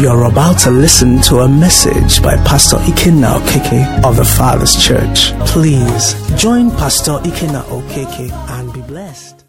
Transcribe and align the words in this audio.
You're 0.00 0.24
about 0.24 0.58
to 0.60 0.70
listen 0.70 1.20
to 1.24 1.40
a 1.40 1.48
message 1.50 2.22
by 2.22 2.34
Pastor 2.36 2.78
Ikenna 2.78 3.38
Okeke 3.38 4.02
of 4.02 4.16
the 4.16 4.24
Father's 4.24 4.74
Church. 4.82 5.32
Please 5.46 6.14
join 6.40 6.70
Pastor 6.70 7.18
Ikenna 7.18 7.62
Okeke 7.64 8.32
and 8.48 8.72
be 8.72 8.80
blessed. 8.80 9.44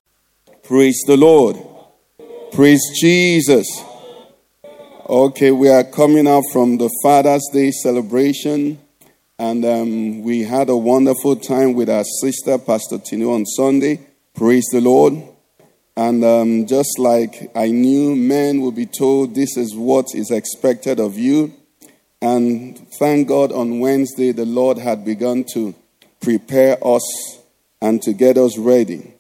Praise 0.62 1.00
the 1.08 1.16
Lord. 1.16 1.56
Praise 2.52 2.82
Jesus. 3.00 3.66
Okay, 5.08 5.52
we 5.52 5.70
are 5.70 5.86
coming 5.86 6.28
out 6.28 6.44
from 6.52 6.78
the 6.78 6.90
Father's 7.02 7.48
Day 7.54 7.72
celebration, 7.72 8.78
and 9.40 9.64
um, 9.64 10.22
we 10.22 10.42
had 10.44 10.68
a 10.68 10.76
wonderful 10.76 11.38
time 11.38 11.76
with 11.76 11.90
our 11.90 12.04
sister, 12.20 12.58
Pastor 12.58 12.98
Tinu, 12.98 13.34
on 13.34 13.46
Sunday. 13.46 14.02
Praise 14.36 14.66
the 14.74 14.82
Lord. 14.82 15.31
And 15.96 16.24
um, 16.24 16.68
just 16.68 16.98
like 16.98 17.52
I 17.56 17.68
knew 17.72 18.16
men 18.16 18.62
will 18.62 18.72
be 18.72 18.86
told 18.86 19.36
this 19.36 19.58
is 19.58 19.76
what 19.76 20.08
is 20.16 20.32
expected 20.32 21.00
of 21.00 21.18
you. 21.18 21.54
And 22.22 22.80
thank 23.00 23.28
God 23.28 23.52
on 23.52 23.80
Wednesday, 23.80 24.32
the 24.32 24.46
Lord 24.46 24.78
had 24.78 25.04
begun 25.04 25.44
to 25.54 25.76
prepare 26.22 26.78
us 26.86 27.40
and 27.82 28.02
to 28.04 28.14
get 28.14 28.38
us 28.38 28.58
ready. 28.58 29.14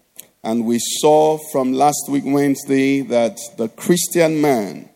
And 0.44 0.66
we 0.66 0.80
saw 0.80 1.38
from 1.52 1.73
last 1.73 2.05
week, 2.09 2.23
Wednesday, 2.25 3.02
that 3.02 3.38
the 3.58 3.69
Christian 3.69 4.41
man 4.41 4.89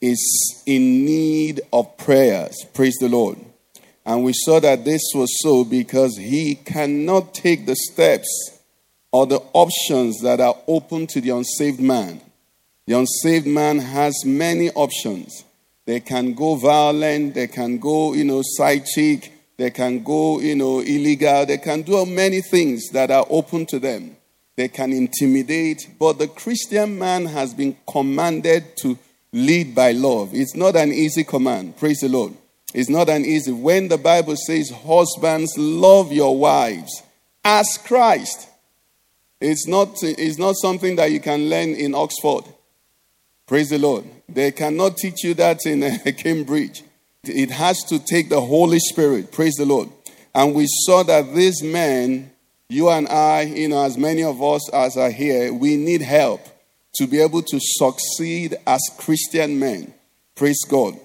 is 0.00 0.62
in 0.66 1.04
need 1.04 1.60
of 1.72 1.96
prayers. 1.96 2.64
Praise 2.74 2.96
the 3.00 3.08
Lord. 3.08 3.38
And 4.06 4.24
we 4.24 4.32
saw 4.34 4.60
that 4.60 4.84
this 4.84 5.02
was 5.14 5.28
so 5.42 5.64
because 5.64 6.16
he 6.16 6.54
cannot 6.54 7.34
take 7.34 7.66
the 7.66 7.76
steps 7.76 8.57
or 9.10 9.26
the 9.26 9.42
options 9.52 10.20
that 10.22 10.40
are 10.40 10.56
open 10.66 11.06
to 11.08 11.20
the 11.20 11.30
unsaved 11.30 11.80
man. 11.80 12.20
The 12.86 12.98
unsaved 12.98 13.46
man 13.46 13.78
has 13.78 14.24
many 14.24 14.70
options. 14.70 15.44
They 15.86 16.00
can 16.00 16.34
go 16.34 16.54
violent, 16.56 17.34
they 17.34 17.46
can 17.46 17.78
go, 17.78 18.12
you 18.12 18.24
know, 18.24 18.42
side 18.42 18.84
they 19.56 19.70
can 19.70 20.04
go, 20.04 20.38
you 20.40 20.54
know, 20.54 20.80
illegal, 20.80 21.44
they 21.44 21.58
can 21.58 21.82
do 21.82 22.06
many 22.06 22.40
things 22.40 22.90
that 22.90 23.10
are 23.10 23.26
open 23.28 23.66
to 23.66 23.78
them. 23.78 24.16
They 24.56 24.68
can 24.68 24.92
intimidate, 24.92 25.88
but 25.98 26.18
the 26.18 26.28
Christian 26.28 26.98
man 26.98 27.26
has 27.26 27.54
been 27.54 27.76
commanded 27.86 28.76
to 28.78 28.98
lead 29.32 29.74
by 29.74 29.92
love. 29.92 30.30
It's 30.32 30.54
not 30.54 30.76
an 30.76 30.92
easy 30.92 31.24
command. 31.24 31.76
Praise 31.76 32.00
the 32.00 32.08
Lord. 32.08 32.34
It's 32.74 32.88
not 32.88 33.08
an 33.08 33.24
easy. 33.24 33.52
When 33.52 33.88
the 33.88 33.98
Bible 33.98 34.36
says, 34.36 34.70
Husbands, 34.70 35.54
love 35.56 36.12
your 36.12 36.36
wives 36.36 37.02
as 37.44 37.78
Christ 37.78 38.47
it's 39.40 39.66
not, 39.66 40.02
it's 40.02 40.38
not 40.38 40.56
something 40.56 40.96
that 40.96 41.10
you 41.10 41.20
can 41.20 41.48
learn 41.48 41.70
in 41.70 41.94
Oxford. 41.94 42.44
Praise 43.46 43.70
the 43.70 43.78
Lord. 43.78 44.04
They 44.28 44.52
cannot 44.52 44.96
teach 44.96 45.24
you 45.24 45.34
that 45.34 45.64
in 45.64 45.82
uh, 45.82 45.96
Cambridge. 46.18 46.82
It 47.24 47.50
has 47.50 47.82
to 47.84 47.98
take 47.98 48.28
the 48.28 48.40
Holy 48.40 48.78
Spirit. 48.78 49.32
Praise 49.32 49.54
the 49.54 49.64
Lord. 49.64 49.88
And 50.34 50.54
we 50.54 50.66
saw 50.68 51.02
that 51.04 51.34
these 51.34 51.62
men, 51.62 52.30
you 52.68 52.88
and 52.90 53.08
I, 53.08 53.42
you 53.42 53.68
know, 53.68 53.82
as 53.82 53.96
many 53.96 54.22
of 54.22 54.42
us 54.42 54.68
as 54.72 54.96
are 54.96 55.10
here, 55.10 55.52
we 55.52 55.76
need 55.76 56.02
help 56.02 56.40
to 56.96 57.06
be 57.06 57.20
able 57.20 57.42
to 57.42 57.58
succeed 57.60 58.56
as 58.66 58.80
Christian 58.98 59.58
men. 59.58 59.94
Praise 60.34 60.62
God. 60.68 60.98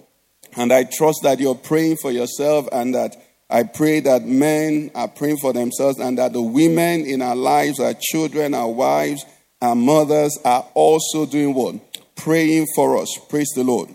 And 0.55 0.71
I 0.71 0.83
trust 0.83 1.19
that 1.23 1.39
you're 1.39 1.55
praying 1.55 1.97
for 1.97 2.11
yourself 2.11 2.67
and 2.71 2.93
that 2.93 3.15
I 3.53 3.61
pray 3.61 3.99
that 3.99 4.25
men 4.25 4.89
are 4.95 5.07
praying 5.07 5.37
for 5.37 5.53
themselves 5.53 5.99
and 5.99 6.17
that 6.17 6.33
the 6.33 6.41
women 6.41 7.05
in 7.05 7.21
our 7.21 7.35
lives, 7.35 7.79
our 7.79 7.93
children, 7.93 8.55
our 8.55 8.67
wives, 8.67 9.23
our 9.61 9.75
mothers 9.75 10.35
are 10.43 10.65
also 10.73 11.27
doing 11.27 11.53
what? 11.53 11.75
Praying 12.15 12.65
for 12.75 12.97
us. 12.97 13.15
Praise 13.29 13.51
the 13.55 13.63
Lord. 13.63 13.93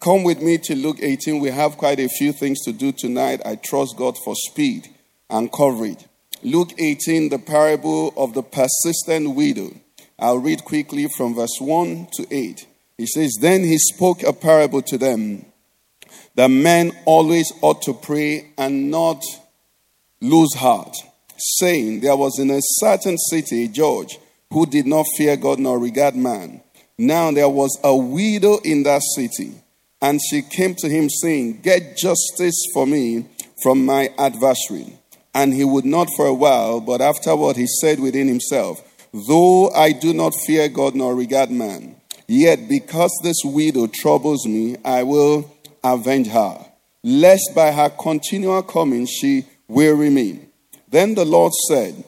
Come 0.00 0.24
with 0.24 0.42
me 0.42 0.58
to 0.58 0.74
Luke 0.74 0.98
18. 1.00 1.38
We 1.38 1.50
have 1.50 1.76
quite 1.76 2.00
a 2.00 2.08
few 2.08 2.32
things 2.32 2.64
to 2.64 2.72
do 2.72 2.90
tonight. 2.90 3.40
I 3.44 3.54
trust 3.54 3.96
God 3.96 4.16
for 4.24 4.34
speed 4.34 4.88
and 5.30 5.52
coverage. 5.52 6.04
Luke 6.42 6.72
18, 6.76 7.28
the 7.28 7.38
parable 7.38 8.12
of 8.16 8.34
the 8.34 8.42
persistent 8.42 9.36
widow. 9.36 9.70
I'll 10.18 10.38
read 10.38 10.64
quickly 10.64 11.06
from 11.16 11.36
verse 11.36 11.60
1 11.60 12.08
to 12.14 12.26
8. 12.34 12.66
He 12.96 13.06
says, 13.06 13.36
Then 13.40 13.62
he 13.62 13.78
spoke 13.78 14.24
a 14.24 14.32
parable 14.32 14.82
to 14.82 14.98
them 14.98 15.46
that 16.38 16.52
men 16.52 16.92
always 17.04 17.52
ought 17.62 17.82
to 17.82 17.92
pray 17.92 18.46
and 18.56 18.92
not 18.92 19.20
lose 20.20 20.54
heart, 20.54 20.96
saying, 21.36 21.98
There 21.98 22.16
was 22.16 22.38
in 22.38 22.48
a 22.52 22.60
certain 22.60 23.18
city 23.18 23.64
a 23.64 23.68
judge 23.68 24.20
who 24.52 24.64
did 24.64 24.86
not 24.86 25.04
fear 25.16 25.36
God 25.36 25.58
nor 25.58 25.80
regard 25.80 26.14
man. 26.14 26.60
Now 26.96 27.32
there 27.32 27.48
was 27.48 27.76
a 27.82 27.92
widow 27.96 28.58
in 28.58 28.84
that 28.84 29.02
city, 29.16 29.52
and 30.00 30.20
she 30.30 30.42
came 30.42 30.76
to 30.76 30.88
him, 30.88 31.10
saying, 31.10 31.62
Get 31.62 31.96
justice 31.96 32.62
for 32.72 32.86
me 32.86 33.26
from 33.60 33.84
my 33.84 34.10
adversary. 34.16 34.96
And 35.34 35.52
he 35.52 35.64
would 35.64 35.84
not 35.84 36.06
for 36.14 36.26
a 36.26 36.34
while, 36.34 36.80
but 36.80 37.00
afterward 37.00 37.56
he 37.56 37.66
said 37.80 37.98
within 37.98 38.28
himself, 38.28 38.80
Though 39.12 39.70
I 39.70 39.90
do 39.90 40.12
not 40.12 40.34
fear 40.46 40.68
God 40.68 40.94
nor 40.94 41.16
regard 41.16 41.50
man, 41.50 41.96
yet 42.28 42.68
because 42.68 43.10
this 43.24 43.42
widow 43.44 43.88
troubles 43.88 44.46
me, 44.46 44.76
I 44.84 45.02
will 45.02 45.50
avenge 45.82 46.28
her, 46.28 46.64
lest 47.02 47.50
by 47.54 47.72
her 47.72 47.90
continual 47.90 48.62
coming 48.62 49.06
she 49.06 49.44
weary 49.68 50.10
me. 50.10 50.40
Then 50.88 51.14
the 51.14 51.24
Lord 51.24 51.52
said, 51.68 52.04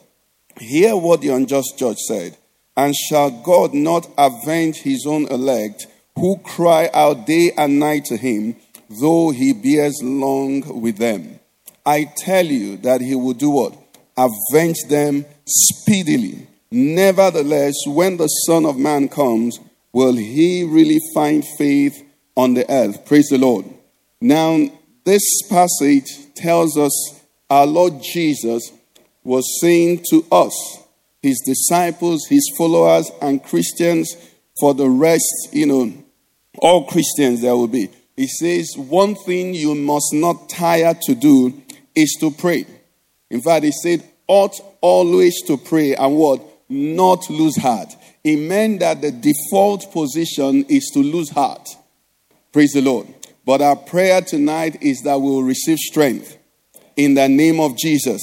Hear 0.57 0.95
what 0.95 1.21
the 1.21 1.29
unjust 1.29 1.77
judge 1.77 1.97
said, 1.97 2.37
and 2.75 2.95
shall 2.95 3.31
God 3.31 3.73
not 3.73 4.07
avenge 4.17 4.77
his 4.77 5.05
own 5.05 5.25
elect 5.27 5.87
who 6.15 6.37
cry 6.37 6.89
out 6.93 7.25
day 7.25 7.51
and 7.57 7.79
night 7.79 8.05
to 8.05 8.17
him, 8.17 8.55
though 8.89 9.31
he 9.31 9.53
bears 9.53 9.99
long 10.03 10.81
with 10.81 10.97
them? 10.97 11.39
I 11.85 12.11
tell 12.17 12.45
you 12.45 12.77
that 12.77 13.01
he 13.01 13.15
will 13.15 13.33
do 13.33 13.49
what? 13.49 13.75
Avenge 14.17 14.83
them 14.87 15.25
speedily. 15.45 16.47
Nevertheless, 16.69 17.73
when 17.87 18.17
the 18.17 18.27
Son 18.27 18.65
of 18.65 18.77
Man 18.77 19.09
comes, 19.09 19.59
will 19.91 20.15
he 20.15 20.63
really 20.63 20.99
find 21.13 21.43
faith 21.57 22.03
on 22.35 22.53
the 22.53 22.69
earth. 22.71 23.05
Praise 23.05 23.27
the 23.29 23.37
Lord. 23.37 23.65
Now, 24.19 24.69
this 25.03 25.23
passage 25.49 26.33
tells 26.35 26.77
us 26.77 27.21
our 27.49 27.65
Lord 27.65 28.01
Jesus 28.01 28.71
was 29.23 29.59
saying 29.59 30.05
to 30.09 30.25
us, 30.31 30.79
his 31.21 31.41
disciples, 31.45 32.25
his 32.27 32.51
followers, 32.57 33.11
and 33.21 33.43
Christians, 33.43 34.15
for 34.59 34.73
the 34.73 34.89
rest, 34.89 35.49
you 35.51 35.65
know, 35.67 35.93
all 36.57 36.85
Christians 36.85 37.41
there 37.41 37.55
will 37.55 37.67
be. 37.67 37.89
He 38.15 38.27
says, 38.27 38.75
One 38.75 39.15
thing 39.15 39.53
you 39.53 39.75
must 39.75 40.13
not 40.13 40.49
tire 40.49 40.95
to 41.03 41.15
do 41.15 41.61
is 41.95 42.17
to 42.19 42.31
pray. 42.31 42.65
In 43.29 43.41
fact, 43.41 43.63
he 43.63 43.71
said, 43.71 44.03
ought 44.27 44.59
always 44.81 45.41
to 45.43 45.57
pray 45.57 45.95
and 45.95 46.15
what? 46.15 46.41
Not 46.69 47.29
lose 47.29 47.57
heart. 47.57 47.95
It 48.23 48.37
meant 48.37 48.79
that 48.79 49.01
the 49.01 49.11
default 49.11 49.91
position 49.91 50.63
is 50.69 50.89
to 50.93 50.99
lose 50.99 51.29
heart. 51.29 51.67
Praise 52.51 52.71
the 52.73 52.81
Lord. 52.81 53.07
But 53.45 53.61
our 53.61 53.77
prayer 53.77 54.21
tonight 54.21 54.81
is 54.81 55.01
that 55.01 55.21
we 55.21 55.29
will 55.29 55.43
receive 55.43 55.77
strength 55.77 56.37
in 56.97 57.13
the 57.13 57.29
name 57.29 57.61
of 57.61 57.77
Jesus. 57.77 58.21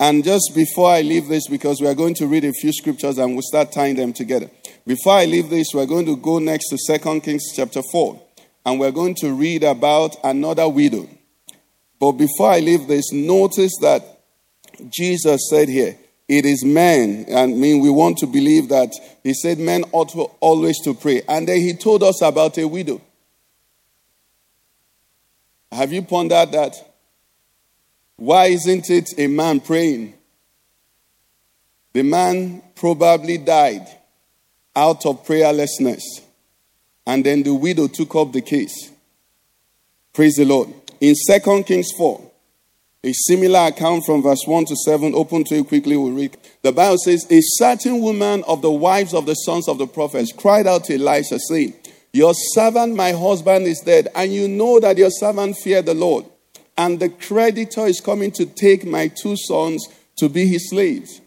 And 0.00 0.24
just 0.24 0.52
before 0.54 0.90
I 0.90 1.02
leave 1.02 1.28
this, 1.28 1.46
because 1.46 1.80
we 1.80 1.86
are 1.86 1.94
going 1.94 2.14
to 2.14 2.26
read 2.26 2.44
a 2.44 2.52
few 2.52 2.72
scriptures 2.72 3.18
and 3.18 3.32
we'll 3.32 3.42
start 3.42 3.72
tying 3.72 3.96
them 3.96 4.14
together. 4.14 4.50
Before 4.86 5.14
I 5.14 5.26
leave 5.26 5.50
this, 5.50 5.68
we're 5.74 5.86
going 5.86 6.06
to 6.06 6.16
go 6.16 6.38
next 6.38 6.70
to 6.70 6.78
Second 6.78 7.20
Kings 7.20 7.44
chapter 7.54 7.82
4. 7.92 8.22
And 8.64 8.80
we're 8.80 8.92
going 8.92 9.14
to 9.16 9.32
read 9.32 9.62
about 9.62 10.16
another 10.24 10.68
widow. 10.68 11.08
But 12.00 12.12
before 12.12 12.50
I 12.50 12.60
leave 12.60 12.86
this, 12.86 13.12
notice 13.12 13.72
that 13.82 14.02
Jesus 14.88 15.48
said 15.50 15.68
here, 15.68 15.96
it 16.28 16.44
is 16.44 16.64
men. 16.64 17.26
I 17.34 17.46
mean, 17.46 17.80
we 17.80 17.90
want 17.90 18.18
to 18.18 18.26
believe 18.26 18.70
that 18.70 18.92
he 19.22 19.34
said 19.34 19.58
men 19.58 19.84
ought 19.92 20.08
to 20.10 20.22
always 20.40 20.80
to 20.84 20.94
pray. 20.94 21.22
And 21.28 21.46
then 21.46 21.58
he 21.58 21.74
told 21.74 22.02
us 22.02 22.22
about 22.22 22.58
a 22.58 22.66
widow. 22.66 23.00
Have 25.72 25.92
you 25.92 26.02
pondered 26.02 26.52
that? 26.52 26.74
Why 28.16 28.46
isn't 28.46 28.88
it 28.90 29.10
a 29.18 29.26
man 29.26 29.60
praying? 29.60 30.14
The 31.92 32.02
man 32.02 32.62
probably 32.74 33.38
died 33.38 33.86
out 34.74 35.06
of 35.06 35.26
prayerlessness. 35.26 36.02
And 37.06 37.24
then 37.24 37.42
the 37.42 37.54
widow 37.54 37.88
took 37.88 38.14
up 38.14 38.32
the 38.32 38.42
case. 38.42 38.90
Praise 40.12 40.36
the 40.36 40.44
Lord. 40.44 40.72
In 41.00 41.14
2 41.30 41.62
Kings 41.64 41.90
4, 41.96 42.30
a 43.04 43.12
similar 43.12 43.68
account 43.68 44.04
from 44.04 44.22
verse 44.22 44.44
1 44.46 44.64
to 44.64 44.76
7, 44.76 45.14
open 45.14 45.44
to 45.44 45.54
it 45.56 45.68
quickly, 45.68 45.96
we'll 45.96 46.12
read. 46.12 46.36
The 46.62 46.72
Bible 46.72 46.98
says, 46.98 47.26
A 47.30 47.40
certain 47.40 48.00
woman 48.00 48.42
of 48.48 48.62
the 48.62 48.70
wives 48.70 49.14
of 49.14 49.26
the 49.26 49.34
sons 49.34 49.68
of 49.68 49.78
the 49.78 49.86
prophets 49.86 50.32
cried 50.32 50.66
out 50.66 50.84
to 50.84 50.94
Elisha, 50.94 51.38
saying, 51.38 51.74
your 52.16 52.32
servant, 52.54 52.96
my 52.96 53.12
husband, 53.12 53.66
is 53.66 53.80
dead, 53.80 54.08
and 54.14 54.32
you 54.32 54.48
know 54.48 54.80
that 54.80 54.96
your 54.96 55.10
servant 55.10 55.54
feared 55.58 55.84
the 55.84 55.92
Lord. 55.92 56.24
And 56.78 56.98
the 56.98 57.10
creditor 57.10 57.84
is 57.84 58.00
coming 58.00 58.30
to 58.32 58.46
take 58.46 58.86
my 58.86 59.08
two 59.08 59.36
sons 59.36 59.86
to 60.16 60.30
be 60.30 60.46
his 60.46 60.70
slaves. 60.70 61.20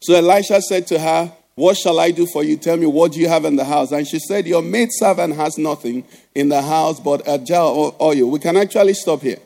So 0.00 0.14
Elisha 0.14 0.60
said 0.62 0.86
to 0.86 0.98
her, 1.00 1.32
What 1.56 1.76
shall 1.76 1.98
I 1.98 2.12
do 2.12 2.24
for 2.26 2.44
you? 2.44 2.56
Tell 2.56 2.76
me, 2.76 2.86
what 2.86 3.12
do 3.12 3.20
you 3.20 3.28
have 3.28 3.44
in 3.44 3.56
the 3.56 3.64
house? 3.64 3.90
And 3.90 4.06
she 4.06 4.20
said, 4.20 4.46
Your 4.46 4.62
maid 4.62 4.90
servant 4.92 5.34
has 5.34 5.58
nothing 5.58 6.04
in 6.36 6.48
the 6.48 6.62
house 6.62 7.00
but 7.00 7.22
a 7.26 7.36
jar 7.36 7.66
of 7.66 8.00
oil. 8.00 8.30
We 8.30 8.38
can 8.38 8.56
actually 8.56 8.94
stop 8.94 9.22
here. 9.22 9.40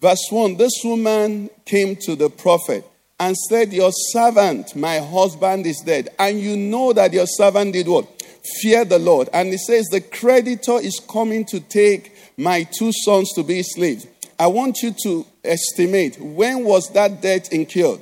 Verse 0.00 0.26
1 0.30 0.56
This 0.56 0.80
woman 0.82 1.48
came 1.64 1.94
to 2.00 2.16
the 2.16 2.28
prophet 2.28 2.84
and 3.20 3.36
said, 3.36 3.72
Your 3.72 3.92
servant, 3.92 4.74
my 4.74 4.98
husband, 4.98 5.64
is 5.64 5.80
dead. 5.86 6.08
And 6.18 6.40
you 6.40 6.56
know 6.56 6.92
that 6.92 7.12
your 7.12 7.26
servant 7.26 7.72
did 7.72 7.86
what? 7.86 8.15
Fear 8.60 8.84
the 8.84 8.98
Lord. 8.98 9.28
And 9.32 9.48
he 9.50 9.58
says, 9.58 9.86
The 9.86 10.00
creditor 10.00 10.78
is 10.78 11.00
coming 11.00 11.44
to 11.46 11.60
take 11.60 12.12
my 12.36 12.64
two 12.64 12.92
sons 12.92 13.32
to 13.34 13.42
be 13.42 13.62
slaves. 13.62 14.06
I 14.38 14.48
want 14.48 14.82
you 14.82 14.94
to 15.02 15.26
estimate 15.42 16.20
when 16.20 16.64
was 16.64 16.92
that 16.92 17.22
debt 17.22 17.52
incurred? 17.52 18.00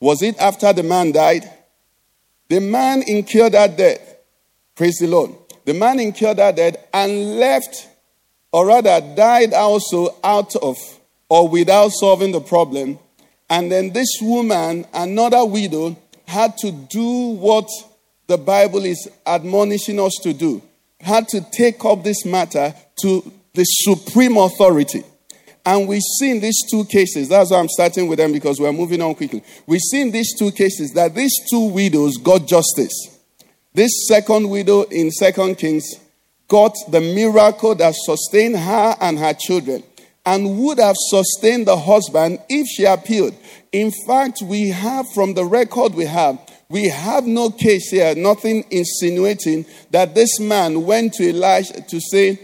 Was 0.00 0.22
it 0.22 0.38
after 0.38 0.72
the 0.72 0.82
man 0.82 1.12
died? 1.12 1.48
The 2.48 2.60
man 2.60 3.02
incurred 3.06 3.52
that 3.52 3.76
debt. 3.76 4.24
Praise 4.74 4.96
the 4.98 5.06
Lord. 5.06 5.32
The 5.64 5.74
man 5.74 6.00
incurred 6.00 6.38
that 6.38 6.56
debt 6.56 6.88
and 6.94 7.38
left, 7.38 7.88
or 8.52 8.66
rather 8.66 9.00
died 9.14 9.52
also 9.52 10.16
out 10.24 10.56
of 10.56 10.76
or 11.28 11.48
without 11.48 11.90
solving 11.90 12.32
the 12.32 12.40
problem. 12.40 12.98
And 13.50 13.70
then 13.70 13.92
this 13.92 14.18
woman, 14.20 14.86
another 14.94 15.44
widow, 15.44 15.96
had 16.26 16.56
to 16.58 16.70
do 16.70 17.30
what 17.30 17.68
the 18.28 18.38
Bible 18.38 18.84
is 18.84 19.08
admonishing 19.26 19.98
us 19.98 20.12
to 20.22 20.32
do, 20.32 20.62
had 21.00 21.26
to 21.28 21.40
take 21.50 21.84
up 21.84 22.04
this 22.04 22.24
matter 22.24 22.74
to 23.00 23.32
the 23.54 23.64
supreme 23.64 24.36
authority. 24.36 25.02
And 25.64 25.88
we 25.88 26.00
see 26.00 26.30
in 26.30 26.40
these 26.40 26.62
two 26.70 26.84
cases, 26.84 27.28
that's 27.28 27.50
why 27.50 27.58
I'm 27.58 27.68
starting 27.68 28.06
with 28.06 28.18
them 28.18 28.32
because 28.32 28.60
we're 28.60 28.72
moving 28.72 29.02
on 29.02 29.14
quickly. 29.14 29.42
We 29.66 29.78
see 29.78 30.02
in 30.02 30.10
these 30.10 30.38
two 30.38 30.52
cases 30.52 30.92
that 30.92 31.14
these 31.14 31.34
two 31.50 31.70
widows 31.70 32.16
got 32.18 32.46
justice. 32.46 33.18
This 33.74 34.06
second 34.06 34.48
widow 34.48 34.82
in 34.82 35.10
Second 35.10 35.56
Kings 35.56 35.86
got 36.48 36.74
the 36.88 37.00
miracle 37.00 37.74
that 37.74 37.94
sustained 37.96 38.58
her 38.58 38.96
and 39.00 39.18
her 39.18 39.34
children 39.34 39.82
and 40.24 40.58
would 40.58 40.78
have 40.78 40.96
sustained 40.96 41.66
the 41.66 41.76
husband 41.76 42.38
if 42.48 42.66
she 42.66 42.84
appealed. 42.84 43.34
In 43.72 43.90
fact, 44.06 44.42
we 44.42 44.68
have 44.68 45.06
from 45.14 45.34
the 45.34 45.44
record 45.44 45.94
we 45.94 46.04
have, 46.04 46.38
we 46.70 46.88
have 46.88 47.24
no 47.24 47.50
case 47.50 47.90
here, 47.90 48.14
nothing 48.14 48.64
insinuating 48.70 49.64
that 49.90 50.14
this 50.14 50.38
man 50.38 50.84
went 50.84 51.14
to 51.14 51.28
Elijah 51.28 51.80
to 51.80 52.00
say, 52.00 52.38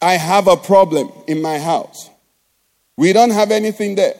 I 0.00 0.14
have 0.14 0.46
a 0.46 0.56
problem 0.56 1.10
in 1.26 1.40
my 1.40 1.58
house. 1.58 2.10
We 2.98 3.12
don't 3.12 3.30
have 3.30 3.50
anything 3.50 3.94
there. 3.94 4.14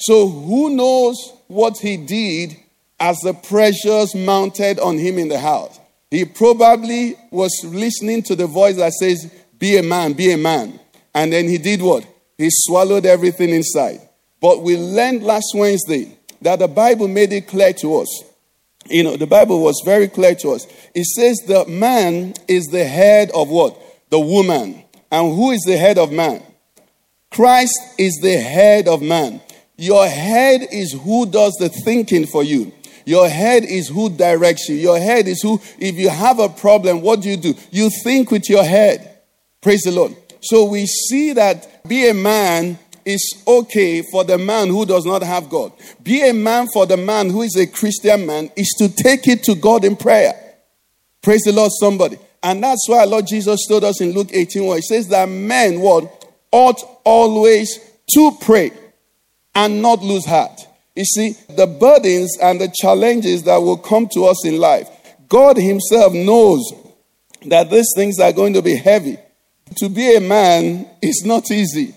So 0.00 0.28
who 0.28 0.70
knows 0.70 1.16
what 1.46 1.78
he 1.78 1.96
did 1.96 2.56
as 2.98 3.18
the 3.20 3.34
pressures 3.34 4.14
mounted 4.14 4.80
on 4.80 4.98
him 4.98 5.18
in 5.18 5.28
the 5.28 5.38
house? 5.38 5.78
He 6.10 6.24
probably 6.24 7.14
was 7.30 7.52
listening 7.64 8.22
to 8.24 8.34
the 8.34 8.48
voice 8.48 8.76
that 8.76 8.92
says, 8.94 9.32
Be 9.58 9.76
a 9.76 9.82
man, 9.82 10.14
be 10.14 10.32
a 10.32 10.36
man. 10.36 10.80
And 11.14 11.32
then 11.32 11.48
he 11.48 11.58
did 11.58 11.80
what? 11.80 12.04
He 12.36 12.48
swallowed 12.50 13.06
everything 13.06 13.50
inside. 13.50 14.00
But 14.40 14.62
we 14.62 14.76
learned 14.76 15.22
last 15.22 15.52
Wednesday 15.54 16.16
that 16.42 16.58
the 16.58 16.68
Bible 16.68 17.06
made 17.06 17.32
it 17.32 17.46
clear 17.46 17.72
to 17.74 17.98
us. 17.98 18.24
You 18.88 19.04
know, 19.04 19.16
the 19.16 19.26
Bible 19.26 19.62
was 19.62 19.82
very 19.84 20.08
clear 20.08 20.34
to 20.36 20.50
us. 20.50 20.66
It 20.94 21.04
says 21.04 21.38
the 21.46 21.64
man 21.66 22.34
is 22.48 22.66
the 22.66 22.84
head 22.84 23.30
of 23.34 23.48
what? 23.48 23.78
The 24.10 24.18
woman. 24.18 24.84
And 25.12 25.34
who 25.34 25.50
is 25.50 25.62
the 25.66 25.76
head 25.76 25.98
of 25.98 26.12
man? 26.12 26.42
Christ 27.30 27.78
is 27.98 28.18
the 28.22 28.36
head 28.36 28.88
of 28.88 29.02
man. 29.02 29.40
Your 29.76 30.06
head 30.06 30.62
is 30.70 30.92
who 30.92 31.26
does 31.26 31.54
the 31.58 31.68
thinking 31.68 32.26
for 32.26 32.42
you. 32.42 32.72
Your 33.04 33.28
head 33.28 33.64
is 33.64 33.88
who 33.88 34.10
directs 34.10 34.68
you. 34.68 34.76
Your 34.76 34.98
head 34.98 35.26
is 35.26 35.40
who, 35.42 35.60
if 35.78 35.96
you 35.96 36.10
have 36.10 36.38
a 36.38 36.48
problem, 36.48 37.00
what 37.00 37.22
do 37.22 37.30
you 37.30 37.36
do? 37.36 37.54
You 37.70 37.90
think 38.04 38.30
with 38.30 38.48
your 38.50 38.64
head. 38.64 39.18
Praise 39.60 39.82
the 39.82 39.92
Lord. 39.92 40.14
So 40.42 40.64
we 40.64 40.86
see 40.86 41.32
that 41.34 41.86
be 41.88 42.08
a 42.08 42.14
man 42.14 42.78
is 43.04 43.42
okay 43.46 44.02
for 44.02 44.24
the 44.24 44.38
man 44.38 44.68
who 44.68 44.86
does 44.86 45.04
not 45.04 45.22
have 45.22 45.48
God. 45.48 45.72
Be 46.02 46.28
a 46.28 46.32
man 46.32 46.68
for 46.72 46.86
the 46.86 46.96
man 46.96 47.30
who 47.30 47.42
is 47.42 47.56
a 47.56 47.66
Christian 47.66 48.26
man 48.26 48.50
is 48.56 48.74
to 48.78 48.88
take 48.88 49.26
it 49.28 49.42
to 49.44 49.54
God 49.54 49.84
in 49.84 49.96
prayer. 49.96 50.34
Praise 51.22 51.42
the 51.42 51.52
Lord, 51.52 51.70
somebody. 51.78 52.18
And 52.42 52.62
that's 52.62 52.88
why 52.88 53.04
Lord 53.04 53.26
Jesus 53.26 53.66
told 53.66 53.84
us 53.84 54.00
in 54.00 54.12
Luke 54.12 54.30
18 54.32 54.66
where 54.66 54.76
he 54.76 54.82
says 54.82 55.08
that 55.08 55.28
men 55.28 55.80
what 55.80 56.26
ought 56.50 56.80
always 57.04 57.78
to 58.14 58.32
pray 58.40 58.72
and 59.54 59.82
not 59.82 60.02
lose 60.02 60.24
heart. 60.24 60.60
You 60.96 61.04
see, 61.04 61.36
the 61.48 61.66
burdens 61.66 62.36
and 62.40 62.60
the 62.60 62.72
challenges 62.74 63.44
that 63.44 63.58
will 63.58 63.78
come 63.78 64.08
to 64.08 64.24
us 64.24 64.44
in 64.44 64.58
life, 64.58 64.88
God 65.28 65.56
Himself 65.56 66.12
knows 66.12 66.72
that 67.46 67.70
these 67.70 67.90
things 67.94 68.18
are 68.18 68.32
going 68.32 68.54
to 68.54 68.62
be 68.62 68.76
heavy. 68.76 69.16
To 69.76 69.88
be 69.88 70.16
a 70.16 70.20
man 70.20 70.88
is 71.00 71.22
not 71.24 71.50
easy. 71.50 71.94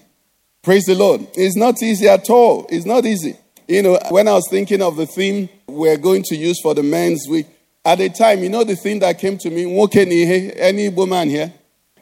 Praise 0.64 0.86
the 0.86 0.96
Lord. 0.96 1.28
It's 1.34 1.58
not 1.58 1.84
easy 1.84 2.08
at 2.08 2.30
all. 2.30 2.66
It's 2.70 2.86
not 2.86 3.06
easy. 3.06 3.36
You 3.68 3.84
know, 3.84 4.00
when 4.10 4.30
I 4.30 4.34
was 4.34 4.48
thinking 4.50 4.82
of 4.82 4.96
the 4.96 5.06
theme 5.06 5.50
we're 5.68 5.98
going 5.98 6.24
to 6.24 6.38
use 6.38 6.62
for 6.62 6.74
the 6.74 6.82
men's 6.82 7.28
week, 7.30 7.48
at 7.84 7.98
the 7.98 8.08
time, 8.10 8.42
you 8.44 8.50
know 8.50 8.64
the 8.64 8.78
thing 8.78 9.00
that 9.00 9.20
came 9.20 9.38
to 9.40 9.50
me, 9.50 9.64
any 10.58 10.88
woman 10.88 11.30
here? 11.30 11.54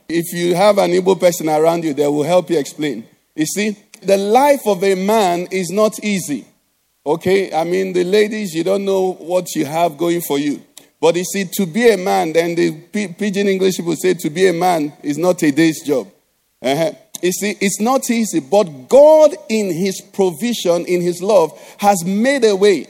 If 0.08 0.32
you 0.32 0.54
have 0.54 0.78
an 0.78 0.92
Igbo 0.92 1.20
person 1.20 1.50
around 1.50 1.84
you, 1.86 1.96
they 1.96 2.06
will 2.06 2.22
help 2.22 2.52
you 2.52 2.60
explain. 2.60 3.08
You 3.36 3.48
see, 3.48 3.78
the 4.04 4.18
life 4.18 4.62
of 4.68 4.84
a 4.84 4.94
man 4.94 5.48
is 5.50 5.72
not 5.72 6.04
easy. 6.04 6.46
Okay? 7.04 7.52
I 7.52 7.64
mean, 7.64 7.94
the 7.94 8.04
ladies, 8.04 8.54
you 8.54 8.64
don't 8.64 8.86
know 8.86 9.14
what 9.14 9.56
you 9.56 9.66
have 9.66 9.98
going 9.98 10.22
for 10.22 10.38
you. 10.38 10.62
But 11.00 11.16
you 11.16 11.24
see, 11.24 11.46
to 11.54 11.66
be 11.66 11.90
a 11.90 11.98
man, 11.98 12.32
then 12.34 12.54
the 12.54 12.80
pidgin 12.92 13.48
English 13.48 13.78
people 13.78 13.96
say 13.96 14.14
to 14.14 14.30
be 14.30 14.48
a 14.48 14.54
man 14.54 14.94
is 15.02 15.18
not 15.18 15.42
a 15.42 15.52
day's 15.52 15.82
job. 15.84 16.08
Uh-huh. 16.62 16.92
You 17.22 17.32
see, 17.32 17.56
it's 17.62 17.80
not 17.80 18.10
easy, 18.10 18.40
but 18.40 18.90
God, 18.90 19.36
in 19.50 19.72
His 19.74 20.02
provision, 20.02 20.86
in 20.86 21.02
His 21.02 21.22
love, 21.22 21.58
has 21.78 22.04
made 22.06 22.44
a 22.44 22.56
way. 22.56 22.88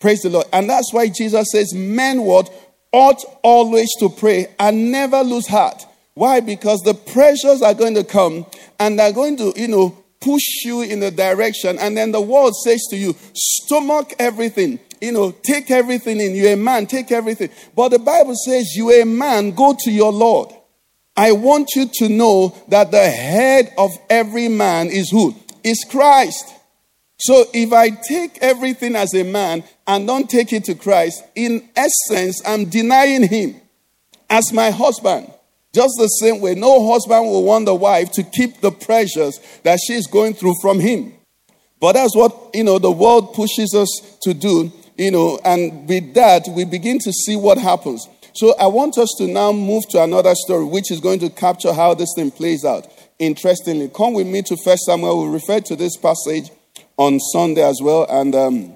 Praise 0.00 0.22
the 0.22 0.30
Lord. 0.30 0.46
And 0.52 0.68
that's 0.68 0.92
why 0.92 1.08
Jesus 1.08 1.48
says, 1.50 1.74
Men 1.74 2.22
what 2.22 2.50
ought 2.92 3.22
always 3.42 3.90
to 3.98 4.08
pray 4.08 4.46
and 4.58 4.90
never 4.90 5.20
lose 5.22 5.46
heart. 5.46 5.84
Why? 6.14 6.40
Because 6.40 6.80
the 6.80 6.94
pressures 6.94 7.60
are 7.60 7.74
going 7.74 7.94
to 7.94 8.04
come 8.04 8.46
and 8.80 8.98
they're 8.98 9.12
going 9.12 9.36
to, 9.36 9.52
you 9.56 9.68
know, 9.68 10.02
push 10.20 10.64
you 10.64 10.82
in 10.82 11.02
a 11.02 11.10
direction. 11.10 11.78
And 11.78 11.96
then 11.96 12.12
the 12.12 12.20
world 12.20 12.54
says 12.56 12.82
to 12.90 12.96
you, 12.96 13.14
stomach 13.34 14.14
everything. 14.18 14.80
You 15.00 15.12
know, 15.12 15.30
take 15.30 15.70
everything 15.70 16.20
in. 16.20 16.34
You're 16.34 16.54
a 16.54 16.56
man, 16.56 16.86
take 16.86 17.12
everything. 17.12 17.50
But 17.74 17.90
the 17.90 17.98
Bible 17.98 18.34
says, 18.34 18.74
you're 18.74 19.02
a 19.02 19.04
man, 19.04 19.50
go 19.50 19.76
to 19.78 19.90
your 19.90 20.10
Lord. 20.10 20.54
I 21.16 21.32
want 21.32 21.70
you 21.74 21.86
to 21.94 22.08
know 22.08 22.54
that 22.68 22.90
the 22.90 23.08
head 23.08 23.72
of 23.78 23.90
every 24.10 24.48
man 24.48 24.88
is 24.88 25.10
who? 25.10 25.34
Is 25.64 25.84
Christ. 25.88 26.52
So 27.18 27.46
if 27.54 27.72
I 27.72 27.90
take 27.90 28.38
everything 28.42 28.94
as 28.94 29.14
a 29.14 29.24
man 29.24 29.64
and 29.86 30.06
don't 30.06 30.28
take 30.28 30.52
it 30.52 30.64
to 30.64 30.74
Christ, 30.74 31.24
in 31.34 31.68
essence, 31.74 32.42
I'm 32.46 32.66
denying 32.66 33.26
him 33.26 33.60
as 34.28 34.52
my 34.52 34.70
husband. 34.70 35.32
Just 35.72 35.94
the 35.98 36.08
same 36.08 36.40
way, 36.40 36.54
no 36.54 36.90
husband 36.90 37.26
will 37.26 37.44
want 37.44 37.66
the 37.66 37.74
wife 37.74 38.10
to 38.12 38.22
keep 38.22 38.60
the 38.60 38.70
pressures 38.70 39.38
that 39.62 39.78
she's 39.86 40.06
going 40.06 40.34
through 40.34 40.54
from 40.60 40.80
him. 40.80 41.14
But 41.80 41.92
that's 41.92 42.16
what, 42.16 42.50
you 42.54 42.64
know, 42.64 42.78
the 42.78 42.90
world 42.90 43.34
pushes 43.34 43.74
us 43.74 44.18
to 44.22 44.32
do, 44.32 44.72
you 44.96 45.10
know, 45.10 45.38
and 45.44 45.86
with 45.86 46.14
that, 46.14 46.48
we 46.48 46.64
begin 46.64 46.98
to 47.00 47.12
see 47.12 47.36
what 47.36 47.58
happens. 47.58 48.08
So 48.36 48.54
I 48.58 48.66
want 48.66 48.98
us 48.98 49.14
to 49.16 49.26
now 49.26 49.50
move 49.50 49.88
to 49.92 50.02
another 50.02 50.34
story, 50.34 50.66
which 50.66 50.90
is 50.90 51.00
going 51.00 51.20
to 51.20 51.30
capture 51.30 51.72
how 51.72 51.94
this 51.94 52.12
thing 52.14 52.30
plays 52.30 52.66
out. 52.66 52.86
Interestingly, 53.18 53.88
come 53.88 54.12
with 54.12 54.26
me 54.26 54.42
to 54.42 54.58
First 54.62 54.82
Samuel. 54.82 55.24
We 55.24 55.32
referred 55.32 55.64
to 55.64 55.76
this 55.76 55.96
passage 55.96 56.50
on 56.98 57.18
Sunday 57.18 57.62
as 57.62 57.80
well, 57.82 58.04
and 58.10 58.34
um, 58.34 58.74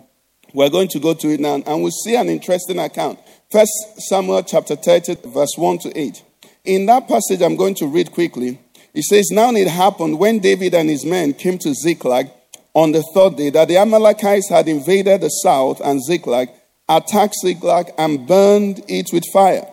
we're 0.55 0.71
going 0.71 0.89
to 0.89 0.99
go 0.99 1.13
to 1.13 1.29
it 1.29 1.41
now, 1.41 1.57
and 1.57 1.83
we'll 1.83 1.91
see 1.91 2.17
an 2.17 2.31
interesting 2.31 2.79
account. 2.79 3.19
First 3.51 3.71
Samuel 4.09 4.45
chapter 4.45 4.77
30, 4.77 5.17
verse 5.29 5.53
1 5.57 5.79
to 5.81 5.99
8. 5.99 6.25
In 6.65 6.87
that 6.87 7.07
passage, 7.07 7.43
I'm 7.43 7.57
going 7.57 7.75
to 7.75 7.87
read 7.87 8.13
quickly. 8.13 8.59
It 8.95 9.05
says, 9.05 9.29
Now 9.31 9.51
it 9.51 9.69
happened 9.69 10.19
when 10.19 10.39
David 10.39 10.73
and 10.73 10.89
his 10.89 11.05
men 11.05 11.35
came 11.35 11.59
to 11.59 11.75
Ziklag 11.75 12.31
on 12.73 12.93
the 12.93 13.03
third 13.13 13.37
day 13.37 13.51
that 13.51 13.69
the 13.69 13.77
Amalekites 13.77 14.49
had 14.49 14.69
invaded 14.69 15.21
the 15.21 15.29
south 15.29 15.83
and 15.85 16.03
Ziklag, 16.03 16.49
attacked 16.91 17.37
Ziklag, 17.41 17.93
and 17.97 18.27
burned 18.27 18.83
it 18.89 19.11
with 19.13 19.25
fire, 19.33 19.67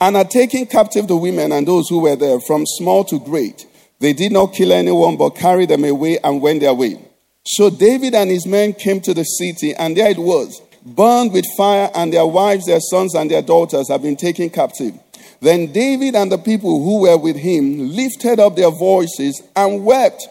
and 0.00 0.14
had 0.14 0.30
taken 0.30 0.66
captive 0.66 1.08
the 1.08 1.16
women 1.16 1.50
and 1.50 1.66
those 1.66 1.88
who 1.88 2.00
were 2.00 2.14
there, 2.16 2.38
from 2.40 2.64
small 2.66 3.02
to 3.04 3.18
great. 3.18 3.66
They 3.98 4.12
did 4.12 4.32
not 4.32 4.52
kill 4.52 4.72
anyone, 4.72 5.16
but 5.16 5.30
carried 5.30 5.70
them 5.70 5.84
away 5.84 6.18
and 6.22 6.42
went 6.42 6.60
their 6.60 6.74
way. 6.74 6.98
So 7.44 7.70
David 7.70 8.14
and 8.14 8.30
his 8.30 8.46
men 8.46 8.72
came 8.74 9.00
to 9.00 9.14
the 9.14 9.24
city, 9.24 9.74
and 9.74 9.96
there 9.96 10.10
it 10.10 10.18
was, 10.18 10.60
burned 10.84 11.32
with 11.32 11.46
fire, 11.56 11.90
and 11.94 12.12
their 12.12 12.26
wives, 12.26 12.66
their 12.66 12.80
sons, 12.80 13.14
and 13.14 13.30
their 13.30 13.42
daughters 13.42 13.88
had 13.88 14.02
been 14.02 14.16
taken 14.16 14.50
captive. 14.50 14.94
Then 15.40 15.72
David 15.72 16.14
and 16.14 16.30
the 16.30 16.38
people 16.38 16.84
who 16.84 17.00
were 17.00 17.16
with 17.16 17.36
him 17.36 17.90
lifted 17.96 18.38
up 18.38 18.54
their 18.54 18.70
voices 18.70 19.42
and 19.56 19.84
wept 19.84 20.28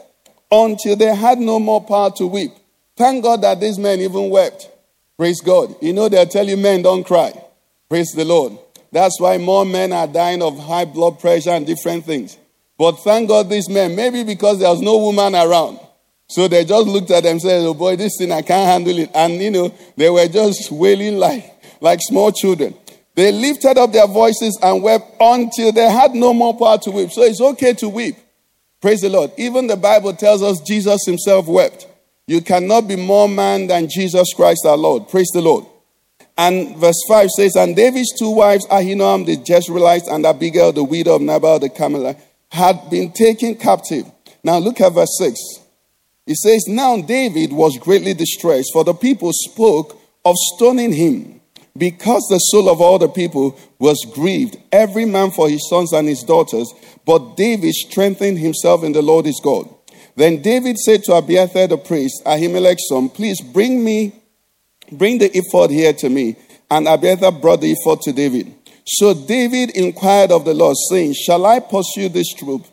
until 0.50 0.96
they 0.96 1.14
had 1.14 1.40
no 1.40 1.60
more 1.60 1.84
power 1.84 2.12
to 2.12 2.28
weep. 2.28 2.52
Thank 2.96 3.24
God 3.24 3.42
that 3.42 3.60
these 3.60 3.78
men 3.78 4.00
even 4.00 4.30
wept. 4.30 4.70
Praise 5.22 5.40
God. 5.40 5.76
You 5.84 5.94
know, 5.94 6.10
they'll 6.10 6.26
tell 6.26 6.48
you 6.48 6.58
men 6.58 6.82
don't 6.82 7.04
cry. 7.04 7.32
Praise 7.88 8.12
the 8.16 8.26
Lord. 8.26 8.58
That's 8.92 9.20
why 9.20 9.38
more 9.38 9.64
men 9.64 9.94
are 9.94 10.08
dying 10.08 10.42
of 10.42 10.58
high 10.58 10.86
blood 10.86 11.20
pressure 11.20 11.52
and 11.52 11.64
different 11.64 12.06
things. 12.06 12.40
But 12.76 12.94
thank 13.04 13.28
God 13.28 13.48
these 13.48 13.70
men, 13.70 13.96
maybe 13.96 14.24
because 14.24 14.58
there 14.58 14.70
was 14.72 14.82
no 14.82 14.98
woman 14.98 15.36
around. 15.36 15.80
So 16.28 16.48
they 16.48 16.66
just 16.66 16.88
looked 16.88 17.12
at 17.12 17.22
themselves, 17.22 17.68
oh 17.68 17.76
boy, 17.76 17.98
this 17.98 18.14
thing, 18.18 18.32
I 18.32 18.42
can't 18.42 18.68
handle 18.68 18.98
it. 18.98 19.12
And, 19.14 19.36
you 19.36 19.52
know, 19.52 19.72
they 19.96 20.10
were 20.10 20.28
just 20.28 20.72
wailing 20.72 21.18
like, 21.18 21.54
like 21.82 22.00
small 22.02 22.32
children. 22.32 22.74
They 23.14 23.32
lifted 23.32 23.78
up 23.78 23.92
their 23.92 24.08
voices 24.08 24.58
and 24.60 24.82
wept 24.82 25.18
until 25.20 25.72
they 25.72 25.88
had 25.88 26.16
no 26.16 26.34
more 26.34 26.58
power 26.58 26.80
to 26.80 26.90
weep. 26.90 27.12
So 27.12 27.22
it's 27.22 27.42
okay 27.42 27.74
to 27.74 27.90
weep. 27.90 28.16
Praise 28.82 29.02
the 29.02 29.10
Lord. 29.10 29.34
Even 29.38 29.68
the 29.68 29.78
Bible 29.78 30.16
tells 30.16 30.42
us 30.42 30.60
Jesus 30.62 31.06
himself 31.06 31.46
wept. 31.46 31.86
You 32.28 32.42
cannot 32.42 32.88
be 32.88 32.96
more 32.96 33.28
man 33.28 33.68
than 33.68 33.90
Jesus 33.90 34.34
Christ 34.34 34.66
our 34.66 34.78
Lord. 34.78 35.10
Praise 35.10 35.30
the 35.34 35.42
Lord. 35.42 35.66
And 36.38 36.78
verse 36.78 37.02
5 37.08 37.30
says, 37.30 37.56
And 37.56 37.76
David's 37.76 38.18
two 38.18 38.32
wives, 38.32 38.66
Ahinoam 38.68 39.26
the 39.26 39.38
Jezreelite 39.38 40.12
and 40.12 40.26
Abigail 40.26 40.72
the 40.72 40.84
widow 40.84 41.16
of 41.16 41.22
Nabal 41.22 41.60
the 41.60 41.70
Carmelite, 41.70 42.20
had 42.50 42.90
been 42.90 43.12
taken 43.12 43.56
captive. 43.56 44.10
Now 44.44 44.58
look 44.58 44.82
at 44.82 44.94
verse 44.94 45.16
6. 45.18 45.40
It 46.28 46.38
says, 46.38 46.66
Now 46.68 47.02
David 47.02 47.52
was 47.52 47.78
greatly 47.78 48.14
distressed, 48.14 48.72
for 48.74 48.84
the 48.84 48.94
people 48.94 49.32
spoke 49.34 50.00
of 50.24 50.36
stoning 50.56 50.94
him, 50.94 51.42
because 51.78 52.26
the 52.30 52.40
soul 52.40 52.70
of 52.70 52.82
all 52.82 53.00
the 53.00 53.10
people 53.10 53.58
was 53.80 54.06
grieved, 54.14 54.58
every 54.72 55.06
man 55.06 55.32
for 55.32 55.50
his 55.50 55.68
sons 55.70 55.94
and 55.94 56.08
his 56.08 56.24
daughters. 56.24 56.72
But 57.06 57.36
David 57.36 57.74
strengthened 57.74 58.40
himself 58.40 58.84
in 58.84 58.92
the 58.92 59.02
Lord 59.02 59.26
his 59.26 59.42
God. 59.44 59.68
Then 60.16 60.42
David 60.42 60.78
said 60.78 61.04
to 61.04 61.14
Abiathar 61.14 61.68
the 61.68 61.78
priest, 61.78 62.24
Ahimelech's 62.26 62.88
son, 62.90 63.10
Please 63.10 63.42
bring 63.42 63.84
me, 63.84 64.14
bring 64.92 65.18
the 65.18 65.32
ephod 65.36 65.72
here 65.72 65.94
to 65.94 66.10
me. 66.10 66.36
And 66.70 66.88
Abiathar 66.88 67.32
brought 67.32 67.62
the 67.62 67.72
ephod 67.72 68.02
to 68.02 68.14
David. 68.14 68.54
So 68.86 69.14
David 69.14 69.72
inquired 69.72 70.32
of 70.32 70.46
the 70.46 70.54
Lord, 70.54 70.76
saying, 70.90 71.14
Shall 71.14 71.46
I 71.46 71.60
pursue 71.60 72.10
this 72.10 72.34
troop? 72.34 72.66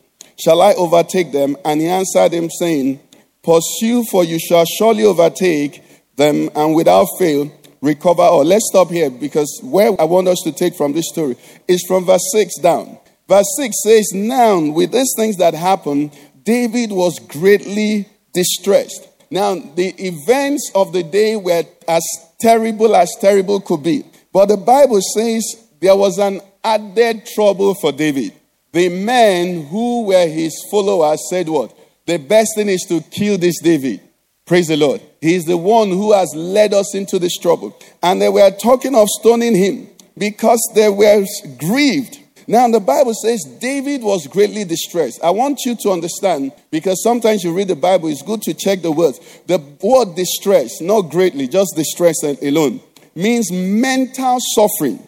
Shall 0.43 0.61
I 0.61 0.75
overtake 0.75 1.33
them? 1.33 1.57
And 1.65 1.81
he 1.81 1.89
answered 1.89 2.33
him, 2.33 2.49
saying, 2.51 3.01
Pursue, 3.43 4.05
for 4.11 4.25
you 4.25 4.39
shall 4.39 4.65
surely 4.65 5.05
overtake 5.05 5.83
them, 6.17 6.51
and 6.55 6.75
without 6.75 7.07
fail 7.19 7.53
recover 7.81 8.23
all. 8.23 8.45
Let's 8.45 8.69
stop 8.69 8.91
here 8.91 9.11
because 9.11 9.61
where 9.63 10.01
I 10.01 10.05
want 10.05 10.29
us 10.29 10.41
to 10.45 10.53
take 10.53 10.75
from 10.75 10.93
this 10.93 11.09
story 11.09 11.37
is 11.67 11.85
from 11.87 12.05
verse 12.05 12.29
6 12.33 12.59
down. 12.59 12.99
Verse 13.29 13.47
6 13.59 13.77
says, 13.83 14.13
Now, 14.15 14.59
with 14.59 14.93
these 14.93 15.13
things 15.17 15.37
that 15.37 15.55
happened, 15.55 16.17
David 16.49 16.93
was 16.93 17.19
greatly 17.19 18.09
distressed. 18.33 19.07
Now, 19.31 19.55
the 19.57 19.93
events 19.99 20.73
of 20.75 20.95
the 20.95 21.03
day 21.03 21.37
were 21.37 21.63
as 21.87 22.03
terrible 22.41 22.97
as 22.97 23.15
terrible 23.21 23.61
could 23.61 23.83
be. 23.83 24.03
But 24.33 24.47
the 24.47 24.57
Bible 24.57 25.03
says 25.15 25.45
there 25.79 25.95
was 25.95 26.17
an 26.17 26.41
added 26.65 27.27
trouble 27.27 27.75
for 27.75 27.93
David. 27.93 28.33
The 28.73 28.89
men 28.89 29.67
who 29.67 30.05
were 30.05 30.27
his 30.27 30.55
followers 30.71 31.21
said, 31.29 31.51
What? 31.51 31.77
The 32.07 32.17
best 32.17 32.53
thing 32.55 32.71
is 32.71 32.87
to 32.89 33.03
kill 33.03 33.37
this 33.37 33.61
David. 33.61 34.01
Praise 34.47 34.69
the 34.69 34.79
Lord. 34.79 35.03
He 35.21 35.35
is 35.35 35.45
the 35.45 35.59
one 35.59 35.91
who 35.91 36.15
has 36.15 36.33
led 36.35 36.73
us 36.73 36.95
into 36.95 37.19
this 37.19 37.37
trouble. 37.37 37.79
And 38.03 38.23
they 38.23 38.31
were 38.31 38.51
talking 38.53 38.95
of 38.95 39.07
stoning 39.21 39.55
him 39.55 39.91
because 40.17 40.67
they 40.75 40.89
were 40.89 41.27
grieved. 41.59 42.21
Now, 42.49 42.67
the 42.67 42.81
Bible 42.81 43.13
says 43.13 43.45
David 43.61 44.03
was 44.03 44.27
greatly 44.27 44.65
distressed. 44.65 45.23
I 45.23 45.31
want 45.31 45.61
you 45.67 45.77
to 45.83 45.91
understand 45.91 46.53
because 46.71 47.03
sometimes 47.03 47.45
you 47.45 47.55
read 47.55 47.69
the 47.69 47.77
Bible, 47.77 48.09
it's 48.09 48.23
good 48.23 48.41
to 48.43 48.55
check 48.55 48.81
the 48.81 48.91
words. 48.91 49.21
The 49.47 49.59
word 49.83 50.17
distress, 50.17 50.81
not 50.81 51.03
greatly, 51.03 51.47
just 51.47 51.77
distress 51.77 52.17
alone, 52.23 52.81
means 53.15 53.53
mental 53.53 54.39
suffering 54.55 55.07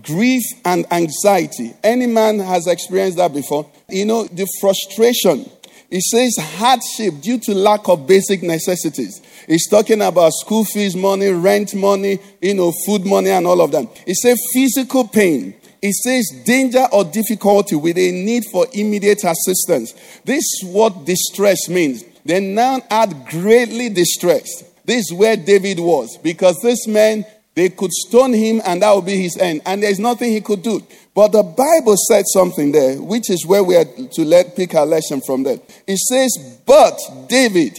grief 0.00 0.42
and 0.64 0.90
anxiety. 0.92 1.74
Any 1.82 2.06
man 2.06 2.38
has 2.38 2.66
experienced 2.66 3.18
that 3.18 3.32
before. 3.32 3.70
You 3.88 4.06
know, 4.06 4.24
the 4.24 4.46
frustration. 4.60 5.50
It 5.90 6.02
says 6.02 6.36
hardship 6.38 7.20
due 7.20 7.38
to 7.40 7.54
lack 7.54 7.88
of 7.88 8.06
basic 8.06 8.42
necessities. 8.42 9.20
It's 9.46 9.68
talking 9.68 10.00
about 10.00 10.32
school 10.32 10.64
fees 10.64 10.96
money, 10.96 11.28
rent 11.28 11.74
money, 11.74 12.18
you 12.40 12.54
know, 12.54 12.72
food 12.86 13.04
money, 13.04 13.30
and 13.30 13.46
all 13.46 13.60
of 13.60 13.72
that. 13.72 13.86
It 14.06 14.16
says 14.16 14.38
physical 14.54 15.06
pain. 15.06 15.54
It 15.82 15.94
says 15.94 16.44
danger 16.44 16.86
or 16.92 17.04
difficulty 17.04 17.74
with 17.74 17.98
a 17.98 18.12
need 18.12 18.44
for 18.52 18.66
immediate 18.72 19.24
assistance. 19.24 19.92
This 20.24 20.44
is 20.44 20.64
what 20.64 21.04
distress 21.04 21.68
means. 21.68 22.04
Then 22.24 22.54
now 22.54 22.80
add 22.88 23.26
greatly 23.28 23.88
distressed. 23.88 24.64
This 24.84 25.10
is 25.10 25.12
where 25.12 25.36
David 25.36 25.80
was 25.80 26.16
because 26.22 26.56
this 26.62 26.86
man 26.86 27.24
they 27.54 27.68
could 27.68 27.92
stone 27.92 28.32
him 28.32 28.62
and 28.64 28.80
that 28.80 28.94
would 28.94 29.04
be 29.04 29.20
his 29.20 29.36
end. 29.36 29.60
And 29.66 29.82
there's 29.82 29.98
nothing 29.98 30.32
he 30.32 30.40
could 30.40 30.62
do. 30.62 30.82
But 31.14 31.32
the 31.32 31.42
Bible 31.42 31.96
said 32.08 32.24
something 32.26 32.72
there, 32.72 32.96
which 32.96 33.28
is 33.28 33.44
where 33.44 33.62
we 33.62 33.76
are 33.76 33.84
to 33.84 34.24
let 34.24 34.56
pick 34.56 34.74
our 34.74 34.86
lesson 34.86 35.20
from 35.20 35.42
that. 35.42 35.60
It 35.86 35.98
says, 35.98 36.60
But 36.64 36.98
David, 37.28 37.78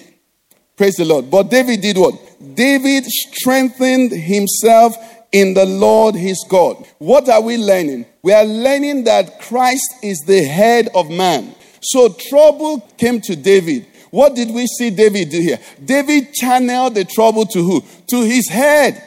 praise 0.77 0.95
the 0.95 1.05
Lord. 1.05 1.31
But 1.31 1.50
David 1.50 1.81
did 1.81 1.98
what? 1.98 2.13
David 2.55 3.05
strengthened 3.05 4.12
himself 4.12 4.95
in 5.33 5.53
the 5.53 5.65
Lord 5.65 6.15
his 6.15 6.45
God. 6.47 6.85
What 6.99 7.27
are 7.27 7.41
we 7.41 7.57
learning? 7.57 8.05
We 8.21 8.31
are 8.31 8.45
learning 8.45 9.03
that 9.05 9.41
Christ 9.41 9.95
is 10.01 10.19
the 10.25 10.43
head 10.43 10.89
of 10.95 11.09
man. 11.09 11.55
So 11.81 12.15
trouble 12.29 12.79
came 12.97 13.19
to 13.21 13.35
David. 13.35 13.87
What 14.11 14.35
did 14.35 14.51
we 14.51 14.67
see 14.67 14.91
David 14.91 15.31
do 15.31 15.41
here? 15.41 15.59
David 15.83 16.33
channeled 16.33 16.95
the 16.95 17.03
trouble 17.03 17.45
to 17.47 17.63
who? 17.63 17.83
To 18.07 18.21
his 18.21 18.47
head. 18.47 19.03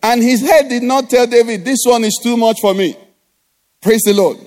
And 0.00 0.22
his 0.22 0.40
head 0.40 0.68
did 0.68 0.84
not 0.84 1.10
tell 1.10 1.26
David, 1.26 1.64
This 1.64 1.80
one 1.84 2.04
is 2.04 2.18
too 2.22 2.36
much 2.36 2.58
for 2.60 2.72
me. 2.72 2.96
Praise 3.82 4.02
the 4.04 4.14
Lord. 4.14 4.38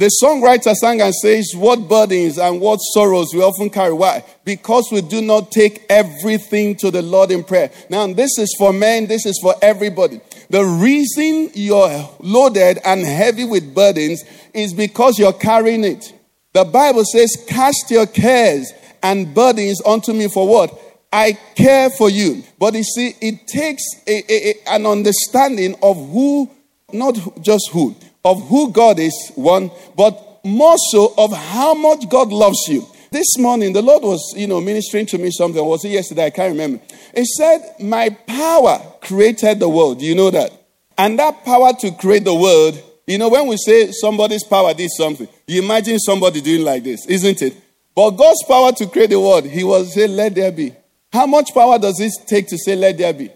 The 0.00 0.10
songwriter 0.24 0.74
sang 0.74 1.02
and 1.02 1.14
says, 1.14 1.52
What 1.54 1.86
burdens 1.86 2.38
and 2.38 2.58
what 2.58 2.78
sorrows 2.94 3.34
we 3.34 3.42
often 3.42 3.68
carry. 3.68 3.92
Why? 3.92 4.24
Because 4.46 4.88
we 4.90 5.02
do 5.02 5.20
not 5.20 5.52
take 5.52 5.84
everything 5.90 6.74
to 6.76 6.90
the 6.90 7.02
Lord 7.02 7.30
in 7.30 7.44
prayer. 7.44 7.70
Now, 7.90 8.06
this 8.06 8.38
is 8.38 8.56
for 8.56 8.72
men, 8.72 9.08
this 9.08 9.26
is 9.26 9.38
for 9.42 9.54
everybody. 9.60 10.22
The 10.48 10.64
reason 10.64 11.50
you're 11.52 12.08
loaded 12.18 12.78
and 12.82 13.02
heavy 13.02 13.44
with 13.44 13.74
burdens 13.74 14.24
is 14.54 14.72
because 14.72 15.18
you're 15.18 15.34
carrying 15.34 15.84
it. 15.84 16.14
The 16.54 16.64
Bible 16.64 17.04
says, 17.04 17.36
Cast 17.46 17.90
your 17.90 18.06
cares 18.06 18.72
and 19.02 19.34
burdens 19.34 19.82
unto 19.84 20.14
me 20.14 20.28
for 20.28 20.48
what? 20.48 20.80
I 21.12 21.36
care 21.54 21.90
for 21.90 22.08
you. 22.08 22.42
But 22.58 22.72
you 22.72 22.84
see, 22.84 23.16
it 23.20 23.46
takes 23.46 23.82
a, 24.06 24.22
a, 24.32 24.48
a, 24.48 24.76
an 24.76 24.86
understanding 24.86 25.76
of 25.82 25.96
who, 26.10 26.48
not 26.90 27.18
just 27.42 27.68
who, 27.70 27.94
of 28.24 28.46
who 28.48 28.70
God 28.72 28.98
is, 28.98 29.32
one, 29.34 29.70
but 29.96 30.40
more 30.44 30.76
so 30.90 31.14
of 31.16 31.32
how 31.32 31.74
much 31.74 32.08
God 32.08 32.28
loves 32.28 32.66
you. 32.68 32.86
This 33.10 33.38
morning, 33.38 33.72
the 33.72 33.82
Lord 33.82 34.02
was, 34.02 34.34
you 34.36 34.46
know, 34.46 34.60
ministering 34.60 35.06
to 35.06 35.18
me 35.18 35.30
something. 35.30 35.64
Was 35.64 35.84
it 35.84 35.90
yesterday? 35.90 36.26
I 36.26 36.30
can't 36.30 36.52
remember. 36.52 36.80
He 37.14 37.24
said, 37.24 37.74
My 37.80 38.10
power 38.10 38.80
created 39.00 39.58
the 39.58 39.68
world. 39.68 40.00
You 40.00 40.14
know 40.14 40.30
that? 40.30 40.52
And 40.96 41.18
that 41.18 41.44
power 41.44 41.72
to 41.80 41.90
create 41.92 42.24
the 42.24 42.34
world, 42.34 42.80
you 43.06 43.18
know, 43.18 43.28
when 43.28 43.48
we 43.48 43.56
say 43.56 43.90
somebody's 43.90 44.44
power 44.44 44.72
did 44.74 44.90
something, 44.96 45.26
you 45.46 45.62
imagine 45.62 45.98
somebody 45.98 46.40
doing 46.40 46.64
like 46.64 46.84
this, 46.84 47.04
isn't 47.06 47.42
it? 47.42 47.56
But 47.96 48.10
God's 48.12 48.44
power 48.46 48.70
to 48.72 48.86
create 48.86 49.10
the 49.10 49.18
world, 49.18 49.44
He 49.44 49.64
was 49.64 49.92
say, 49.92 50.06
Let 50.06 50.36
there 50.36 50.52
be. 50.52 50.74
How 51.12 51.26
much 51.26 51.52
power 51.52 51.78
does 51.78 51.98
it 52.00 52.12
take 52.26 52.46
to 52.48 52.58
say, 52.58 52.76
let 52.76 52.98
there 52.98 53.12
be? 53.12 53.30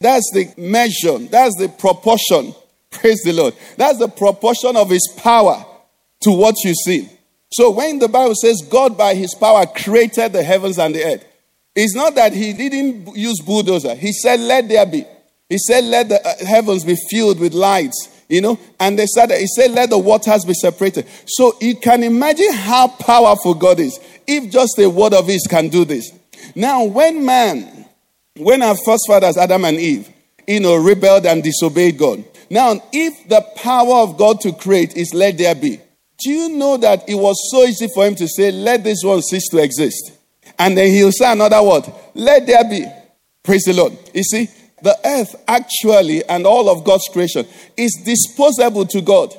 That's 0.00 0.28
the 0.32 0.52
measure, 0.56 1.18
that's 1.18 1.56
the 1.58 1.68
proportion. 1.68 2.54
Praise 3.00 3.22
the 3.22 3.32
Lord. 3.32 3.54
That's 3.76 3.98
the 3.98 4.08
proportion 4.08 4.76
of 4.76 4.90
his 4.90 5.06
power 5.16 5.64
to 6.22 6.32
what 6.32 6.56
you 6.64 6.74
see. 6.74 7.08
So 7.52 7.70
when 7.70 7.98
the 7.98 8.08
Bible 8.08 8.34
says 8.34 8.62
God 8.68 8.96
by 8.96 9.14
his 9.14 9.34
power 9.34 9.66
created 9.66 10.32
the 10.32 10.42
heavens 10.42 10.78
and 10.78 10.94
the 10.94 11.04
earth, 11.04 11.24
it's 11.74 11.94
not 11.94 12.14
that 12.16 12.32
he 12.32 12.52
didn't 12.52 13.16
use 13.16 13.40
bulldozer. 13.40 13.94
He 13.94 14.12
said, 14.12 14.40
let 14.40 14.68
there 14.68 14.86
be. 14.86 15.04
He 15.48 15.58
said, 15.58 15.84
let 15.84 16.08
the 16.08 16.24
uh, 16.24 16.46
heavens 16.46 16.84
be 16.84 16.96
filled 17.10 17.40
with 17.40 17.54
lights, 17.54 18.22
you 18.28 18.40
know, 18.40 18.58
and 18.78 18.96
they 18.96 19.06
said, 19.06 19.30
he 19.32 19.48
said, 19.48 19.72
let 19.72 19.90
the 19.90 19.98
waters 19.98 20.44
be 20.44 20.54
separated. 20.54 21.06
So 21.26 21.56
you 21.60 21.76
can 21.76 22.04
imagine 22.04 22.52
how 22.52 22.88
powerful 22.88 23.54
God 23.54 23.80
is 23.80 23.98
if 24.26 24.50
just 24.50 24.78
a 24.78 24.88
word 24.88 25.12
of 25.12 25.26
his 25.26 25.46
can 25.48 25.68
do 25.68 25.84
this. 25.84 26.12
Now, 26.54 26.84
when 26.84 27.24
man, 27.24 27.86
when 28.36 28.62
our 28.62 28.76
first 28.76 29.02
fathers, 29.08 29.36
Adam 29.36 29.64
and 29.64 29.78
Eve, 29.78 30.08
you 30.46 30.60
know, 30.60 30.76
rebelled 30.76 31.26
and 31.26 31.42
disobeyed 31.42 31.98
God. 31.98 32.24
Now, 32.50 32.82
if 32.92 33.28
the 33.28 33.42
power 33.56 34.02
of 34.02 34.18
God 34.18 34.40
to 34.40 34.52
create 34.52 34.96
is 34.96 35.14
let 35.14 35.38
there 35.38 35.54
be, 35.54 35.80
do 36.18 36.30
you 36.30 36.48
know 36.50 36.76
that 36.78 37.08
it 37.08 37.14
was 37.14 37.36
so 37.50 37.62
easy 37.62 37.88
for 37.94 38.04
him 38.04 38.16
to 38.16 38.28
say, 38.28 38.50
let 38.50 38.82
this 38.84 39.02
one 39.04 39.22
cease 39.22 39.48
to 39.50 39.58
exist? 39.58 40.12
And 40.58 40.76
then 40.76 40.88
he'll 40.88 41.12
say 41.12 41.30
another 41.32 41.62
word, 41.62 41.84
let 42.14 42.46
there 42.46 42.64
be. 42.68 42.84
Praise 43.42 43.62
the 43.62 43.72
Lord. 43.72 43.96
You 44.12 44.24
see, 44.24 44.48
the 44.82 44.98
earth 45.04 45.34
actually 45.46 46.24
and 46.24 46.46
all 46.46 46.68
of 46.68 46.84
God's 46.84 47.08
creation 47.12 47.46
is 47.76 47.98
disposable 48.04 48.84
to 48.86 49.00
God. 49.00 49.34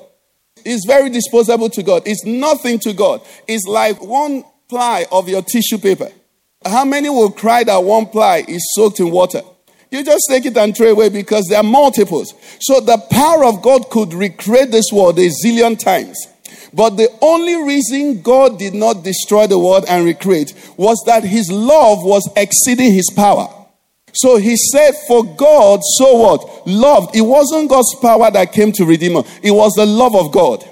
It's 0.63 0.85
very 0.85 1.09
disposable 1.09 1.69
to 1.69 1.83
God. 1.83 2.03
It's 2.05 2.25
nothing 2.25 2.79
to 2.79 2.93
God. 2.93 3.21
It's 3.47 3.65
like 3.67 4.01
one 4.01 4.43
ply 4.69 5.05
of 5.11 5.27
your 5.27 5.41
tissue 5.41 5.77
paper. 5.77 6.09
How 6.65 6.85
many 6.85 7.09
will 7.09 7.31
cry 7.31 7.63
that 7.63 7.83
one 7.83 8.05
ply 8.05 8.45
is 8.47 8.71
soaked 8.73 8.99
in 8.99 9.11
water? 9.11 9.41
You 9.91 10.05
just 10.05 10.23
take 10.29 10.45
it 10.45 10.55
and 10.55 10.75
throw 10.75 10.91
away 10.91 11.09
because 11.09 11.47
there 11.49 11.59
are 11.59 11.63
multiples. 11.63 12.33
So 12.61 12.79
the 12.79 12.97
power 13.11 13.43
of 13.43 13.61
God 13.61 13.89
could 13.89 14.13
recreate 14.13 14.71
this 14.71 14.85
world 14.91 15.19
a 15.19 15.29
zillion 15.29 15.77
times. 15.77 16.17
But 16.73 16.91
the 16.91 17.09
only 17.21 17.55
reason 17.55 18.21
God 18.21 18.57
did 18.57 18.73
not 18.73 19.03
destroy 19.03 19.47
the 19.47 19.59
world 19.59 19.83
and 19.89 20.05
recreate 20.05 20.53
was 20.77 21.03
that 21.05 21.25
his 21.25 21.51
love 21.51 22.05
was 22.05 22.29
exceeding 22.37 22.93
his 22.93 23.11
power. 23.13 23.49
So 24.13 24.37
he 24.37 24.55
said, 24.55 24.93
For 25.09 25.25
God, 25.35 25.81
so 25.97 26.15
what? 26.15 26.65
Loved. 26.65 27.13
It 27.13 27.21
wasn't 27.21 27.69
God's 27.69 27.93
power 28.01 28.31
that 28.31 28.53
came 28.53 28.71
to 28.73 28.85
redeem 28.85 29.17
us, 29.17 29.39
it 29.43 29.51
was 29.51 29.73
the 29.73 29.85
love 29.85 30.15
of 30.15 30.31
God. 30.31 30.63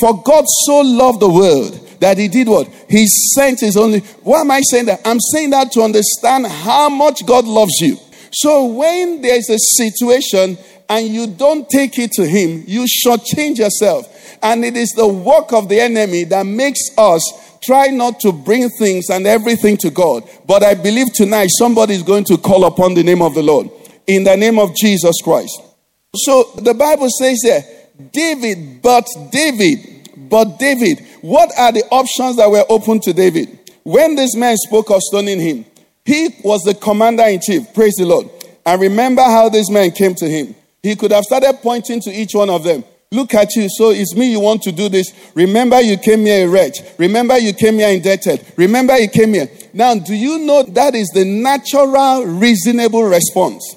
For 0.00 0.22
God 0.22 0.44
so 0.64 0.80
loved 0.80 1.20
the 1.20 1.28
world 1.28 1.78
that 2.00 2.16
he 2.16 2.28
did 2.28 2.48
what? 2.48 2.68
He 2.88 3.06
sent 3.34 3.60
his 3.60 3.76
only. 3.76 4.00
Why 4.22 4.40
am 4.40 4.50
I 4.50 4.62
saying 4.62 4.86
that? 4.86 5.00
I'm 5.04 5.20
saying 5.20 5.50
that 5.50 5.72
to 5.72 5.82
understand 5.82 6.46
how 6.46 6.88
much 6.88 7.24
God 7.26 7.44
loves 7.44 7.80
you. 7.80 7.98
So 8.32 8.66
when 8.66 9.22
there's 9.22 9.48
a 9.50 9.58
situation 9.58 10.58
and 10.88 11.08
you 11.08 11.26
don't 11.26 11.68
take 11.68 11.98
it 11.98 12.12
to 12.12 12.26
him, 12.26 12.64
you 12.66 12.84
shortchange 12.84 13.58
yourself. 13.58 14.12
And 14.42 14.64
it 14.64 14.76
is 14.76 14.90
the 14.90 15.08
work 15.08 15.52
of 15.52 15.68
the 15.68 15.80
enemy 15.80 16.24
that 16.24 16.44
makes 16.46 16.80
us 16.98 17.58
try 17.62 17.88
not 17.88 18.20
to 18.20 18.32
bring 18.32 18.68
things 18.78 19.08
and 19.10 19.26
everything 19.26 19.76
to 19.78 19.90
God. 19.90 20.22
But 20.46 20.62
I 20.62 20.74
believe 20.74 21.12
tonight 21.12 21.48
somebody 21.58 21.94
is 21.94 22.02
going 22.02 22.24
to 22.24 22.38
call 22.38 22.64
upon 22.64 22.94
the 22.94 23.02
name 23.02 23.22
of 23.22 23.34
the 23.34 23.42
Lord 23.42 23.70
in 24.06 24.24
the 24.24 24.36
name 24.36 24.58
of 24.58 24.74
Jesus 24.76 25.16
Christ. 25.22 25.60
So 26.14 26.52
the 26.56 26.74
Bible 26.74 27.08
says 27.10 27.40
there, 27.42 27.64
David, 28.12 28.82
but 28.82 29.06
David, 29.30 30.10
but 30.16 30.58
David. 30.58 31.04
What 31.22 31.50
are 31.58 31.72
the 31.72 31.84
options 31.90 32.36
that 32.36 32.50
were 32.50 32.64
open 32.68 33.00
to 33.00 33.12
David? 33.12 33.58
When 33.82 34.16
this 34.16 34.34
man 34.34 34.56
spoke 34.56 34.90
of 34.90 35.00
stoning 35.02 35.40
him, 35.40 35.64
he 36.06 36.28
was 36.44 36.62
the 36.62 36.74
commander 36.74 37.24
in 37.24 37.40
chief. 37.40 37.74
Praise 37.74 37.94
the 37.98 38.06
Lord. 38.06 38.30
And 38.64 38.80
remember 38.80 39.22
how 39.22 39.48
this 39.48 39.68
man 39.68 39.90
came 39.90 40.14
to 40.14 40.28
him. 40.28 40.54
He 40.82 40.94
could 40.94 41.10
have 41.10 41.24
started 41.24 41.58
pointing 41.62 42.00
to 42.02 42.10
each 42.10 42.32
one 42.32 42.48
of 42.48 42.62
them. 42.62 42.84
Look 43.10 43.34
at 43.34 43.56
you. 43.56 43.68
So 43.68 43.90
it's 43.90 44.14
me 44.14 44.30
you 44.30 44.38
want 44.38 44.62
to 44.62 44.72
do 44.72 44.88
this. 44.88 45.12
Remember 45.34 45.80
you 45.80 45.96
came 45.96 46.20
here 46.20 46.46
a 46.46 46.50
wretch. 46.50 46.78
Remember 46.98 47.36
you 47.38 47.52
came 47.52 47.74
here 47.74 47.88
indebted. 47.88 48.44
Remember 48.56 48.96
you 48.96 49.08
came 49.08 49.34
here. 49.34 49.48
Now, 49.72 49.94
do 49.96 50.14
you 50.14 50.38
know 50.38 50.62
that 50.62 50.94
is 50.94 51.08
the 51.08 51.24
natural, 51.24 52.24
reasonable 52.24 53.02
response? 53.02 53.76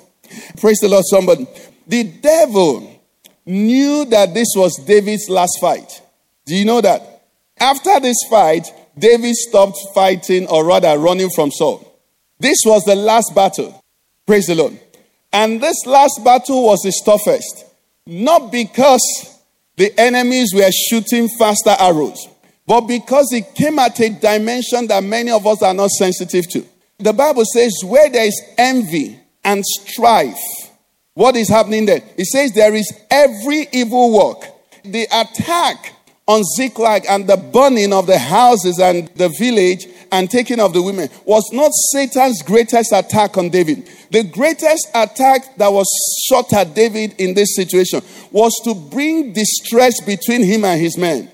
Praise 0.57 0.79
the 0.79 0.89
Lord, 0.89 1.05
somebody. 1.05 1.47
The 1.87 2.03
devil 2.03 3.01
knew 3.45 4.05
that 4.05 4.35
this 4.35 4.49
was 4.55 4.77
David's 4.85 5.29
last 5.29 5.57
fight. 5.59 6.01
Do 6.45 6.55
you 6.55 6.65
know 6.65 6.81
that? 6.81 7.23
After 7.59 7.99
this 7.99 8.17
fight, 8.29 8.67
David 8.97 9.35
stopped 9.35 9.79
fighting 9.95 10.47
or 10.47 10.63
rather 10.65 10.97
running 10.99 11.29
from 11.31 11.51
Saul. 11.51 11.88
This 12.39 12.57
was 12.65 12.83
the 12.85 12.95
last 12.95 13.33
battle. 13.35 13.83
Praise 14.25 14.47
the 14.47 14.55
Lord. 14.55 14.79
And 15.31 15.61
this 15.61 15.85
last 15.85 16.21
battle 16.23 16.65
was 16.65 16.83
his 16.83 17.01
toughest. 17.05 17.65
Not 18.05 18.51
because 18.51 19.01
the 19.75 19.97
enemies 19.99 20.51
were 20.53 20.71
shooting 20.71 21.29
faster 21.37 21.75
arrows, 21.79 22.27
but 22.65 22.81
because 22.81 23.31
it 23.33 23.55
came 23.55 23.79
at 23.79 23.99
a 23.99 24.09
dimension 24.09 24.87
that 24.87 25.03
many 25.03 25.31
of 25.31 25.45
us 25.45 25.61
are 25.61 25.73
not 25.73 25.89
sensitive 25.91 26.47
to. 26.49 26.65
The 26.97 27.13
Bible 27.13 27.45
says, 27.45 27.73
where 27.85 28.09
there 28.09 28.25
is 28.25 28.41
envy 28.57 29.19
and 29.43 29.63
strife, 29.65 30.39
what 31.13 31.35
is 31.35 31.49
happening 31.49 31.85
there? 31.85 32.01
It 32.17 32.25
says 32.25 32.51
there 32.53 32.73
is 32.73 32.91
every 33.09 33.67
evil 33.71 34.13
work. 34.13 34.45
The 34.83 35.07
attack 35.11 35.93
on 36.27 36.43
Ziklag 36.55 37.05
and 37.09 37.27
the 37.27 37.37
burning 37.37 37.91
of 37.91 38.05
the 38.05 38.19
houses 38.19 38.79
and 38.79 39.07
the 39.15 39.29
village 39.39 39.87
and 40.11 40.29
taking 40.29 40.59
of 40.59 40.73
the 40.73 40.81
women 40.81 41.09
was 41.25 41.43
not 41.51 41.71
Satan's 41.91 42.41
greatest 42.41 42.91
attack 42.91 43.37
on 43.37 43.49
David. 43.49 43.87
The 44.11 44.23
greatest 44.23 44.87
attack 44.93 45.55
that 45.57 45.71
was 45.71 45.87
shot 46.27 46.51
at 46.53 46.73
David 46.73 47.15
in 47.19 47.33
this 47.33 47.55
situation 47.55 48.01
was 48.31 48.53
to 48.63 48.73
bring 48.73 49.33
distress 49.33 50.03
between 50.03 50.43
him 50.43 50.65
and 50.65 50.79
his 50.79 50.97
men. 50.97 51.31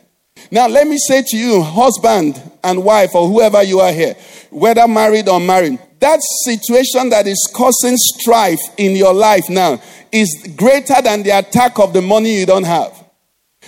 Now, 0.51 0.67
let 0.67 0.87
me 0.87 0.97
say 0.97 1.23
to 1.25 1.37
you, 1.37 1.61
husband 1.61 2.41
and 2.63 2.83
wife, 2.83 3.15
or 3.15 3.27
whoever 3.27 3.63
you 3.63 3.79
are 3.79 3.91
here, 3.91 4.15
whether 4.51 4.87
married 4.87 5.27
or 5.27 5.39
married, 5.39 5.79
that 5.99 6.19
situation 6.43 7.09
that 7.09 7.25
is 7.25 7.49
causing 7.53 7.95
strife 7.97 8.59
in 8.77 8.95
your 8.95 9.13
life 9.13 9.49
now 9.49 9.81
is 10.11 10.53
greater 10.55 11.01
than 11.01 11.23
the 11.23 11.31
attack 11.31 11.79
of 11.79 11.93
the 11.93 12.01
money 12.01 12.39
you 12.39 12.45
don't 12.45 12.65
have. 12.65 13.03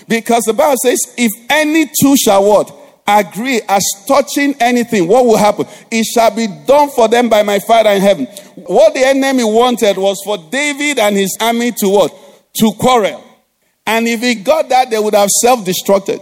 Because 0.07 0.43
the 0.43 0.53
Bible 0.53 0.75
says, 0.83 0.99
if 1.17 1.31
any 1.49 1.89
two 1.99 2.15
shall 2.17 2.43
what? 2.43 2.71
Agree 3.07 3.61
as 3.67 3.83
touching 4.07 4.55
anything, 4.59 5.07
what 5.07 5.25
will 5.25 5.37
happen? 5.37 5.65
It 5.89 6.05
shall 6.05 6.35
be 6.35 6.47
done 6.67 6.89
for 6.89 7.07
them 7.07 7.29
by 7.29 7.43
my 7.43 7.59
Father 7.59 7.91
in 7.91 8.01
heaven. 8.01 8.25
What 8.55 8.93
the 8.93 9.05
enemy 9.05 9.43
wanted 9.43 9.97
was 9.97 10.21
for 10.23 10.37
David 10.37 10.99
and 10.99 11.15
his 11.15 11.35
army 11.39 11.71
to 11.71 11.89
what? 11.89 12.13
To 12.57 12.71
quarrel. 12.73 13.23
And 13.85 14.07
if 14.07 14.21
he 14.21 14.35
got 14.35 14.67
that, 14.69 14.89
they 14.89 14.99
would 14.99 15.15
have 15.15 15.29
self 15.29 15.65
destructed 15.65 16.21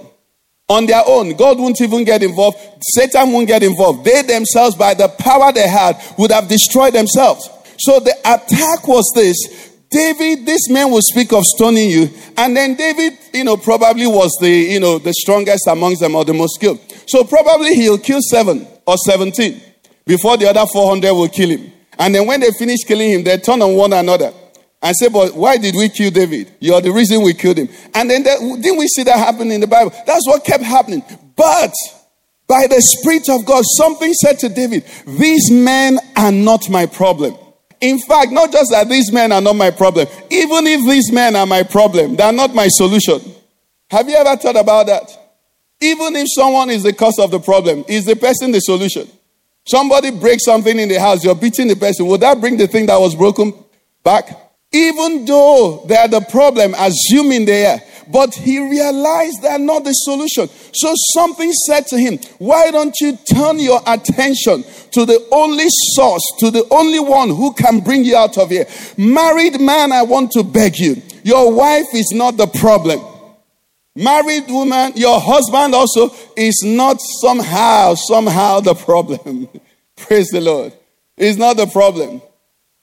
on 0.67 0.86
their 0.86 1.02
own. 1.08 1.36
God 1.36 1.58
wouldn't 1.60 1.82
even 1.82 2.04
get 2.04 2.24
involved. 2.24 2.58
Satan 2.82 3.32
wouldn't 3.32 3.48
get 3.48 3.63
involved. 3.63 4.06
They 4.06 4.21
themselves, 4.21 4.76
by 4.76 4.93
the 4.93 5.08
power 5.08 5.52
they 5.52 5.67
had, 5.67 6.00
would 6.17 6.32
have 6.32 6.48
destroyed 6.48 6.93
themselves. 6.93 7.50
So 7.80 8.00
the 8.00 8.15
attack 8.19 8.88
was 8.88 9.12
this 9.15 9.74
David, 9.95 10.45
this 10.45 10.69
man 10.69 10.91
will 10.91 11.01
speak 11.01 11.31
of 11.31 11.45
stoning 11.45 11.89
you. 11.89 12.10
And 12.36 12.55
then 12.55 12.75
David, 12.75 13.17
you 13.34 13.45
know, 13.45 13.55
probably 13.55 14.05
was 14.05 14.38
the, 14.41 14.49
you 14.49 14.81
know, 14.81 14.99
the 14.99 15.13
strongest 15.13 15.67
amongst 15.67 16.01
them 16.01 16.15
or 16.15 16.25
the 16.25 16.34
most 16.34 16.55
skilled. 16.55 16.81
So 17.08 17.23
probably 17.23 17.75
he'll 17.75 17.97
kill 17.97 18.19
seven 18.21 18.67
or 18.86 18.97
17 18.97 19.62
before 20.05 20.36
the 20.36 20.49
other 20.49 20.65
400 20.65 21.13
will 21.13 21.29
kill 21.29 21.49
him. 21.49 21.71
And 21.97 22.13
then 22.13 22.27
when 22.27 22.41
they 22.41 22.51
finish 22.60 22.84
killing 22.86 23.10
him, 23.10 23.23
they 23.23 23.38
turn 23.38 23.62
on 23.62 23.73
one 23.73 23.93
another 23.93 24.34
and 24.81 24.93
say, 24.97 25.08
but 25.08 25.34
why 25.34 25.55
did 25.55 25.75
we 25.75 25.88
kill 25.88 26.12
David? 26.12 26.51
You're 26.60 26.81
the 26.81 26.91
reason 26.91 27.23
we 27.23 27.34
killed 27.34 27.58
him. 27.58 27.69
And 27.93 28.10
then 28.10 28.23
they, 28.23 28.36
didn't 28.36 28.77
we 28.77 28.88
see 28.88 29.03
that 29.03 29.17
happen 29.17 29.49
in 29.49 29.62
the 29.62 29.67
Bible? 29.67 29.93
That's 30.05 30.27
what 30.27 30.43
kept 30.43 30.65
happening. 30.65 31.03
But 31.38 31.73
by 32.47 32.67
the 32.67 32.81
Spirit 32.81 33.29
of 33.29 33.45
God, 33.45 33.63
something 33.77 34.12
said 34.12 34.39
to 34.39 34.49
David, 34.49 34.84
these 35.08 35.49
men 35.49 35.99
are 36.17 36.34
not 36.34 36.69
my 36.69 36.86
problem. 36.86 37.38
In 37.86 38.00
fact, 38.00 38.32
not 38.32 38.52
just 38.52 38.71
that 38.71 38.89
these 38.89 39.12
men 39.12 39.32
are 39.32 39.41
not 39.41 39.56
my 39.56 39.69
problem, 39.69 40.08
even 40.32 40.65
if 40.65 40.89
these 40.89 41.12
men 41.12 41.36
are 41.36 41.45
my 41.45 41.62
problem, 41.62 42.15
they 42.15 42.24
are 42.24 42.32
not 42.32 42.56
my 42.56 42.67
solution. 42.67 43.21
Have 43.91 44.10
you 44.10 44.15
ever 44.15 44.36
thought 44.38 44.56
about 44.56 44.88
that? 44.88 45.08
Even 45.80 46.15
if 46.15 46.26
someone 46.34 46.71
is 46.71 46.82
the 46.82 46.93
cause 46.93 47.19
of 47.19 47.30
the 47.30 47.39
problem, 47.39 47.86
is 47.88 48.06
the 48.06 48.15
person 48.15 48.52
the 48.52 48.60
solution? 48.60 49.08
Somebody 49.67 50.10
breaks 50.10 50.45
something 50.45 50.80
in 50.80 50.89
the 50.89 51.00
house, 51.00 51.24
you're 51.24 51.36
beating 51.36 51.67
the 51.67 51.76
person. 51.76 52.08
Would 52.08 52.21
that 52.21 52.41
bring 52.41 52.58
the 52.58 52.65
thing 52.65 52.88
that 52.88 52.98
was 53.00 53.13
broken 53.13 53.54
back? 54.04 54.30
Even 54.71 55.24
though 55.26 55.86
they 55.88 55.95
are 55.95 56.08
the 56.08 56.21
problem, 56.21 56.74
assuming 56.80 57.45
they 57.45 57.67
are, 57.67 57.80
but 58.11 58.33
he 58.33 58.59
realized 58.59 59.41
they 59.41 59.49
are 59.49 59.59
not 59.59 59.83
the 59.83 59.93
solution. 59.93 60.47
So 60.73 60.93
something 61.13 61.51
said 61.51 61.87
to 61.87 61.97
him, 61.97 62.19
Why 62.39 62.71
don't 62.71 62.95
you 62.99 63.17
turn 63.33 63.59
your 63.59 63.81
attention 63.85 64.63
to 64.91 65.05
the 65.05 65.25
only 65.31 65.65
source, 65.93 66.23
to 66.39 66.51
the 66.51 66.65
only 66.71 66.99
one 66.99 67.29
who 67.29 67.53
can 67.53 67.79
bring 67.79 68.03
you 68.03 68.15
out 68.15 68.37
of 68.37 68.49
here? 68.49 68.65
Married 68.97 69.59
man, 69.59 69.91
I 69.91 70.03
want 70.03 70.31
to 70.31 70.43
beg 70.43 70.77
you. 70.77 71.01
Your 71.23 71.51
wife 71.51 71.87
is 71.93 72.11
not 72.13 72.37
the 72.37 72.47
problem. 72.47 73.01
Married 73.95 74.47
woman, 74.49 74.91
your 74.95 75.19
husband 75.21 75.73
also 75.73 76.09
is 76.35 76.61
not 76.65 76.97
somehow, 77.21 77.93
somehow 77.93 78.59
the 78.59 78.73
problem. 78.73 79.47
Praise 79.95 80.27
the 80.29 80.41
Lord. 80.41 80.73
Is 81.17 81.37
not 81.37 81.55
the 81.55 81.65
problem. 81.65 82.21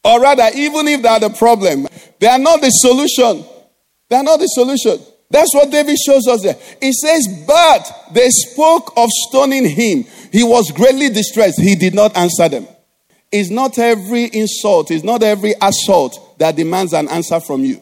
Or 0.04 0.20
rather, 0.20 0.48
even 0.54 0.88
if 0.88 1.02
they 1.02 1.08
are 1.08 1.20
the 1.20 1.30
problem, 1.30 1.86
they 2.18 2.26
are 2.26 2.38
not 2.38 2.60
the 2.60 2.70
solution. 2.70 3.44
They 4.08 4.16
are 4.16 4.22
not 4.22 4.40
the 4.40 4.46
solution. 4.46 4.98
That's 5.32 5.54
what 5.54 5.70
David 5.70 5.96
shows 5.96 6.28
us 6.28 6.42
there. 6.42 6.58
He 6.78 6.92
says, 6.92 7.26
But 7.46 8.10
they 8.12 8.28
spoke 8.28 8.92
of 8.98 9.08
stoning 9.28 9.66
him. 9.66 10.04
He 10.30 10.44
was 10.44 10.70
greatly 10.70 11.08
distressed. 11.08 11.58
He 11.58 11.74
did 11.74 11.94
not 11.94 12.14
answer 12.14 12.50
them. 12.50 12.68
It's 13.32 13.48
not 13.48 13.78
every 13.78 14.24
insult, 14.24 14.90
it's 14.90 15.02
not 15.02 15.22
every 15.22 15.54
assault 15.62 16.38
that 16.38 16.54
demands 16.54 16.92
an 16.92 17.08
answer 17.08 17.40
from 17.40 17.64
you. 17.64 17.80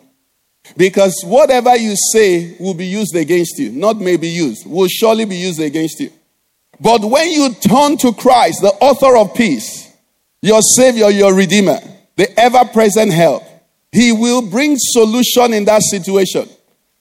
Because 0.77 1.21
whatever 1.25 1.75
you 1.77 1.97
say 2.13 2.57
will 2.61 2.75
be 2.75 2.87
used 2.87 3.17
against 3.17 3.59
you, 3.59 3.73
not 3.73 3.97
may 3.97 4.17
be 4.17 4.29
used, 4.29 4.65
will 4.65 4.87
surely 4.87 5.25
be 5.25 5.37
used 5.37 5.59
against 5.59 5.99
you. 5.99 6.13
But 6.79 7.05
when 7.05 7.33
you 7.33 7.53
turn 7.53 7.97
to 7.99 8.13
Christ, 8.13 8.63
the 8.63 8.73
author 8.81 9.17
of 9.17 9.35
peace, 9.35 9.93
your 10.41 10.63
Savior, 10.63 11.11
your 11.11 11.35
Redeemer, 11.35 11.81
the 12.15 12.39
ever 12.39 12.65
present 12.67 13.13
help, 13.13 13.43
He 13.91 14.13
will 14.13 14.41
bring 14.41 14.77
solution 14.79 15.53
in 15.53 15.65
that 15.65 15.83
situation. 15.83 16.49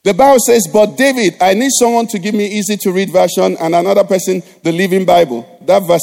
The 0.04 0.14
Bible 0.14 0.40
says, 0.40 0.68
But 0.72 0.98
David, 0.98 1.36
I 1.42 1.54
need 1.54 1.72
someone 1.78 2.08
to 2.08 2.20
give 2.20 2.34
me 2.34 2.46
easy 2.46 2.78
to 2.78 2.92
read 2.92 3.12
version 3.12 3.58
and 3.60 3.76
another 3.76 4.06
person 4.06 4.42
the 4.64 4.72
living 4.72 5.06
Bible. 5.06 5.60
That 5.66 5.84
verse 5.86 6.02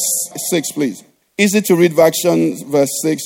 6, 0.51 0.73
please. 0.73 1.03
Easy 1.39 1.63
to 1.63 1.77
read 1.77 1.95
version, 1.95 2.57
verse 2.71 2.91
6. 3.03 3.23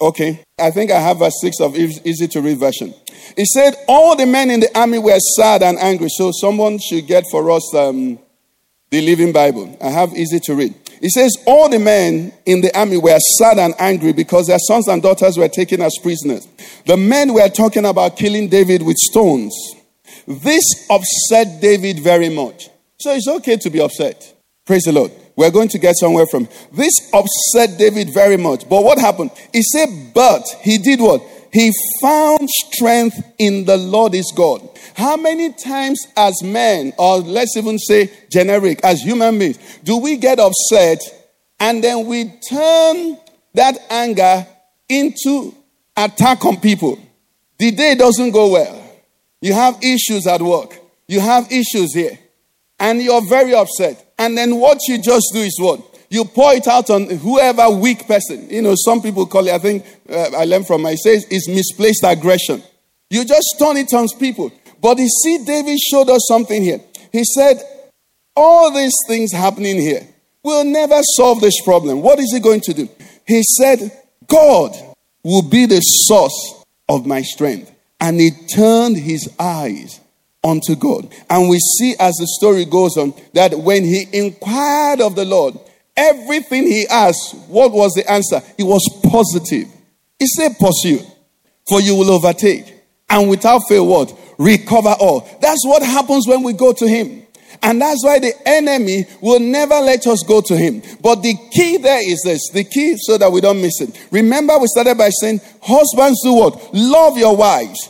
Okay. 0.00 0.42
I 0.58 0.70
think 0.70 0.90
I 0.90 0.98
have 0.98 1.18
verse 1.18 1.34
6 1.40 1.60
of 1.60 1.76
easy 1.76 2.26
to 2.28 2.40
read 2.40 2.58
version. 2.58 2.94
It 3.36 3.46
said, 3.46 3.74
All 3.86 4.16
the 4.16 4.26
men 4.26 4.50
in 4.50 4.60
the 4.60 4.78
army 4.78 4.98
were 4.98 5.18
sad 5.36 5.62
and 5.62 5.78
angry. 5.78 6.08
So 6.08 6.30
someone 6.32 6.78
should 6.78 7.06
get 7.06 7.24
for 7.30 7.50
us 7.50 7.74
um, 7.74 8.18
the 8.90 9.02
Living 9.02 9.32
Bible. 9.32 9.76
I 9.82 9.90
have 9.90 10.14
easy 10.14 10.40
to 10.40 10.54
read. 10.54 10.74
It 11.02 11.10
says, 11.10 11.36
All 11.46 11.68
the 11.68 11.78
men 11.78 12.32
in 12.46 12.62
the 12.62 12.76
army 12.78 12.96
were 12.96 13.18
sad 13.38 13.58
and 13.58 13.74
angry 13.78 14.14
because 14.14 14.46
their 14.46 14.58
sons 14.58 14.88
and 14.88 15.02
daughters 15.02 15.36
were 15.36 15.48
taken 15.48 15.82
as 15.82 15.98
prisoners. 16.02 16.48
The 16.86 16.96
men 16.96 17.34
were 17.34 17.48
talking 17.50 17.84
about 17.84 18.16
killing 18.16 18.48
David 18.48 18.82
with 18.82 18.96
stones. 18.96 19.54
This 20.26 20.64
upset 20.90 21.60
David 21.60 22.00
very 22.00 22.28
much. 22.28 22.68
So 22.98 23.12
it's 23.12 23.28
okay 23.28 23.56
to 23.58 23.70
be 23.70 23.80
upset. 23.80 24.34
Praise 24.64 24.84
the 24.84 24.92
Lord. 24.92 25.12
We're 25.36 25.50
going 25.50 25.68
to 25.68 25.78
get 25.78 25.96
somewhere 25.96 26.26
from. 26.26 26.48
This 26.72 26.92
upset 27.12 27.78
David 27.78 28.14
very 28.14 28.36
much. 28.36 28.68
But 28.68 28.84
what 28.84 28.98
happened? 28.98 29.30
He 29.52 29.62
said, 29.62 29.88
But 30.14 30.44
he 30.62 30.78
did 30.78 31.00
what? 31.00 31.22
He 31.52 31.72
found 32.00 32.48
strength 32.48 33.16
in 33.38 33.64
the 33.64 33.76
Lord 33.76 34.12
his 34.12 34.32
God. 34.34 34.68
How 34.96 35.16
many 35.16 35.52
times, 35.52 36.00
as 36.16 36.42
men, 36.42 36.92
or 36.98 37.18
let's 37.18 37.56
even 37.56 37.78
say 37.78 38.10
generic, 38.30 38.80
as 38.82 39.00
human 39.00 39.38
beings, 39.38 39.58
do 39.84 39.98
we 39.98 40.16
get 40.16 40.38
upset 40.40 41.00
and 41.60 41.82
then 41.82 42.06
we 42.06 42.24
turn 42.48 43.18
that 43.54 43.78
anger 43.90 44.46
into 44.88 45.54
attack 45.96 46.44
on 46.44 46.60
people? 46.60 46.98
The 47.58 47.70
day 47.70 47.94
doesn't 47.94 48.30
go 48.30 48.52
well. 48.52 48.83
You 49.44 49.52
have 49.52 49.76
issues 49.82 50.26
at 50.26 50.40
work, 50.40 50.78
you 51.06 51.20
have 51.20 51.52
issues 51.52 51.92
here, 51.94 52.18
and 52.80 53.02
you're 53.02 53.26
very 53.28 53.54
upset. 53.54 54.14
And 54.18 54.38
then 54.38 54.56
what 54.56 54.78
you 54.88 54.96
just 54.96 55.26
do 55.34 55.40
is 55.40 55.56
what? 55.60 55.80
you 56.14 56.24
pour 56.24 56.54
it 56.54 56.66
out 56.68 56.90
on 56.90 57.10
whoever 57.10 57.68
weak 57.70 58.06
person. 58.06 58.48
You 58.48 58.62
know, 58.62 58.74
some 58.76 59.02
people 59.02 59.26
call 59.26 59.48
it, 59.48 59.52
I 59.52 59.58
think 59.58 59.84
uh, 60.08 60.30
I 60.36 60.44
learned 60.44 60.66
from 60.66 60.82
my 60.82 60.94
says, 60.94 61.26
is 61.28 61.48
misplaced 61.48 62.04
aggression. 62.04 62.62
You 63.10 63.24
just 63.24 63.56
turn 63.58 63.76
it 63.76 63.92
on 63.92 64.06
people. 64.20 64.52
But 64.80 64.98
you 64.98 65.08
see, 65.08 65.44
David 65.44 65.78
showed 65.78 66.08
us 66.08 66.24
something 66.28 66.62
here. 66.62 66.80
He 67.10 67.24
said, 67.24 67.60
All 68.36 68.72
these 68.72 68.94
things 69.08 69.32
happening 69.32 69.80
here 69.80 70.06
will 70.42 70.64
never 70.64 71.00
solve 71.16 71.40
this 71.40 71.60
problem. 71.62 72.00
What 72.00 72.20
is 72.20 72.32
he 72.32 72.38
going 72.38 72.60
to 72.62 72.74
do? 72.74 72.88
He 73.26 73.42
said, 73.58 73.90
God 74.26 74.72
will 75.24 75.42
be 75.42 75.66
the 75.66 75.80
source 75.80 76.64
of 76.88 77.06
my 77.06 77.22
strength. 77.22 77.73
And 78.00 78.20
he 78.20 78.30
turned 78.30 78.96
his 78.96 79.30
eyes 79.38 80.00
unto 80.42 80.76
God. 80.76 81.12
And 81.30 81.48
we 81.48 81.58
see 81.58 81.94
as 81.98 82.14
the 82.14 82.26
story 82.38 82.64
goes 82.64 82.96
on 82.96 83.14
that 83.32 83.58
when 83.58 83.84
he 83.84 84.06
inquired 84.12 85.00
of 85.00 85.14
the 85.16 85.24
Lord, 85.24 85.58
Everything 85.96 86.66
he 86.66 86.86
asked, 86.88 87.36
what 87.48 87.70
was 87.72 87.92
the 87.92 88.10
answer? 88.10 88.42
It 88.58 88.64
was 88.64 88.82
positive. 89.04 89.68
He 90.18 90.26
said, 90.26 90.58
Pursue, 90.58 91.00
for 91.68 91.80
you 91.80 91.94
will 91.94 92.10
overtake. 92.10 92.72
And 93.08 93.28
without 93.30 93.60
fail, 93.68 93.86
what? 93.86 94.12
Recover 94.38 94.96
all. 94.98 95.28
That's 95.40 95.64
what 95.64 95.82
happens 95.82 96.26
when 96.26 96.42
we 96.42 96.52
go 96.52 96.72
to 96.72 96.88
him. 96.88 97.23
And 97.64 97.80
that's 97.80 98.04
why 98.04 98.18
the 98.18 98.34
enemy 98.46 99.06
will 99.22 99.40
never 99.40 99.76
let 99.76 100.06
us 100.06 100.22
go 100.22 100.42
to 100.42 100.54
him. 100.54 100.82
But 101.00 101.22
the 101.22 101.34
key 101.50 101.78
there 101.78 102.06
is 102.06 102.20
this 102.22 102.50
the 102.52 102.62
key 102.62 102.96
so 102.98 103.16
that 103.16 103.32
we 103.32 103.40
don't 103.40 103.60
miss 103.60 103.80
it. 103.80 104.06
Remember, 104.10 104.58
we 104.58 104.66
started 104.66 104.98
by 104.98 105.08
saying, 105.08 105.40
Husbands, 105.62 106.20
do 106.22 106.34
what? 106.34 106.74
Love 106.74 107.16
your 107.16 107.34
wives. 107.34 107.88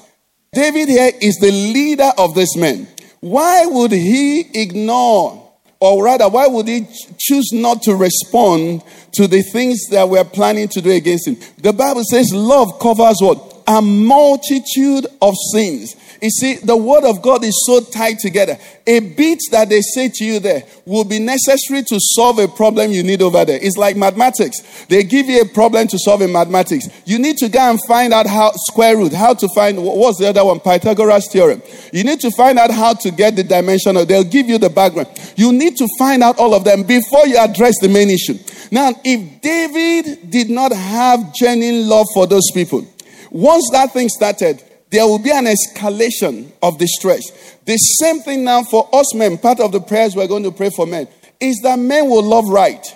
David 0.52 0.88
here 0.88 1.10
is 1.20 1.38
the 1.40 1.50
leader 1.50 2.12
of 2.16 2.36
this 2.36 2.56
man. 2.56 2.86
Why 3.18 3.66
would 3.66 3.90
he 3.90 4.46
ignore 4.54 5.44
or 5.80 6.02
rather, 6.02 6.28
why 6.28 6.46
would 6.46 6.66
he 6.66 6.86
choose 7.18 7.52
not 7.52 7.82
to 7.82 7.94
respond 7.94 8.82
to 9.12 9.26
the 9.26 9.42
things 9.42 9.78
that 9.90 10.08
we're 10.08 10.24
planning 10.24 10.68
to 10.68 10.80
do 10.80 10.90
against 10.90 11.28
him? 11.28 11.36
The 11.58 11.74
Bible 11.74 12.04
says 12.08 12.32
love 12.32 12.78
covers 12.78 13.16
what? 13.20 13.62
A 13.66 13.82
multitude 13.82 15.06
of 15.20 15.34
sins. 15.52 15.94
You 16.24 16.30
see, 16.30 16.54
the 16.54 16.74
word 16.74 17.04
of 17.04 17.20
God 17.20 17.44
is 17.44 17.66
so 17.66 17.80
tied 17.80 18.18
together. 18.18 18.56
A 18.86 18.98
bit 18.98 19.40
that 19.50 19.68
they 19.68 19.82
say 19.82 20.08
to 20.08 20.24
you 20.24 20.40
there 20.40 20.62
will 20.86 21.04
be 21.04 21.18
necessary 21.18 21.82
to 21.82 21.98
solve 22.00 22.38
a 22.38 22.48
problem 22.48 22.92
you 22.92 23.02
need 23.02 23.20
over 23.20 23.44
there. 23.44 23.58
It's 23.60 23.76
like 23.76 23.94
mathematics. 23.94 24.86
They 24.86 25.04
give 25.04 25.26
you 25.26 25.42
a 25.42 25.44
problem 25.44 25.86
to 25.86 25.98
solve 25.98 26.22
in 26.22 26.32
mathematics. 26.32 26.88
You 27.04 27.18
need 27.18 27.36
to 27.38 27.50
go 27.50 27.58
and 27.58 27.78
find 27.86 28.14
out 28.14 28.26
how 28.26 28.52
square 28.54 28.96
root, 28.96 29.12
how 29.12 29.34
to 29.34 29.46
find 29.54 29.76
what's 29.84 30.18
the 30.18 30.30
other 30.30 30.42
one? 30.46 30.60
Pythagoras 30.60 31.28
theorem. 31.30 31.62
You 31.92 32.04
need 32.04 32.20
to 32.20 32.30
find 32.30 32.58
out 32.58 32.70
how 32.70 32.94
to 32.94 33.10
get 33.10 33.36
the 33.36 33.44
dimension 33.44 33.94
of 33.98 34.08
they'll 34.08 34.24
give 34.24 34.48
you 34.48 34.56
the 34.56 34.70
background. 34.70 35.08
You 35.36 35.52
need 35.52 35.76
to 35.76 35.86
find 35.98 36.22
out 36.22 36.38
all 36.38 36.54
of 36.54 36.64
them 36.64 36.84
before 36.84 37.26
you 37.26 37.36
address 37.36 37.74
the 37.82 37.88
main 37.90 38.08
issue. 38.08 38.38
Now, 38.70 38.92
if 39.04 39.42
David 39.42 40.30
did 40.30 40.48
not 40.48 40.72
have 40.72 41.34
genuine 41.34 41.86
love 41.86 42.06
for 42.14 42.26
those 42.26 42.50
people, 42.54 42.88
once 43.30 43.68
that 43.72 43.92
thing 43.92 44.08
started, 44.08 44.62
there 44.94 45.06
will 45.06 45.18
be 45.18 45.32
an 45.32 45.46
escalation 45.46 46.52
of 46.62 46.78
distress. 46.78 47.22
The 47.64 47.76
same 47.76 48.20
thing 48.20 48.44
now 48.44 48.62
for 48.62 48.88
us 48.92 49.12
men, 49.12 49.38
part 49.38 49.58
of 49.58 49.72
the 49.72 49.80
prayers 49.80 50.14
we're 50.14 50.28
going 50.28 50.44
to 50.44 50.52
pray 50.52 50.70
for 50.70 50.86
men, 50.86 51.08
is 51.40 51.58
that 51.64 51.80
men 51.80 52.08
will 52.08 52.22
love 52.22 52.48
right. 52.48 52.86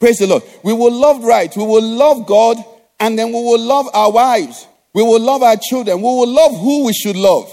Praise 0.00 0.16
the 0.16 0.26
Lord. 0.26 0.44
We 0.62 0.72
will 0.72 0.92
love 0.92 1.22
right. 1.22 1.54
We 1.54 1.62
will 1.62 1.82
love 1.82 2.26
God, 2.26 2.56
and 2.98 3.18
then 3.18 3.28
we 3.28 3.34
will 3.34 3.60
love 3.60 3.86
our 3.92 4.10
wives. 4.10 4.66
We 4.94 5.02
will 5.02 5.20
love 5.20 5.42
our 5.42 5.56
children. 5.56 5.98
We 5.98 6.04
will 6.04 6.26
love 6.26 6.58
who 6.58 6.86
we 6.86 6.94
should 6.94 7.16
love. 7.16 7.52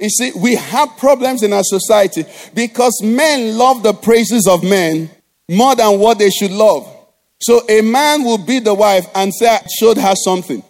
You 0.00 0.08
see, 0.08 0.32
we 0.34 0.56
have 0.56 0.96
problems 0.98 1.44
in 1.44 1.52
our 1.52 1.62
society 1.62 2.24
because 2.52 3.00
men 3.02 3.56
love 3.56 3.84
the 3.84 3.92
praises 3.94 4.48
of 4.48 4.64
men 4.64 5.08
more 5.48 5.76
than 5.76 6.00
what 6.00 6.18
they 6.18 6.30
should 6.30 6.50
love. 6.50 6.92
So 7.40 7.62
a 7.68 7.80
man 7.80 8.24
will 8.24 8.38
beat 8.38 8.64
the 8.64 8.74
wife 8.74 9.06
and 9.14 9.32
say, 9.32 9.46
I 9.46 9.64
showed 9.78 9.98
her 9.98 10.14
something. 10.16 10.64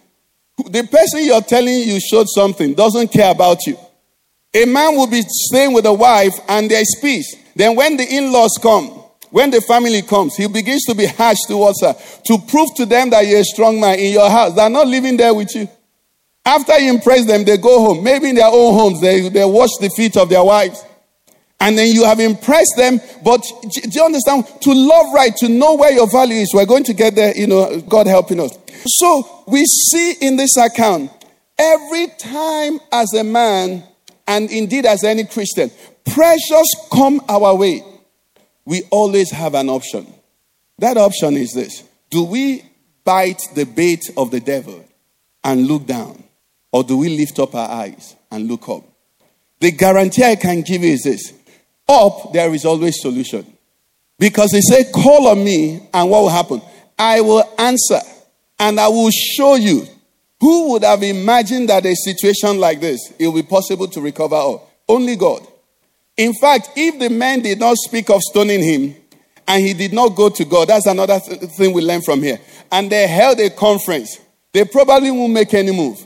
The 0.67 0.87
person 0.91 1.23
you're 1.23 1.41
telling 1.41 1.73
you 1.73 1.99
showed 1.99 2.27
something 2.27 2.73
doesn't 2.73 3.09
care 3.09 3.31
about 3.31 3.65
you. 3.65 3.77
A 4.53 4.65
man 4.65 4.95
will 4.95 5.07
be 5.07 5.21
staying 5.21 5.73
with 5.73 5.85
a 5.85 5.93
wife 5.93 6.33
and 6.47 6.69
there's 6.69 6.95
peace. 7.01 7.35
Then 7.55 7.75
when 7.75 7.97
the 7.97 8.03
in-laws 8.03 8.57
come, 8.61 8.87
when 9.31 9.51
the 9.51 9.61
family 9.61 10.01
comes, 10.01 10.35
he 10.35 10.47
begins 10.47 10.83
to 10.85 10.95
be 10.95 11.05
harsh 11.05 11.37
towards 11.47 11.81
her 11.81 11.93
to 12.25 12.37
prove 12.47 12.69
to 12.77 12.85
them 12.85 13.11
that 13.11 13.27
you're 13.27 13.41
a 13.41 13.43
strong 13.43 13.79
man 13.79 13.99
in 13.99 14.11
your 14.13 14.29
house. 14.29 14.55
They're 14.55 14.69
not 14.69 14.87
living 14.87 15.17
there 15.17 15.33
with 15.33 15.53
you. 15.55 15.69
After 16.45 16.79
you 16.79 16.91
impress 16.91 17.25
them, 17.25 17.43
they 17.43 17.57
go 17.57 17.79
home. 17.79 18.03
Maybe 18.03 18.29
in 18.29 18.35
their 18.35 18.47
own 18.47 18.73
homes, 18.73 19.01
they, 19.01 19.29
they 19.29 19.45
wash 19.45 19.69
the 19.79 19.89
feet 19.89 20.17
of 20.17 20.29
their 20.29 20.43
wives. 20.43 20.83
And 21.59 21.77
then 21.77 21.89
you 21.89 22.05
have 22.05 22.19
impressed 22.19 22.73
them. 22.77 22.99
But 23.23 23.43
do 23.61 23.89
you 23.89 24.03
understand? 24.03 24.47
To 24.61 24.73
love 24.73 25.13
right, 25.13 25.35
to 25.37 25.49
know 25.49 25.75
where 25.75 25.91
your 25.91 26.09
value 26.09 26.37
is. 26.37 26.51
We're 26.53 26.65
going 26.65 26.85
to 26.85 26.93
get 26.93 27.15
there, 27.15 27.37
you 27.37 27.47
know, 27.47 27.81
God 27.81 28.07
helping 28.07 28.39
us. 28.39 28.57
So 28.85 29.43
we 29.47 29.65
see 29.65 30.13
in 30.21 30.37
this 30.37 30.57
account, 30.57 31.11
every 31.57 32.07
time 32.19 32.79
as 32.91 33.13
a 33.13 33.23
man, 33.23 33.83
and 34.27 34.49
indeed 34.51 34.85
as 34.85 35.03
any 35.03 35.25
Christian, 35.25 35.71
pressures 36.05 36.75
come 36.91 37.21
our 37.27 37.55
way, 37.55 37.83
we 38.65 38.83
always 38.91 39.31
have 39.31 39.55
an 39.55 39.69
option. 39.69 40.11
That 40.77 40.97
option 40.97 41.35
is 41.35 41.53
this 41.53 41.83
Do 42.09 42.23
we 42.23 42.63
bite 43.03 43.41
the 43.55 43.65
bait 43.65 44.03
of 44.15 44.31
the 44.31 44.39
devil 44.39 44.85
and 45.43 45.67
look 45.67 45.85
down? 45.85 46.23
Or 46.71 46.83
do 46.83 46.97
we 46.97 47.09
lift 47.09 47.39
up 47.39 47.55
our 47.55 47.69
eyes 47.69 48.15
and 48.31 48.47
look 48.47 48.69
up? 48.69 48.83
The 49.59 49.71
guarantee 49.71 50.23
I 50.23 50.35
can 50.35 50.61
give 50.61 50.83
you 50.83 50.91
is 50.93 51.01
this 51.03 51.33
up, 51.87 52.31
there 52.31 52.53
is 52.53 52.65
always 52.65 53.01
solution. 53.01 53.45
Because 54.19 54.51
they 54.51 54.61
say, 54.61 54.91
Call 54.91 55.27
on 55.27 55.43
me, 55.43 55.87
and 55.93 56.09
what 56.09 56.21
will 56.21 56.29
happen? 56.29 56.61
I 56.97 57.21
will 57.21 57.43
answer, 57.57 57.99
and 58.59 58.79
I 58.79 58.87
will 58.87 59.11
show 59.11 59.55
you. 59.55 59.85
Who 60.41 60.71
would 60.71 60.83
have 60.83 61.03
imagined 61.03 61.69
that 61.69 61.85
a 61.85 61.95
situation 61.95 62.59
like 62.59 62.79
this, 62.79 63.11
it 63.19 63.27
will 63.27 63.33
be 63.33 63.43
possible 63.43 63.87
to 63.87 63.99
recover 64.01 64.35
all? 64.35 64.71
Only 64.87 65.15
God. 65.15 65.45
In 66.15 66.33
fact, 66.33 66.69
if 66.75 66.99
the 66.99 67.09
man 67.09 67.41
did 67.41 67.59
not 67.59 67.77
speak 67.77 68.09
of 68.09 68.21
stoning 68.21 68.61
him, 68.61 68.95
and 69.49 69.65
he 69.65 69.73
did 69.73 69.93
not 69.93 70.09
go 70.09 70.29
to 70.29 70.45
God, 70.45 70.67
that's 70.67 70.85
another 70.85 71.19
th- 71.19 71.41
thing 71.51 71.73
we 71.73 71.81
learn 71.81 72.01
from 72.01 72.21
here. 72.21 72.39
And 72.71 72.89
they 72.89 73.07
held 73.07 73.39
a 73.39 73.49
conference, 73.49 74.19
they 74.53 74.63
probably 74.63 75.11
won't 75.11 75.33
make 75.33 75.53
any 75.53 75.71
move. 75.71 76.05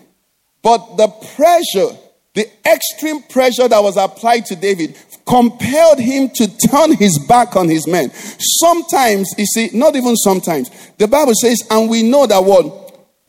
But 0.61 0.95
the 0.95 1.09
pressure, 1.09 1.97
the 2.33 2.49
extreme 2.65 3.21
pressure 3.23 3.67
that 3.67 3.83
was 3.83 3.97
applied 3.97 4.45
to 4.45 4.55
David 4.55 4.95
compelled 5.25 5.99
him 5.99 6.29
to 6.29 6.47
turn 6.67 6.95
his 6.95 7.17
back 7.27 7.55
on 7.55 7.69
his 7.69 7.87
men. 7.87 8.11
Sometimes, 8.59 9.33
you 9.37 9.45
see, 9.45 9.69
not 9.73 9.95
even 9.95 10.15
sometimes, 10.15 10.69
the 10.97 11.07
Bible 11.07 11.33
says, 11.35 11.65
and 11.69 11.89
we 11.89 12.03
know 12.03 12.25
that 12.27 12.43
what 12.43 12.81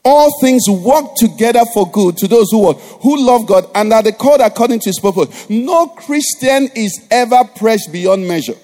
all 0.04 0.38
things 0.40 0.62
work 0.68 1.14
together 1.16 1.62
for 1.72 1.90
good 1.90 2.16
to 2.18 2.28
those 2.28 2.50
who 2.50 2.72
who 2.72 3.24
love 3.24 3.46
God 3.46 3.68
and 3.74 3.92
are 3.92 4.02
the 4.02 4.12
called 4.12 4.40
according 4.40 4.80
to 4.80 4.90
his 4.90 5.00
purpose. 5.00 5.48
No 5.48 5.86
Christian 5.86 6.68
is 6.74 7.06
ever 7.10 7.42
pressed 7.56 7.90
beyond 7.90 8.28
measure. 8.28 8.54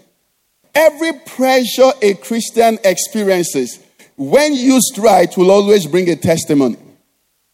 Every 0.75 1.13
pressure 1.13 1.93
a 2.03 2.15
Christian 2.15 2.79
experiences, 2.85 3.81
when 4.17 4.53
used 4.55 4.99
right, 4.99 5.35
will 5.37 5.51
always 5.51 5.87
bring 5.87 6.11
a 6.11 6.17
testimony. 6.17 6.77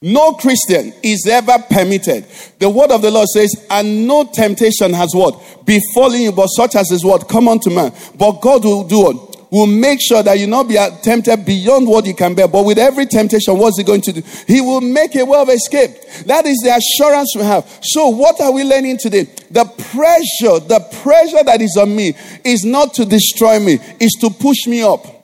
No 0.02 0.34
Christian 0.34 0.92
is 1.02 1.26
ever 1.26 1.56
permitted. 1.70 2.26
The 2.58 2.68
word 2.68 2.90
of 2.90 3.00
the 3.00 3.10
Lord 3.10 3.28
says, 3.28 3.66
and 3.70 4.06
no 4.06 4.24
temptation 4.24 4.92
has 4.92 5.14
what? 5.14 5.64
Befallen 5.64 6.20
you, 6.20 6.32
but 6.32 6.48
such 6.48 6.76
as 6.76 6.90
is 6.90 7.04
what? 7.04 7.28
Come 7.28 7.48
unto 7.48 7.70
man. 7.70 7.92
But 8.18 8.40
God 8.42 8.64
will 8.64 8.84
do 8.84 9.00
what? 9.00 9.36
will 9.50 9.66
make 9.66 10.00
sure 10.02 10.22
that 10.22 10.38
you 10.38 10.46
not 10.46 10.68
be 10.68 10.76
tempted 11.02 11.44
beyond 11.44 11.86
what 11.86 12.04
you 12.04 12.14
can 12.14 12.34
bear. 12.34 12.48
But 12.48 12.64
with 12.64 12.78
every 12.78 13.06
temptation, 13.06 13.56
what's 13.58 13.78
he 13.78 13.84
going 13.84 14.02
to 14.02 14.12
do? 14.12 14.22
He 14.46 14.60
will 14.60 14.80
make 14.80 15.14
a 15.16 15.24
way 15.24 15.38
of 15.38 15.48
escape. 15.48 15.90
That 16.26 16.46
is 16.46 16.58
the 16.58 16.76
assurance 16.76 17.34
we 17.34 17.42
have. 17.42 17.66
So, 17.82 18.08
what 18.08 18.40
are 18.40 18.52
we 18.52 18.64
learning 18.64 18.98
today? 18.98 19.24
The 19.50 19.64
pressure, 19.64 20.60
the 20.60 20.80
pressure 21.02 21.44
that 21.44 21.60
is 21.60 21.76
on 21.80 21.94
me 21.94 22.14
is 22.44 22.64
not 22.64 22.94
to 22.94 23.04
destroy 23.04 23.58
me, 23.60 23.78
is 24.00 24.12
to 24.20 24.30
push 24.30 24.66
me 24.66 24.82
up. 24.82 25.15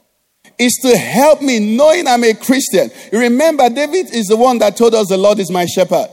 Is 0.62 0.78
to 0.82 0.96
help 0.96 1.42
me 1.42 1.58
knowing 1.58 2.06
I'm 2.06 2.22
a 2.22 2.34
Christian. 2.34 2.88
You 3.12 3.18
Remember, 3.18 3.68
David 3.68 4.14
is 4.14 4.28
the 4.28 4.36
one 4.36 4.58
that 4.58 4.76
told 4.76 4.94
us 4.94 5.08
the 5.08 5.16
Lord 5.16 5.40
is 5.40 5.50
my 5.50 5.66
shepherd. 5.66 6.06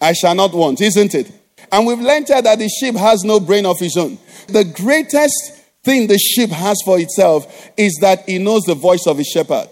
I 0.00 0.12
shall 0.14 0.34
not 0.34 0.52
want, 0.52 0.80
isn't 0.80 1.14
it? 1.14 1.30
And 1.70 1.86
we've 1.86 2.00
learned 2.00 2.26
that 2.26 2.58
the 2.58 2.68
sheep 2.68 2.96
has 2.96 3.22
no 3.22 3.38
brain 3.38 3.64
of 3.64 3.78
his 3.78 3.96
own. 3.96 4.18
The 4.48 4.64
greatest 4.64 5.60
thing 5.84 6.08
the 6.08 6.18
sheep 6.18 6.50
has 6.50 6.76
for 6.84 6.98
itself 6.98 7.70
is 7.76 7.96
that 8.00 8.28
he 8.28 8.38
knows 8.38 8.62
the 8.62 8.74
voice 8.74 9.06
of 9.06 9.18
his 9.18 9.28
shepherd. 9.28 9.68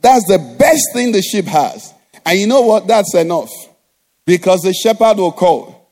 That's 0.00 0.26
the 0.26 0.38
best 0.58 0.82
thing 0.94 1.12
the 1.12 1.20
sheep 1.20 1.44
has. 1.44 1.92
And 2.24 2.38
you 2.38 2.46
know 2.46 2.62
what? 2.62 2.86
That's 2.86 3.14
enough. 3.14 3.50
Because 4.24 4.62
the 4.62 4.72
shepherd 4.72 5.18
will 5.18 5.32
call 5.32 5.90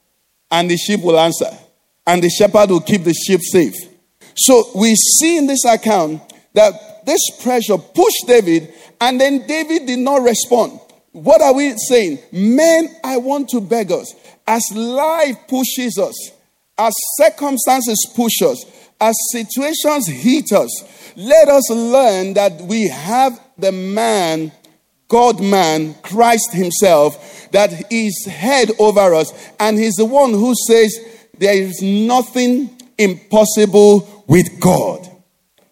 and 0.51 0.71
the 0.71 0.79
sheep 0.79 1.01
will 1.03 1.19
answer. 1.19 1.51
And 2.07 2.23
the 2.23 2.31
shepherd 2.31 2.71
will 2.71 2.81
keep 2.81 3.05
the 3.05 3.13
sheep 3.13 3.41
safe. 3.43 3.75
So 4.35 4.71
we 4.75 4.95
see 4.95 5.37
in 5.37 5.47
this 5.47 5.67
account 5.67 6.23
that 6.55 6.73
this 7.07 7.21
pressure 7.43 7.79
pushed 7.79 8.25
David, 8.27 8.73
and 9.01 9.21
then 9.21 9.47
David 9.47 9.87
did 9.87 9.99
not 9.99 10.23
respond. 10.23 10.81
What 11.13 11.41
are 11.41 11.55
we 11.55 11.77
saying? 11.89 12.19
Men, 12.33 12.89
I 13.05 13.19
want 13.19 13.49
to 13.51 13.61
beg 13.61 13.93
us. 13.93 14.15
As 14.47 14.65
life 14.75 15.37
pushes 15.49 15.97
us, 15.97 16.33
as 16.77 16.93
circumstances 17.17 18.05
push 18.17 18.43
us, 18.43 18.65
as 19.01 19.15
situations 19.31 20.09
hit 20.09 20.53
us, 20.53 21.13
let 21.17 21.49
us 21.49 21.71
learn 21.71 22.35
that 22.35 22.61
we 22.63 22.89
have 22.89 23.41
the 23.57 23.71
man, 23.71 24.51
God 25.09 25.41
man, 25.41 25.95
Christ 26.03 26.53
Himself, 26.53 27.49
that 27.53 27.93
is 27.93 28.27
head 28.27 28.73
over 28.79 29.15
us. 29.15 29.33
And 29.61 29.79
He's 29.79 29.95
the 29.95 30.05
one 30.05 30.33
who 30.33 30.55
says, 30.67 30.99
There 31.39 31.55
is 31.55 31.81
nothing 31.81 32.77
impossible 32.99 34.25
with 34.27 34.61
God. 34.61 35.09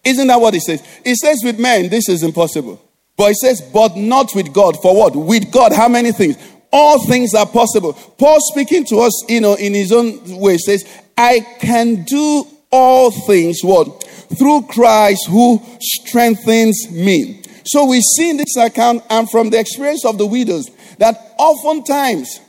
Isn't 0.03 0.27
that 0.27 0.41
what 0.41 0.53
He 0.53 0.59
says? 0.59 0.83
He 1.03 1.15
says, 1.15 1.41
With 1.43 1.59
men, 1.59 1.89
this 1.89 2.09
is 2.09 2.23
impossible. 2.23 2.81
But 3.15 3.29
He 3.29 3.33
says, 3.35 3.61
But 3.61 3.95
not 3.95 4.35
with 4.35 4.53
God. 4.53 4.81
For 4.81 4.95
what? 4.95 5.15
With 5.15 5.51
God, 5.51 5.73
how 5.73 5.87
many 5.87 6.11
things? 6.11 6.37
All 6.71 7.05
things 7.05 7.35
are 7.35 7.45
possible. 7.45 7.93
Paul 7.93 8.39
speaking 8.51 8.83
to 8.85 8.97
us, 8.97 9.29
you 9.29 9.41
know, 9.41 9.53
in 9.53 9.75
his 9.75 9.91
own 9.91 10.39
way 10.39 10.57
says, 10.57 10.83
I 11.15 11.41
can 11.59 12.03
do 12.03 12.47
all 12.71 13.11
things 13.11 13.59
what? 13.63 14.03
Through 14.39 14.63
Christ 14.63 15.27
who 15.29 15.61
strengthens 15.79 16.89
me. 16.89 17.43
So 17.63 17.85
we 17.85 18.01
see 18.01 18.31
in 18.31 18.37
this 18.37 18.57
account 18.57 19.03
and 19.11 19.29
from 19.29 19.51
the 19.51 19.59
experience 19.59 20.03
of 20.03 20.17
the 20.17 20.25
widows 20.25 20.71
that 20.97 21.15
oftentimes 21.37 22.39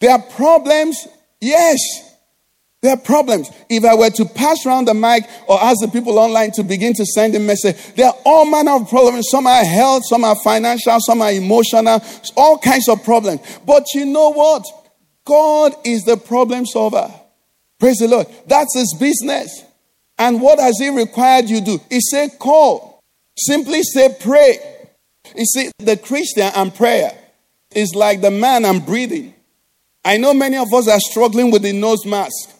there 0.00 0.10
are 0.10 0.22
problems, 0.22 1.06
yes, 1.40 1.78
there 2.84 2.92
are 2.92 2.98
problems. 2.98 3.50
If 3.70 3.82
I 3.82 3.94
were 3.94 4.10
to 4.10 4.26
pass 4.26 4.66
around 4.66 4.88
the 4.88 4.92
mic 4.92 5.24
or 5.48 5.58
ask 5.58 5.80
the 5.80 5.88
people 5.88 6.18
online 6.18 6.50
to 6.52 6.62
begin 6.62 6.92
to 6.92 7.06
send 7.06 7.34
a 7.34 7.40
message, 7.40 7.76
there 7.94 8.08
are 8.08 8.16
all 8.26 8.44
manner 8.44 8.72
of 8.72 8.90
problems. 8.90 9.28
Some 9.30 9.46
are 9.46 9.64
health, 9.64 10.02
some 10.06 10.22
are 10.22 10.36
financial, 10.44 10.98
some 11.00 11.22
are 11.22 11.32
emotional, 11.32 12.02
all 12.36 12.58
kinds 12.58 12.90
of 12.90 13.02
problems. 13.02 13.40
But 13.64 13.86
you 13.94 14.04
know 14.04 14.34
what? 14.34 14.66
God 15.24 15.72
is 15.86 16.02
the 16.02 16.18
problem 16.18 16.66
solver. 16.66 17.10
Praise 17.78 17.96
the 17.96 18.08
Lord. 18.08 18.26
That's 18.46 18.74
his 18.74 18.94
business. 19.00 19.64
And 20.18 20.42
what 20.42 20.60
has 20.60 20.78
he 20.78 20.90
required 20.90 21.48
you 21.48 21.62
do? 21.62 21.80
He 21.88 22.00
said, 22.02 22.38
call. 22.38 23.02
Simply 23.38 23.82
say, 23.82 24.14
pray. 24.20 24.58
You 25.34 25.46
see, 25.46 25.70
the 25.78 25.96
Christian 25.96 26.52
and 26.54 26.74
prayer 26.74 27.12
is 27.74 27.94
like 27.94 28.20
the 28.20 28.30
man 28.30 28.66
and 28.66 28.84
breathing. 28.84 29.32
I 30.04 30.18
know 30.18 30.34
many 30.34 30.58
of 30.58 30.74
us 30.74 30.86
are 30.86 31.00
struggling 31.00 31.50
with 31.50 31.62
the 31.62 31.72
nose 31.72 32.04
mask 32.04 32.53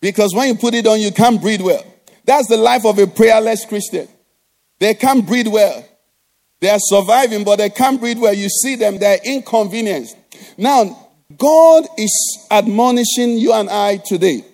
because 0.00 0.34
when 0.34 0.48
you 0.48 0.54
put 0.54 0.74
it 0.74 0.86
on, 0.86 1.00
you 1.00 1.12
can't 1.12 1.40
breathe 1.40 1.60
well. 1.60 1.84
That's 2.24 2.48
the 2.48 2.56
life 2.56 2.84
of 2.84 2.98
a 2.98 3.06
prayerless 3.06 3.64
Christian. 3.64 4.08
They 4.78 4.94
can't 4.94 5.26
breathe 5.26 5.48
well. 5.48 5.84
They 6.60 6.70
are 6.70 6.78
surviving, 6.80 7.44
but 7.44 7.56
they 7.56 7.70
can't 7.70 8.00
breathe 8.00 8.18
well. 8.18 8.34
You 8.34 8.48
see 8.48 8.76
them, 8.76 8.98
they're 8.98 9.20
inconvenienced. 9.24 10.16
Now, 10.58 11.08
God 11.36 11.84
is 11.98 12.46
admonishing 12.50 13.38
you 13.38 13.52
and 13.52 13.68
I 13.68 13.98
today 13.98 14.44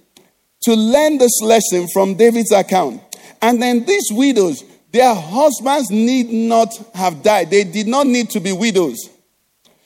to 0.62 0.74
learn 0.74 1.18
this 1.18 1.40
lesson 1.42 1.88
from 1.92 2.14
David's 2.14 2.52
account. 2.52 3.00
And 3.40 3.60
then 3.60 3.84
these 3.84 4.08
widows, 4.10 4.64
their 4.92 5.14
husbands 5.14 5.90
need 5.90 6.30
not 6.30 6.74
have 6.94 7.22
died. 7.22 7.50
They 7.50 7.64
did 7.64 7.88
not 7.88 8.06
need 8.06 8.30
to 8.30 8.40
be 8.40 8.52
widows. 8.52 9.08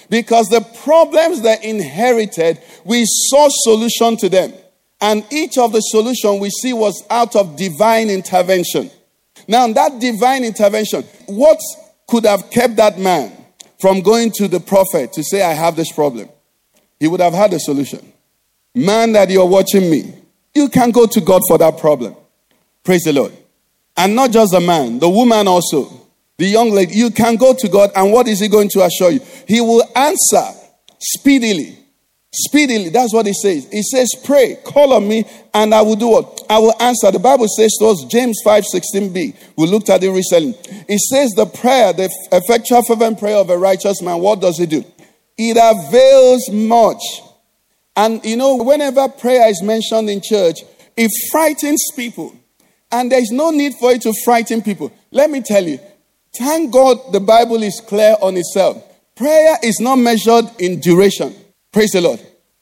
Because 0.09 0.49
the 0.49 0.61
problems 0.85 1.43
they 1.43 1.59
inherited, 1.63 2.61
we 2.85 3.05
saw 3.07 3.49
solution 3.51 4.17
to 4.19 4.29
them. 4.29 4.53
And 5.01 5.25
each 5.31 5.59
of 5.59 5.73
the 5.73 5.81
solution 5.81 6.39
we 6.39 6.51
see 6.51 6.73
was 6.73 7.05
out 7.11 7.37
of 7.37 7.57
divine 7.57 8.09
intervention. 8.09 8.91
Now, 9.47 9.67
that 9.69 10.01
divine 10.01 10.45
intervention, 10.45 11.03
what 11.27 11.59
could 12.07 12.25
have 12.25 12.51
kept 12.51 12.77
that 12.77 12.99
man 12.99 13.33
from 13.79 14.01
going 14.01 14.33
to 14.37 14.49
the 14.49 14.61
prophet 14.61 15.13
to 15.13 15.23
say, 15.23 15.43
I 15.43 15.53
have 15.53 15.77
this 15.77 15.93
problem? 15.93 16.29
he 16.99 17.09
would 17.09 17.21
have 17.21 17.35
had 17.35 17.53
a 17.53 17.59
solution. 17.59 18.13
Man, 18.75 19.13
that 19.13 19.31
you're 19.31 19.47
watching 19.47 19.91
me, 19.91 20.15
you 20.55 20.69
can 20.69 20.91
go 20.91 21.07
to 21.07 21.21
God 21.21 21.43
for 21.49 21.59
that 21.59 21.79
problem. 21.79 22.15
Praise 22.83 23.03
the 23.03 23.13
Lord. 23.13 23.33
And 23.97 24.15
not 24.15 24.31
just 24.31 24.53
the 24.53 24.61
man, 24.61 24.99
the 24.99 25.09
woman 25.09 25.49
also, 25.49 25.91
the 26.37 26.47
young 26.47 26.71
lady, 26.71 26.95
you 26.95 27.11
can 27.11 27.37
go 27.37 27.55
to 27.55 27.69
God, 27.69 27.91
and 27.97 28.13
what 28.13 28.29
is 28.29 28.41
He 28.41 28.49
going 28.49 28.69
to 28.71 28.85
assure 28.85 29.11
you? 29.11 29.21
He 29.49 29.61
will 29.61 29.83
answer 29.95 30.47
speedily. 30.99 31.79
Speedily, 32.39 32.91
that's 32.91 33.15
what 33.15 33.25
He 33.25 33.33
says. 33.33 33.67
He 33.73 33.83
says, 33.83 34.11
Pray, 34.23 34.59
call 34.63 34.93
on 34.93 35.09
me, 35.09 35.25
and 35.55 35.75
I 35.75 35.81
will 35.81 35.97
do 35.97 36.09
what? 36.09 36.43
I 36.51 36.59
will 36.59 36.75
answer. 36.83 37.11
The 37.11 37.19
Bible 37.19 37.47
says 37.49 37.75
to 37.79 37.87
us, 37.87 38.05
James 38.11 38.39
5 38.45 38.65
16b. 38.65 39.37
We 39.57 39.67
looked 39.67 39.89
at 39.89 40.05
it 40.05 40.11
recently. 40.11 40.55
It 40.87 40.99
says, 40.99 41.31
The 41.31 41.47
prayer, 41.47 41.95
the 41.95 42.11
effectual 42.33 42.83
fervent 42.83 43.19
prayer 43.19 43.37
of 43.37 43.49
a 43.49 43.57
righteous 43.57 44.03
man, 44.03 44.21
what 44.21 44.43
does 44.43 44.61
it 44.61 44.69
do? 44.69 44.85
It 45.39 45.57
avails 45.59 46.51
much. 46.53 47.01
And 47.97 48.23
you 48.23 48.37
know, 48.37 48.57
whenever 48.57 49.09
prayer 49.09 49.49
is 49.49 49.63
mentioned 49.63 50.11
in 50.11 50.21
church, 50.23 50.59
it 50.95 51.11
frightens 51.33 51.83
people. 51.97 52.35
And 52.93 53.11
there's 53.11 53.31
no 53.31 53.51
need 53.51 53.73
for 53.81 53.93
it 53.93 54.03
to 54.03 54.13
frighten 54.25 54.61
people. 54.61 54.93
Let 55.11 55.31
me 55.31 55.41
tell 55.41 55.65
you, 55.65 55.81
thank 56.37 56.71
God 56.71 56.99
the 57.13 57.21
Bible 57.21 57.63
is 57.63 57.81
clear 57.81 58.15
on 58.21 58.37
itself. 58.37 58.83
Prayer 59.17 59.57
is 59.63 59.81
not 59.81 59.97
measured 59.97 60.45
in 60.59 60.81
duration. 60.81 61.35
Praise 61.77 61.91
the 61.91 62.01
Lord. 62.01 62.21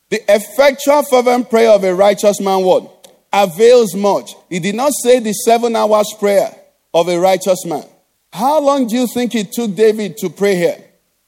The 0.09 0.21
effectual 0.29 1.05
fervent 1.05 1.49
prayer 1.49 1.71
of 1.71 1.85
a 1.85 1.95
righteous 1.95 2.41
man 2.41 2.65
what? 2.65 3.07
Avails 3.33 3.95
much. 3.95 4.33
He 4.51 4.59
did 4.59 4.75
not 4.75 4.91
say 5.05 5.21
the 5.21 5.33
seven 5.33 5.77
hours 5.77 6.13
prayer 6.19 6.53
of 6.93 7.09
a 7.09 7.21
righteous 7.21 7.65
man. 7.65 7.85
How 8.33 8.61
long 8.61 8.89
do 8.89 8.97
you 8.97 9.07
think 9.07 9.37
it 9.37 9.53
took 9.53 9.77
David 9.77 10.17
to 10.17 10.31
pray 10.31 10.57
here? 10.57 10.83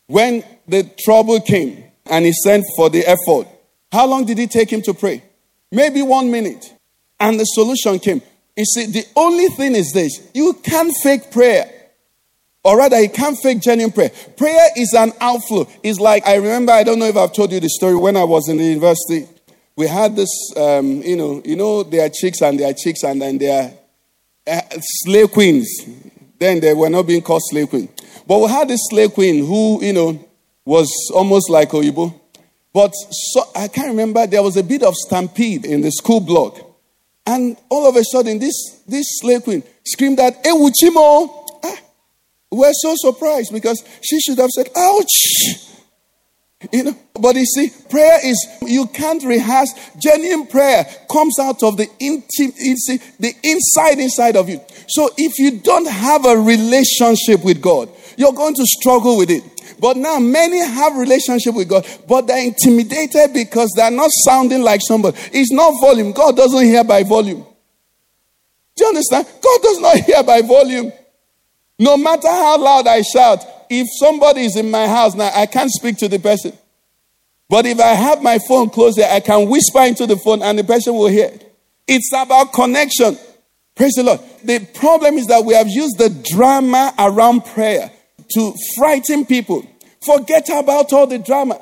When 0.09 0.42
the 0.66 0.90
trouble 0.99 1.40
came 1.40 1.85
and 2.07 2.27
he 2.27 2.33
sent 2.33 2.64
for 2.75 2.90
the 2.90 3.05
ephod, 3.07 3.46
how 3.92 4.09
long 4.09 4.25
did 4.25 4.40
it 4.40 4.51
take 4.51 4.72
him 4.72 4.83
to 4.83 4.92
pray? 4.92 5.22
Maybe 5.70 6.03
one 6.03 6.29
minute. 6.33 6.75
And 7.20 7.38
the 7.38 7.44
solution 7.44 8.01
came. 8.01 8.20
You 8.57 8.64
see, 8.64 8.87
the 8.87 9.05
only 9.14 9.46
thing 9.51 9.77
is 9.77 9.92
this 9.92 10.29
you 10.35 10.55
can't 10.55 10.92
fake 11.05 11.31
prayer. 11.31 11.70
Or 12.67 12.77
rather, 12.77 13.01
you 13.01 13.09
can't 13.09 13.39
fake 13.39 13.61
genuine 13.61 13.93
prayer. 13.93 14.11
Prayer 14.37 14.71
is 14.77 14.93
an 14.93 15.13
outflow. 15.21 15.69
It's 15.85 16.01
like, 16.01 16.27
I 16.27 16.35
remember, 16.35 16.73
I 16.73 16.83
don't 16.83 16.99
know 16.99 17.07
if 17.07 17.17
I've 17.17 17.33
told 17.33 17.53
you 17.53 17.61
the 17.61 17.69
story 17.69 17.95
when 17.95 18.17
I 18.17 18.25
was 18.25 18.49
in 18.49 18.57
the 18.57 18.65
university. 18.65 19.29
We 19.77 19.87
had 19.87 20.17
this, 20.17 20.29
um, 20.57 21.01
you 21.03 21.17
know, 21.17 21.41
you 21.45 21.55
know, 21.55 21.85
there 21.85 22.05
are 22.05 22.09
chicks 22.09 22.43
and 22.43 22.59
there 22.59 22.69
are 22.69 22.73
chicks 22.73 23.05
and 23.05 23.23
then 23.23 23.39
there 23.39 23.73
are 24.49 24.53
uh, 24.53 24.79
slave 24.81 25.31
queens. 25.31 25.69
Then 26.41 26.59
they 26.59 26.75
were 26.75 26.91
not 26.91 27.07
being 27.07 27.23
called 27.23 27.43
slave 27.45 27.71
queens. 27.71 27.89
But 28.27 28.41
we 28.41 28.49
had 28.49 28.67
this 28.67 28.81
slave 28.91 29.15
queen 29.15 29.47
who, 29.47 29.85
you 29.85 29.93
know, 29.93 30.29
was 30.65 30.91
almost 31.15 31.49
like 31.49 31.71
Oyibo. 31.71 32.13
But 32.73 32.91
so, 32.91 33.45
I 33.55 33.69
can't 33.69 33.91
remember, 33.91 34.27
there 34.27 34.43
was 34.43 34.57
a 34.57 34.65
bit 34.65 34.83
of 34.83 34.97
stampede 34.97 35.65
in 35.65 35.83
the 35.83 35.93
school 35.93 36.19
block. 36.19 36.59
And 37.25 37.57
all 37.69 37.89
of 37.89 37.95
a 37.95 38.03
sudden, 38.03 38.41
this, 38.41 38.83
this 38.89 39.07
slave 39.21 39.45
queen 39.45 39.63
screamed 39.85 40.19
out, 40.19 40.43
Ewuchimo! 40.43 41.46
We're 42.51 42.73
so 42.73 42.95
surprised 42.97 43.53
because 43.53 43.83
she 44.03 44.21
should 44.21 44.39
have 44.39 44.51
said, 44.51 44.69
ouch! 44.77 45.67
You 46.73 46.85
know, 46.85 46.97
but 47.21 47.37
you 47.37 47.45
see, 47.45 47.71
prayer 47.91 48.19
is 48.25 48.45
you 48.63 48.87
can't 48.87 49.23
rehearse. 49.23 49.73
Genuine 49.99 50.47
prayer 50.47 50.87
comes 51.11 51.39
out 51.39 51.63
of 51.63 51.77
the 51.77 51.87
intim- 52.01 53.19
the 53.19 53.35
inside 53.43 53.99
inside 53.99 54.37
of 54.37 54.49
you. 54.49 54.61
So 54.89 55.11
if 55.19 55.39
you 55.39 55.61
don't 55.61 55.87
have 55.87 56.25
a 56.25 56.37
relationship 56.37 57.45
with 57.45 57.61
God, 57.61 57.91
you're 58.17 58.33
going 58.33 58.55
to 58.55 58.65
struggle 58.65 59.19
with 59.19 59.31
it. 59.31 59.43
But 59.79 59.99
now 59.99 60.19
many 60.19 60.59
have 60.59 60.97
relationship 60.97 61.55
with 61.55 61.69
God, 61.69 61.87
but 62.09 62.27
they're 62.27 62.45
intimidated 62.45 63.35
because 63.35 63.71
they're 63.77 63.91
not 63.91 64.11
sounding 64.25 64.63
like 64.63 64.81
somebody. 64.83 65.19
It's 65.33 65.53
not 65.53 65.75
volume. 65.81 66.13
God 66.13 66.37
doesn't 66.37 66.65
hear 66.65 66.85
by 66.85 67.03
volume. 67.03 67.45
Do 68.77 68.85
you 68.85 68.89
understand? 68.89 69.27
God 69.43 69.63
does 69.63 69.79
not 69.79 69.99
hear 69.99 70.23
by 70.23 70.41
volume. 70.41 70.91
No 71.79 71.97
matter 71.97 72.29
how 72.29 72.59
loud 72.59 72.87
I 72.87 73.03
shout, 73.03 73.45
if 73.69 73.87
somebody 73.99 74.43
is 74.43 74.57
in 74.57 74.71
my 74.71 74.87
house 74.87 75.15
now, 75.15 75.31
I 75.35 75.47
can't 75.47 75.71
speak 75.71 75.99
to 75.99 76.09
the 76.09 76.19
person. 76.19 76.53
But 77.49 77.67
if 77.67 77.79
I 77.79 77.95
have 77.95 78.23
my 78.23 78.39
phone 78.49 78.71
close 78.71 78.97
there, 78.97 79.11
I 79.11 79.21
can 79.21 79.49
whisper 79.49 79.83
into 79.83 80.07
the 80.07 80.17
phone 80.17 80.43
and 80.43 80.59
the 80.59 80.65
person 80.65 80.95
will 80.95 81.09
hear 81.09 81.27
it. 81.27 81.55
It's 81.87 82.11
about 82.12 82.53
connection. 82.53 83.17
Praise 83.75 83.93
the 83.95 84.03
Lord. 84.03 84.21
The 84.43 84.67
problem 84.75 85.17
is 85.17 85.27
that 85.27 85.45
we 85.45 85.55
have 85.55 85.69
used 85.69 85.99
the 85.99 86.11
drama 86.35 86.93
around 86.99 87.45
prayer 87.45 87.91
to 88.35 88.55
frighten 88.77 89.27
people. 89.27 89.65
Forget 90.01 90.49
about 90.49 90.93
all 90.93 91.07
the 91.07 91.19
drama. 91.19 91.61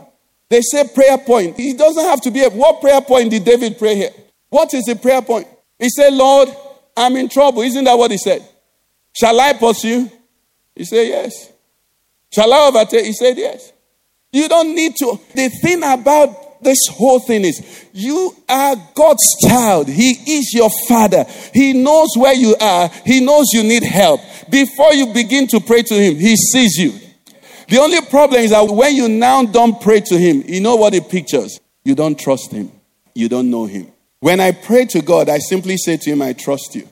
They 0.49 0.61
say 0.63 0.89
prayer 0.95 1.19
point. 1.19 1.59
It 1.59 1.77
doesn't 1.77 2.05
have 2.05 2.21
to 2.23 2.31
be 2.31 2.45
a 2.45 2.51
what 2.51 2.81
prayer 2.81 3.01
point 3.01 3.31
did 3.31 3.45
David 3.45 3.79
pray 3.79 3.97
here? 3.97 4.11
What 4.51 4.73
is 4.73 4.85
the 4.85 4.95
prayer 4.97 5.21
point? 5.21 5.49
He 5.79 5.89
said, 5.89 6.13
Lord, 6.15 6.49
I'm 6.97 7.17
in 7.17 7.29
trouble. 7.29 7.63
Isn't 7.63 7.85
that 7.85 7.99
what 7.99 8.11
he 8.11 8.19
said? 8.19 8.47
Shall 9.15 9.39
I 9.41 9.53
pursue? 9.55 10.11
He 10.75 10.85
said, 10.85 11.09
Yes. 11.09 11.53
Shall 12.33 12.53
I 12.53 12.69
overtake? 12.69 13.07
He 13.07 13.13
said, 13.13 13.37
Yes. 13.37 13.73
You 14.33 14.49
don't 14.49 14.75
need 14.75 14.97
to. 14.97 15.19
The 15.35 15.49
thing 15.49 15.79
about 15.85 16.63
this 16.65 16.79
whole 16.91 17.21
thing 17.21 17.45
is 17.45 17.87
you 17.93 18.35
are 18.49 18.75
God's 18.95 19.25
child. 19.47 19.87
He 19.89 20.11
is 20.11 20.53
your 20.53 20.71
father. 20.89 21.25
He 21.53 21.73
knows 21.73 22.09
where 22.17 22.35
you 22.35 22.57
are. 22.61 22.91
He 23.05 23.21
knows 23.21 23.47
you 23.53 23.63
need 23.63 23.85
help. 23.85 24.21
Before 24.51 24.93
you 24.93 25.13
begin 25.13 25.47
to 25.49 25.61
pray 25.61 25.83
to 25.83 25.95
him, 25.95 26.17
he 26.17 26.35
sees 26.37 26.77
you. 26.77 26.93
The 27.69 27.79
only 27.79 28.01
problem 28.03 28.41
is 28.41 28.51
that 28.51 28.67
when 28.69 28.97
you 28.97 29.09
now 29.09 29.45
don't 29.45 29.81
pray 29.81 30.01
to 30.01 30.19
him, 30.19 30.43
you 30.47 30.61
know 30.61 30.77
what 30.77 30.93
he 30.93 31.01
pictures? 31.01 31.61
You 31.85 31.95
don't 31.95 32.19
trust 32.19 32.51
him. 32.51 32.73
You 33.15 33.29
don't 33.29 33.51
know 33.51 33.67
him. 33.67 33.93
When 34.21 34.41
I 34.41 34.53
pray 34.53 34.87
to 34.87 35.03
God, 35.03 35.29
I 35.29 35.39
simply 35.39 35.77
say 35.77 35.97
to 35.99 36.11
him, 36.11 36.23
I 36.23 36.33
trust 36.33 36.75
you. 36.75 36.89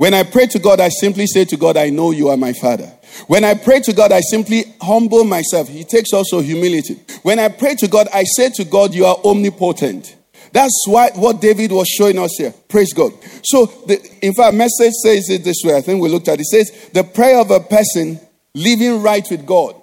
When 0.00 0.14
I 0.14 0.22
pray 0.22 0.46
to 0.46 0.58
God, 0.58 0.80
I 0.80 0.88
simply 0.88 1.26
say 1.26 1.44
to 1.44 1.58
God, 1.58 1.76
I 1.76 1.90
know 1.90 2.10
you 2.10 2.30
are 2.30 2.36
my 2.38 2.54
father. 2.54 2.86
When 3.26 3.44
I 3.44 3.52
pray 3.52 3.80
to 3.80 3.92
God, 3.92 4.12
I 4.12 4.20
simply 4.20 4.64
humble 4.80 5.24
myself. 5.24 5.68
He 5.68 5.84
takes 5.84 6.14
also 6.14 6.40
humility. 6.40 6.94
When 7.20 7.38
I 7.38 7.48
pray 7.48 7.74
to 7.74 7.86
God, 7.86 8.08
I 8.10 8.24
say 8.24 8.48
to 8.48 8.64
God, 8.64 8.94
You 8.94 9.04
are 9.04 9.18
omnipotent. 9.22 10.16
That's 10.52 10.86
why 10.86 11.10
what 11.16 11.42
David 11.42 11.70
was 11.70 11.86
showing 11.86 12.18
us 12.18 12.34
here. 12.38 12.54
Praise 12.66 12.94
God. 12.94 13.12
So, 13.44 13.66
the, 13.66 14.00
in 14.22 14.32
fact, 14.32 14.54
message 14.54 14.94
says 15.02 15.28
it 15.28 15.44
this 15.44 15.58
way. 15.66 15.76
I 15.76 15.82
think 15.82 16.00
we 16.00 16.08
looked 16.08 16.28
at 16.28 16.40
it. 16.40 16.46
It 16.50 16.66
says, 16.66 16.90
The 16.94 17.04
prayer 17.04 17.38
of 17.38 17.50
a 17.50 17.60
person 17.60 18.20
living 18.54 19.02
right 19.02 19.26
with 19.30 19.44
God 19.44 19.76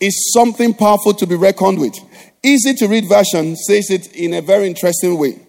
is 0.00 0.34
something 0.34 0.74
powerful 0.74 1.14
to 1.14 1.26
be 1.26 1.34
reckoned 1.34 1.80
with. 1.80 1.98
Easy 2.42 2.74
to 2.74 2.88
read 2.88 3.08
version 3.08 3.56
says 3.56 3.88
it 3.88 4.14
in 4.14 4.34
a 4.34 4.42
very 4.42 4.66
interesting 4.66 5.18
way. 5.18 5.41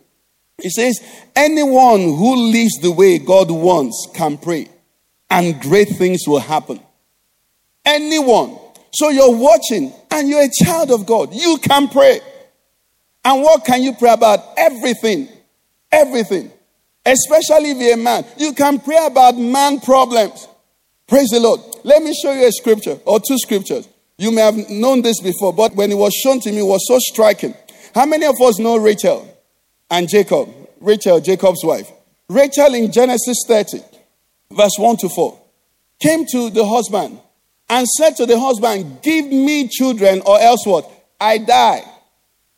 It 0.63 0.71
says, 0.71 0.99
Anyone 1.35 1.99
who 1.99 2.51
lives 2.51 2.79
the 2.81 2.91
way 2.91 3.19
God 3.19 3.51
wants 3.51 4.07
can 4.15 4.37
pray, 4.37 4.69
and 5.29 5.61
great 5.61 5.89
things 5.89 6.21
will 6.25 6.39
happen. 6.39 6.79
Anyone. 7.85 8.57
So 8.93 9.09
you're 9.09 9.35
watching 9.35 9.91
and 10.11 10.29
you're 10.29 10.43
a 10.43 10.63
child 10.63 10.91
of 10.91 11.05
God. 11.05 11.33
You 11.33 11.57
can 11.57 11.87
pray. 11.87 12.21
And 13.25 13.41
what 13.41 13.65
can 13.65 13.81
you 13.81 13.93
pray 13.93 14.13
about? 14.13 14.39
Everything. 14.55 15.27
Everything. 15.91 16.51
Especially 17.05 17.71
if 17.71 17.77
you're 17.79 17.95
a 17.95 17.97
man. 17.97 18.23
You 18.37 18.53
can 18.53 18.79
pray 18.79 19.03
about 19.05 19.35
man 19.35 19.79
problems. 19.79 20.47
Praise 21.07 21.29
the 21.29 21.39
Lord. 21.39 21.59
Let 21.83 22.03
me 22.03 22.13
show 22.13 22.31
you 22.31 22.47
a 22.47 22.51
scripture 22.51 22.99
or 23.05 23.19
two 23.19 23.37
scriptures. 23.39 23.89
You 24.17 24.31
may 24.31 24.41
have 24.41 24.69
known 24.69 25.01
this 25.01 25.19
before, 25.19 25.51
but 25.51 25.75
when 25.75 25.91
it 25.91 25.95
was 25.95 26.13
shown 26.13 26.39
to 26.41 26.51
me, 26.51 26.59
it 26.59 26.63
was 26.63 26.87
so 26.87 26.99
striking. 26.99 27.55
How 27.95 28.05
many 28.05 28.25
of 28.25 28.39
us 28.39 28.59
know 28.59 28.77
Rachel 28.77 29.27
and 29.93 30.09
Jacob? 30.09 30.49
Rachel, 30.81 31.21
Jacob's 31.21 31.63
wife. 31.63 31.89
Rachel 32.27 32.73
in 32.73 32.91
Genesis 32.91 33.43
30, 33.47 33.79
verse 34.51 34.75
1 34.77 34.97
to 34.97 35.09
4, 35.09 35.39
came 35.99 36.25
to 36.25 36.49
the 36.49 36.65
husband 36.65 37.19
and 37.69 37.87
said 37.87 38.15
to 38.15 38.25
the 38.25 38.39
husband, 38.39 39.01
Give 39.03 39.25
me 39.25 39.67
children, 39.67 40.21
or 40.25 40.39
else 40.39 40.65
what? 40.65 40.89
I 41.21 41.37
die. 41.37 41.83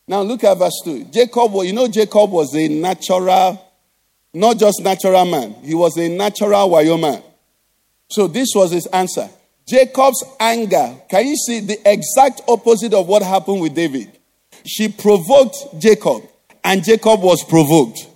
Now 0.07 0.21
look 0.21 0.45
at 0.45 0.57
verse 0.57 0.79
2. 0.85 1.05
Jacob, 1.11 1.51
you 1.55 1.73
know, 1.73 1.89
Jacob 1.89 2.31
was 2.31 2.55
a 2.55 2.69
natural, 2.69 3.61
not 4.33 4.57
just 4.57 4.81
natural 4.81 5.25
man, 5.25 5.55
he 5.61 5.75
was 5.75 5.97
a 5.97 6.07
natural 6.07 6.69
warrior 6.69 6.97
man. 6.97 7.21
So 8.09 8.27
this 8.27 8.49
was 8.55 8.71
his 8.71 8.87
answer. 8.87 9.29
Jacob's 9.67 10.23
anger, 10.39 10.95
can 11.09 11.27
you 11.27 11.35
see 11.35 11.59
the 11.59 11.79
exact 11.85 12.43
opposite 12.47 12.93
of 12.93 13.07
what 13.07 13.23
happened 13.23 13.59
with 13.59 13.73
David? 13.75 14.17
She 14.63 14.87
provoked 14.87 15.57
Jacob, 15.79 16.23
and 16.65 16.83
Jacob 16.83 17.21
was 17.21 17.43
provoked. 17.43 18.09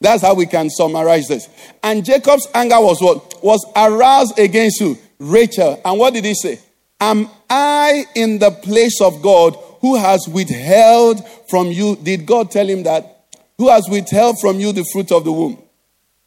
That's 0.00 0.22
how 0.22 0.34
we 0.34 0.46
can 0.46 0.70
summarize 0.70 1.28
this. 1.28 1.48
And 1.82 2.04
Jacob's 2.04 2.48
anger 2.54 2.80
was 2.80 3.00
what? 3.00 3.44
Was 3.44 3.64
aroused 3.76 4.38
against 4.38 4.80
who? 4.80 4.98
Rachel. 5.20 5.80
And 5.84 5.98
what 6.00 6.14
did 6.14 6.24
he 6.24 6.34
say? 6.34 6.58
Am 6.98 7.28
I 7.48 8.04
in 8.16 8.38
the 8.38 8.50
place 8.50 9.00
of 9.00 9.22
God 9.22 9.56
who 9.80 9.96
has 9.96 10.26
withheld 10.26 11.24
from 11.48 11.68
you? 11.68 11.96
Did 11.96 12.26
God 12.26 12.50
tell 12.50 12.66
him 12.66 12.82
that? 12.84 13.26
Who 13.58 13.68
has 13.68 13.86
withheld 13.88 14.40
from 14.40 14.58
you 14.58 14.72
the 14.72 14.84
fruit 14.92 15.12
of 15.12 15.24
the 15.24 15.32
womb? 15.32 15.62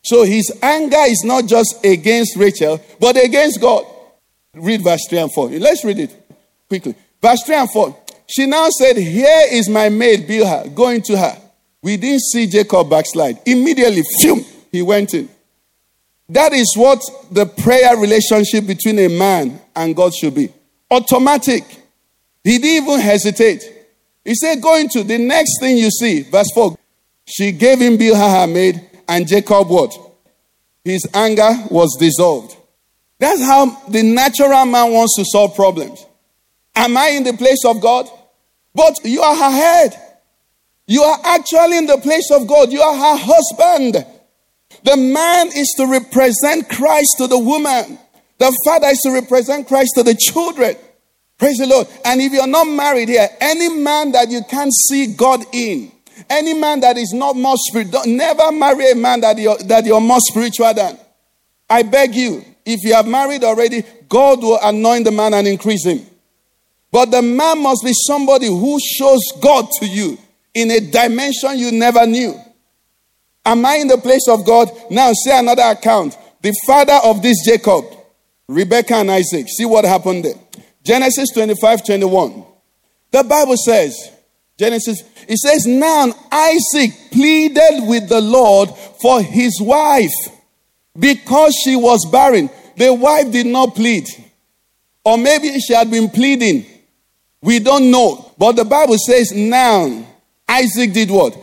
So 0.03 0.23
his 0.23 0.57
anger 0.61 1.03
is 1.07 1.23
not 1.25 1.47
just 1.47 1.83
against 1.83 2.37
Rachel, 2.37 2.79
but 2.99 3.21
against 3.21 3.59
God. 3.59 3.85
Read 4.53 4.83
verse 4.83 5.01
3 5.09 5.17
and 5.17 5.33
4. 5.33 5.49
Let's 5.49 5.83
read 5.83 5.99
it 5.99 6.29
quickly. 6.69 6.95
Verse 7.21 7.41
3 7.43 7.55
and 7.55 7.71
4. 7.71 7.97
She 8.27 8.45
now 8.45 8.67
said, 8.69 8.97
Here 8.97 9.47
is 9.51 9.67
my 9.67 9.89
maid, 9.89 10.27
Bilhah. 10.27 10.73
Going 10.73 11.01
to 11.03 11.17
her. 11.17 11.41
We 11.85 11.97
didn't 11.97 12.21
see 12.21 12.47
Jacob 12.47 12.89
backslide. 12.89 13.41
Immediately, 13.45 14.01
phew, 14.19 14.43
he 14.71 14.81
went 14.81 15.13
in. 15.13 15.29
That 16.29 16.51
is 16.51 16.73
what 16.75 16.99
the 17.29 17.45
prayer 17.45 17.95
relationship 17.95 18.65
between 18.65 18.97
a 18.97 19.07
man 19.07 19.61
and 19.75 19.95
God 19.95 20.11
should 20.15 20.33
be. 20.33 20.51
Automatic. 20.89 21.63
He 22.43 22.57
didn't 22.57 22.87
even 22.87 22.99
hesitate. 22.99 23.71
He 24.23 24.33
said, 24.33 24.63
Going 24.63 24.89
to 24.93 25.03
the 25.03 25.19
next 25.19 25.59
thing 25.59 25.77
you 25.77 25.91
see, 25.91 26.23
verse 26.23 26.49
4. 26.55 26.75
She 27.27 27.51
gave 27.51 27.79
him 27.79 27.99
Bilhah 27.99 28.41
her 28.41 28.47
maid, 28.47 28.81
and 29.07 29.27
Jacob 29.27 29.69
what? 29.69 29.95
His 30.83 31.07
anger 31.13 31.51
was 31.69 31.95
dissolved. 31.99 32.57
That's 33.19 33.43
how 33.43 33.67
the 33.89 34.01
natural 34.01 34.65
man 34.65 34.91
wants 34.91 35.15
to 35.17 35.25
solve 35.25 35.55
problems. 35.55 36.03
Am 36.75 36.97
I 36.97 37.09
in 37.09 37.23
the 37.23 37.33
place 37.33 37.63
of 37.63 37.79
God? 37.79 38.09
But 38.73 39.05
you 39.05 39.21
are 39.21 39.35
her 39.35 39.51
head. 39.51 40.01
You 40.87 41.01
are 41.01 41.19
actually 41.23 41.77
in 41.77 41.87
the 41.87 41.97
place 41.97 42.29
of 42.31 42.47
God. 42.47 42.71
You 42.71 42.81
are 42.81 42.95
her 42.95 43.23
husband. 43.23 44.05
The 44.83 44.97
man 44.97 45.47
is 45.47 45.73
to 45.77 45.87
represent 45.87 46.69
Christ 46.69 47.15
to 47.17 47.27
the 47.27 47.39
woman. 47.39 47.97
The 48.37 48.55
father 48.65 48.87
is 48.87 48.99
to 48.99 49.11
represent 49.11 49.67
Christ 49.67 49.93
to 49.95 50.03
the 50.03 50.13
children. 50.13 50.75
Praise 51.37 51.57
the 51.57 51.67
Lord. 51.67 51.87
And 52.05 52.21
if 52.21 52.31
you're 52.31 52.47
not 52.47 52.65
married 52.65 53.09
here, 53.09 53.27
any 53.41 53.69
man 53.69 54.11
that 54.11 54.29
you 54.29 54.41
can't 54.49 54.73
see 54.73 55.13
God 55.15 55.43
in, 55.53 55.91
any 56.29 56.53
man 56.53 56.79
that 56.81 56.97
is 56.97 57.13
not 57.13 57.35
more 57.35 57.55
spiritual, 57.57 58.01
never 58.05 58.51
marry 58.51 58.91
a 58.91 58.95
man 58.95 59.21
that 59.21 59.37
you're, 59.37 59.57
that 59.57 59.85
you're 59.85 60.01
more 60.01 60.19
spiritual 60.19 60.73
than. 60.73 60.97
I 61.69 61.83
beg 61.83 62.13
you, 62.15 62.45
if 62.65 62.83
you 62.83 62.93
have 62.93 63.07
married 63.07 63.43
already, 63.43 63.83
God 64.07 64.41
will 64.41 64.59
anoint 64.61 65.05
the 65.05 65.11
man 65.11 65.33
and 65.33 65.47
increase 65.47 65.85
him. 65.85 66.05
But 66.91 67.11
the 67.11 67.21
man 67.21 67.61
must 67.61 67.83
be 67.83 67.91
somebody 67.93 68.47
who 68.47 68.79
shows 68.79 69.21
God 69.41 69.67
to 69.79 69.85
you 69.85 70.17
in 70.55 70.71
a 70.71 70.79
dimension 70.79 71.59
you 71.59 71.71
never 71.71 72.07
knew. 72.07 72.33
Am 73.45 73.63
I 73.63 73.75
in 73.75 73.87
the 73.87 73.97
place 73.97 74.27
of 74.27 74.45
God? 74.45 74.71
Now, 74.89 75.11
say 75.13 75.37
another 75.37 75.61
account. 75.61 76.17
The 76.41 76.53
father 76.65 76.99
of 77.03 77.21
this 77.21 77.45
Jacob, 77.45 77.85
Rebecca 78.47 78.95
and 78.95 79.11
Isaac. 79.11 79.47
See 79.49 79.65
what 79.65 79.85
happened 79.85 80.25
there. 80.25 80.35
Genesis 80.83 81.29
25 81.33 81.85
21. 81.85 82.45
The 83.11 83.23
Bible 83.23 83.57
says, 83.57 84.11
Genesis, 84.57 85.03
it 85.27 85.37
says, 85.37 85.65
Now 85.67 86.13
Isaac 86.31 86.91
pleaded 87.11 87.87
with 87.87 88.09
the 88.09 88.21
Lord 88.21 88.69
for 89.01 89.21
his 89.21 89.59
wife 89.61 90.13
because 90.97 91.53
she 91.63 91.75
was 91.75 92.07
barren. 92.11 92.49
The 92.77 92.93
wife 92.93 93.31
did 93.31 93.47
not 93.47 93.75
plead. 93.75 94.07
Or 95.03 95.17
maybe 95.17 95.59
she 95.59 95.73
had 95.73 95.91
been 95.91 96.09
pleading. 96.09 96.65
We 97.41 97.59
don't 97.59 97.91
know. 97.91 98.33
But 98.37 98.53
the 98.53 98.65
Bible 98.65 98.97
says, 98.97 99.31
Now 99.31 100.05
Isaac 100.55 100.93
did 100.93 101.11
what? 101.11 101.37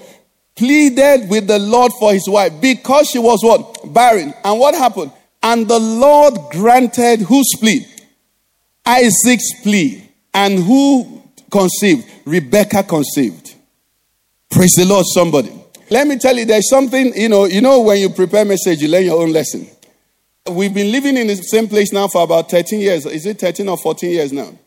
Pleaded 0.56 1.28
with 1.28 1.46
the 1.46 1.58
Lord 1.58 1.92
for 1.98 2.12
his 2.12 2.26
wife 2.28 2.52
because 2.60 3.08
she 3.08 3.18
was 3.18 3.40
what? 3.42 3.92
Barren. 3.92 4.32
And 4.44 4.60
what 4.60 4.74
happened? 4.74 5.12
And 5.42 5.66
the 5.68 5.78
Lord 5.78 6.34
granted 6.50 7.20
whose 7.20 7.48
plea? 7.58 7.86
Isaac's 8.86 9.60
plea. 9.62 10.08
And 10.32 10.58
who 10.58 11.22
conceived? 11.50 12.10
Rebecca 12.24 12.82
conceived. 12.84 13.54
Praise 14.50 14.72
the 14.76 14.86
Lord, 14.86 15.04
somebody. 15.06 15.52
Let 15.90 16.06
me 16.06 16.16
tell 16.18 16.36
you, 16.36 16.46
there's 16.46 16.70
something, 16.70 17.12
you 17.14 17.28
know, 17.28 17.44
you 17.44 17.60
know, 17.60 17.80
when 17.80 17.98
you 17.98 18.08
prepare 18.08 18.46
message, 18.46 18.80
you 18.80 18.88
learn 18.88 19.04
your 19.04 19.20
own 19.22 19.32
lesson. 19.32 19.66
We've 20.50 20.72
been 20.72 20.90
living 20.90 21.18
in 21.18 21.26
the 21.26 21.36
same 21.36 21.68
place 21.68 21.92
now 21.92 22.08
for 22.08 22.22
about 22.22 22.50
13 22.50 22.80
years. 22.80 23.04
Is 23.06 23.26
it 23.26 23.38
13 23.38 23.68
or 23.68 23.76
14 23.76 24.10
years 24.10 24.32
now? 24.32 24.58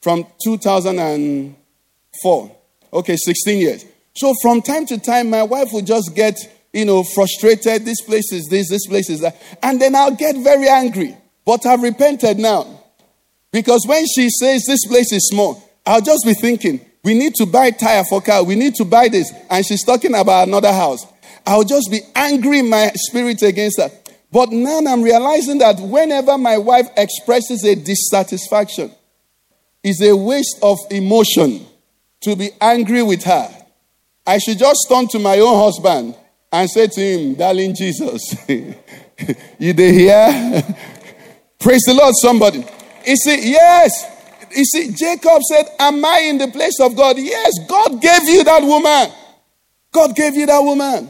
From 0.00 0.26
2004. 0.42 2.56
Okay, 2.94 3.16
16 3.16 3.60
years. 3.60 3.84
So 4.14 4.32
from 4.40 4.62
time 4.62 4.86
to 4.86 4.98
time, 4.98 5.28
my 5.28 5.42
wife 5.42 5.68
would 5.72 5.86
just 5.86 6.14
get 6.14 6.38
you 6.74 6.84
know, 6.84 7.04
frustrated. 7.04 7.84
This 7.84 8.00
place 8.02 8.32
is 8.32 8.46
this, 8.46 8.68
this 8.68 8.86
place 8.86 9.08
is 9.08 9.20
that. 9.20 9.40
And 9.62 9.80
then 9.80 9.94
I'll 9.94 10.14
get 10.14 10.36
very 10.36 10.68
angry. 10.68 11.16
But 11.46 11.64
I've 11.66 11.82
repented 11.82 12.38
now. 12.38 12.80
Because 13.52 13.86
when 13.86 14.04
she 14.06 14.28
says 14.28 14.64
this 14.66 14.84
place 14.86 15.12
is 15.12 15.28
small, 15.28 15.62
I'll 15.86 16.00
just 16.00 16.24
be 16.26 16.34
thinking, 16.34 16.80
we 17.04 17.14
need 17.14 17.34
to 17.36 17.46
buy 17.46 17.70
tire 17.70 18.02
for 18.04 18.20
car, 18.20 18.42
we 18.42 18.56
need 18.56 18.74
to 18.76 18.84
buy 18.84 19.08
this. 19.08 19.32
And 19.48 19.64
she's 19.64 19.84
talking 19.84 20.14
about 20.14 20.48
another 20.48 20.72
house. 20.72 21.06
I'll 21.46 21.62
just 21.62 21.90
be 21.90 22.00
angry 22.16 22.60
in 22.60 22.70
my 22.70 22.90
spirit 22.94 23.42
against 23.42 23.80
her. 23.80 23.90
But 24.32 24.50
now 24.50 24.78
I'm 24.78 25.02
realizing 25.02 25.58
that 25.58 25.78
whenever 25.78 26.36
my 26.38 26.58
wife 26.58 26.88
expresses 26.96 27.62
a 27.64 27.76
dissatisfaction, 27.76 28.90
it's 29.84 30.02
a 30.02 30.16
waste 30.16 30.58
of 30.62 30.78
emotion 30.90 31.64
to 32.24 32.36
be 32.36 32.50
angry 32.60 33.02
with 33.02 33.24
her. 33.24 33.48
I 34.26 34.38
should 34.38 34.58
just 34.58 34.86
turn 34.88 35.08
to 35.08 35.18
my 35.18 35.38
own 35.38 35.58
husband 35.58 36.16
and 36.50 36.70
say 36.70 36.86
to 36.86 37.00
him, 37.00 37.34
Darling 37.34 37.74
Jesus, 37.74 38.34
you 38.48 39.72
there 39.72 39.92
here? 39.92 40.62
Praise 41.58 41.82
the 41.86 41.94
Lord, 41.94 42.14
somebody. 42.20 42.64
You 43.06 43.16
see, 43.16 43.50
yes. 43.50 44.12
You 44.56 44.64
see, 44.64 44.92
Jacob 44.92 45.42
said, 45.42 45.66
Am 45.78 46.04
I 46.04 46.20
in 46.20 46.38
the 46.38 46.48
place 46.48 46.78
of 46.80 46.96
God? 46.96 47.16
Yes, 47.18 47.52
God 47.68 48.00
gave 48.00 48.24
you 48.24 48.44
that 48.44 48.62
woman. 48.62 49.10
God 49.92 50.14
gave 50.14 50.34
you 50.34 50.46
that 50.46 50.60
woman. 50.60 51.08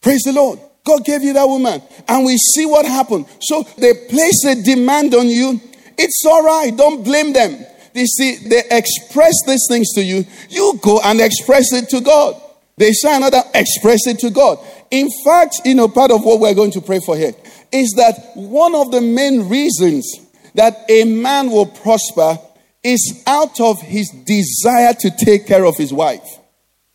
Praise 0.00 0.22
the 0.24 0.32
Lord. 0.32 0.58
God 0.84 1.04
gave 1.04 1.22
you 1.22 1.32
that 1.34 1.46
woman. 1.46 1.82
And 2.08 2.24
we 2.24 2.36
see 2.36 2.66
what 2.66 2.86
happened. 2.86 3.26
So 3.40 3.62
they 3.76 3.92
place 4.08 4.44
a 4.46 4.62
demand 4.62 5.14
on 5.14 5.28
you. 5.28 5.60
It's 5.98 6.24
all 6.26 6.42
right. 6.42 6.74
Don't 6.74 7.04
blame 7.04 7.32
them. 7.32 7.64
You 7.94 8.06
see, 8.06 8.48
they 8.48 8.62
express 8.70 9.34
these 9.46 9.66
things 9.68 9.92
to 9.94 10.02
you. 10.02 10.24
You 10.48 10.78
go 10.82 11.00
and 11.02 11.20
express 11.20 11.72
it 11.72 11.88
to 11.90 12.00
God. 12.00 12.40
They 12.76 12.92
say 12.92 13.14
another, 13.14 13.42
express 13.54 14.06
it 14.06 14.18
to 14.20 14.30
God. 14.30 14.58
In 14.90 15.08
fact, 15.24 15.60
you 15.64 15.74
know, 15.74 15.88
part 15.88 16.10
of 16.10 16.24
what 16.24 16.40
we're 16.40 16.54
going 16.54 16.70
to 16.72 16.80
pray 16.80 17.00
for 17.04 17.16
here 17.16 17.32
is 17.72 17.92
that 17.96 18.32
one 18.34 18.74
of 18.74 18.90
the 18.90 19.00
main 19.00 19.48
reasons 19.48 20.26
that 20.54 20.84
a 20.88 21.04
man 21.04 21.50
will 21.50 21.66
prosper 21.66 22.38
is 22.82 23.22
out 23.26 23.60
of 23.60 23.80
his 23.82 24.08
desire 24.24 24.94
to 24.94 25.10
take 25.24 25.46
care 25.46 25.64
of 25.64 25.76
his 25.76 25.92
wife. 25.92 26.26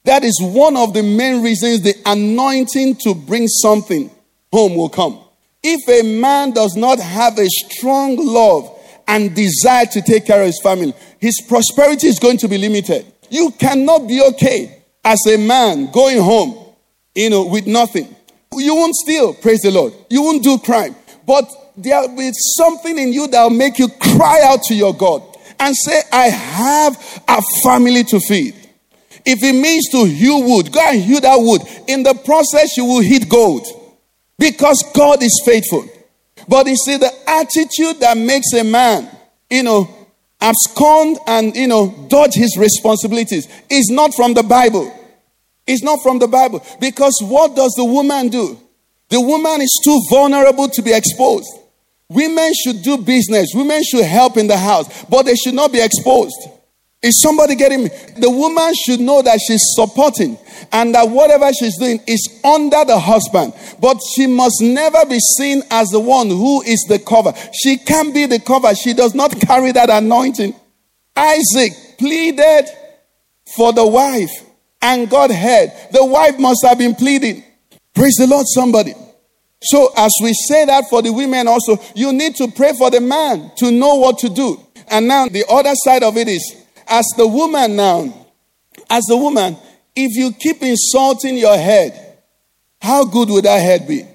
That 0.05 0.23
is 0.23 0.39
one 0.41 0.75
of 0.75 0.93
the 0.93 1.03
main 1.03 1.43
reasons 1.43 1.81
the 1.81 1.95
anointing 2.05 2.97
to 3.03 3.15
bring 3.15 3.47
something 3.47 4.09
home 4.51 4.75
will 4.75 4.89
come. 4.89 5.19
If 5.63 5.87
a 5.89 6.19
man 6.19 6.51
does 6.51 6.75
not 6.75 6.99
have 6.99 7.39
a 7.39 7.47
strong 7.47 8.17
love 8.17 8.74
and 9.07 9.35
desire 9.35 9.85
to 9.85 10.01
take 10.01 10.25
care 10.25 10.41
of 10.41 10.47
his 10.47 10.59
family, 10.61 10.93
his 11.19 11.41
prosperity 11.47 12.07
is 12.07 12.19
going 12.19 12.37
to 12.37 12.47
be 12.47 12.57
limited. 12.57 13.05
You 13.29 13.51
cannot 13.51 14.07
be 14.07 14.21
okay 14.21 14.83
as 15.03 15.19
a 15.27 15.37
man 15.37 15.91
going 15.91 16.21
home, 16.21 16.73
you 17.13 17.29
know, 17.29 17.45
with 17.47 17.67
nothing. 17.67 18.15
You 18.53 18.75
won't 18.75 18.95
steal, 18.95 19.33
praise 19.33 19.61
the 19.61 19.71
Lord. 19.71 19.93
You 20.09 20.21
won't 20.23 20.43
do 20.43 20.57
crime. 20.57 20.95
But 21.25 21.49
there 21.77 22.01
will 22.01 22.15
be 22.15 22.31
something 22.57 22.97
in 22.97 23.11
you 23.13 23.27
that 23.27 23.43
will 23.43 23.49
make 23.49 23.79
you 23.79 23.89
cry 23.89 24.41
out 24.43 24.61
to 24.63 24.75
your 24.75 24.95
God 24.95 25.23
and 25.59 25.75
say, 25.75 26.01
I 26.11 26.27
have 26.27 27.23
a 27.27 27.41
family 27.63 28.03
to 28.05 28.19
feed. 28.19 28.55
If 29.25 29.41
it 29.41 29.53
means 29.53 29.89
to 29.89 30.05
hew 30.05 30.41
wood, 30.41 30.71
go 30.71 30.79
and 30.79 31.01
hew 31.01 31.19
that 31.19 31.37
wood. 31.37 31.61
In 31.87 32.03
the 32.03 32.13
process, 32.13 32.77
you 32.77 32.85
will 32.85 33.01
hit 33.01 33.27
gold 33.27 33.65
because 34.37 34.83
God 34.93 35.23
is 35.23 35.41
faithful. 35.45 35.87
But 36.47 36.67
you 36.67 36.75
see, 36.75 36.97
the 36.97 37.11
attitude 37.27 37.99
that 38.01 38.17
makes 38.17 38.53
a 38.53 38.63
man, 38.63 39.09
you 39.49 39.63
know, 39.63 39.89
abscond 40.41 41.17
and, 41.27 41.55
you 41.55 41.67
know, 41.67 42.07
dodge 42.09 42.33
his 42.33 42.57
responsibilities 42.57 43.47
is 43.69 43.89
not 43.89 44.13
from 44.13 44.33
the 44.33 44.43
Bible. 44.43 44.91
It's 45.67 45.81
not 45.83 45.99
from 46.03 46.19
the 46.19 46.27
Bible. 46.27 46.63
Because 46.79 47.17
what 47.23 47.55
does 47.55 47.73
the 47.75 47.85
woman 47.85 48.29
do? 48.29 48.59
The 49.09 49.21
woman 49.21 49.61
is 49.61 49.81
too 49.83 49.99
vulnerable 50.09 50.69
to 50.69 50.81
be 50.81 50.93
exposed. 50.93 51.47
Women 52.09 52.51
should 52.53 52.83
do 52.83 52.97
business, 52.97 53.51
women 53.55 53.81
should 53.83 54.05
help 54.05 54.37
in 54.37 54.47
the 54.47 54.57
house, 54.57 55.05
but 55.05 55.23
they 55.23 55.35
should 55.35 55.55
not 55.55 55.71
be 55.71 55.81
exposed. 55.81 56.35
Is 57.01 57.21
somebody 57.21 57.55
getting 57.55 57.83
me? 57.83 57.89
The 58.17 58.29
woman 58.29 58.73
should 58.73 58.99
know 58.99 59.21
that 59.21 59.39
she's 59.39 59.61
supporting 59.75 60.37
and 60.71 60.95
that 60.95 61.09
whatever 61.09 61.51
she's 61.53 61.77
doing 61.77 61.99
is 62.07 62.39
under 62.43 62.83
the 62.83 62.99
husband. 62.99 63.53
But 63.79 63.99
she 64.15 64.25
must 64.25 64.61
never 64.61 65.05
be 65.05 65.19
seen 65.37 65.61
as 65.69 65.89
the 65.89 65.99
one 65.99 66.29
who 66.29 66.63
is 66.63 66.83
the 66.89 66.97
cover. 66.97 67.33
She 67.53 67.77
can 67.77 68.11
be 68.11 68.25
the 68.25 68.39
cover. 68.39 68.73
She 68.73 68.93
does 68.93 69.13
not 69.13 69.39
carry 69.47 69.71
that 69.73 69.89
anointing. 69.89 70.55
Isaac 71.15 71.73
pleaded 71.97 72.65
for 73.55 73.71
the 73.71 73.85
wife 73.85 74.31
and 74.81 75.09
God 75.09 75.31
heard. 75.31 75.71
The 75.91 76.05
wife 76.05 76.39
must 76.39 76.65
have 76.65 76.77
been 76.77 76.95
pleading. 76.95 77.43
Praise 77.93 78.15
the 78.17 78.27
Lord, 78.27 78.45
somebody. 78.47 78.93
So, 79.61 79.91
as 79.97 80.11
we 80.21 80.33
say 80.33 80.65
that 80.65 80.89
for 80.89 81.01
the 81.01 81.11
women 81.11 81.47
also, 81.47 81.77
you 81.95 82.13
need 82.13 82.35
to 82.35 82.51
pray 82.51 82.73
for 82.77 82.91
the 82.91 83.01
man 83.01 83.51
to 83.57 83.71
know 83.71 83.95
what 83.95 84.19
to 84.19 84.29
do. 84.29 84.59
And 84.89 85.07
now, 85.07 85.27
the 85.27 85.45
other 85.49 85.71
side 85.73 86.03
of 86.03 86.17
it 86.17 86.27
is 86.27 86.64
as 86.87 87.05
the 87.17 87.27
woman 87.27 87.75
now, 87.75 88.27
as 88.89 89.03
the 89.05 89.17
woman, 89.17 89.57
if 89.95 90.15
you 90.15 90.31
keep 90.31 90.61
insulting 90.61 91.37
your 91.37 91.57
head, 91.57 92.19
how 92.81 93.05
good 93.05 93.29
would 93.29 93.45
that 93.45 93.59
head 93.59 93.87
be? 93.87 94.05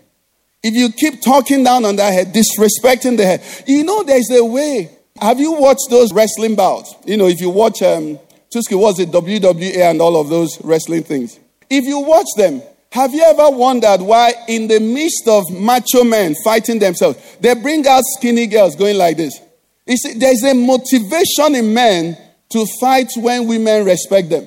If 0.63 0.75
you 0.75 0.93
keep 0.93 1.23
talking 1.23 1.65
down 1.65 1.85
on 1.85 1.97
that 1.97 2.13
head, 2.13 2.35
disrespecting 2.35 3.17
the 3.17 3.25
head, 3.25 3.43
you 3.67 3.83
know 3.83 4.03
there's 4.03 4.31
a 4.31 4.45
way. 4.45 4.91
Have 5.21 5.41
you 5.41 5.53
watched 5.53 5.89
those 5.91 6.13
wrestling 6.13 6.55
bouts? 6.55 6.95
You 7.07 7.17
know, 7.17 7.27
if 7.27 7.41
you 7.41 7.51
watch 7.51 7.83
um 7.83 8.19
Tuski, 8.55 8.79
was 8.79 8.99
it 8.99 9.11
WWE 9.11 9.77
and 9.77 10.01
all 10.01 10.21
of 10.21 10.29
those 10.29 10.63
wrestling 10.65 11.05
things? 11.05 11.39
If 11.69 11.85
you 11.85 12.01
watch 12.01 12.27
them, 12.37 12.63
have 12.91 13.15
you 13.15 13.23
ever 13.23 13.49
wondered 13.49 14.01
why, 14.01 14.33
in 14.49 14.67
the 14.67 14.81
midst 14.81 15.29
of 15.29 15.45
macho 15.53 16.03
men 16.03 16.35
fighting 16.43 16.81
themselves, 16.81 17.37
they 17.39 17.55
bring 17.55 17.87
out 17.87 18.03
skinny 18.19 18.49
girls 18.49 18.75
going 18.75 18.99
like 18.99 19.17
this? 19.17 19.41
You 19.87 19.97
see, 19.97 20.15
there's 20.15 20.43
a 20.43 20.55
motivation 20.55 21.55
in 21.55 21.73
men 21.73 22.19
to 22.51 22.67
fight 22.81 23.09
when 23.17 23.47
women 23.47 23.85
respect 23.85 24.31
them. 24.31 24.47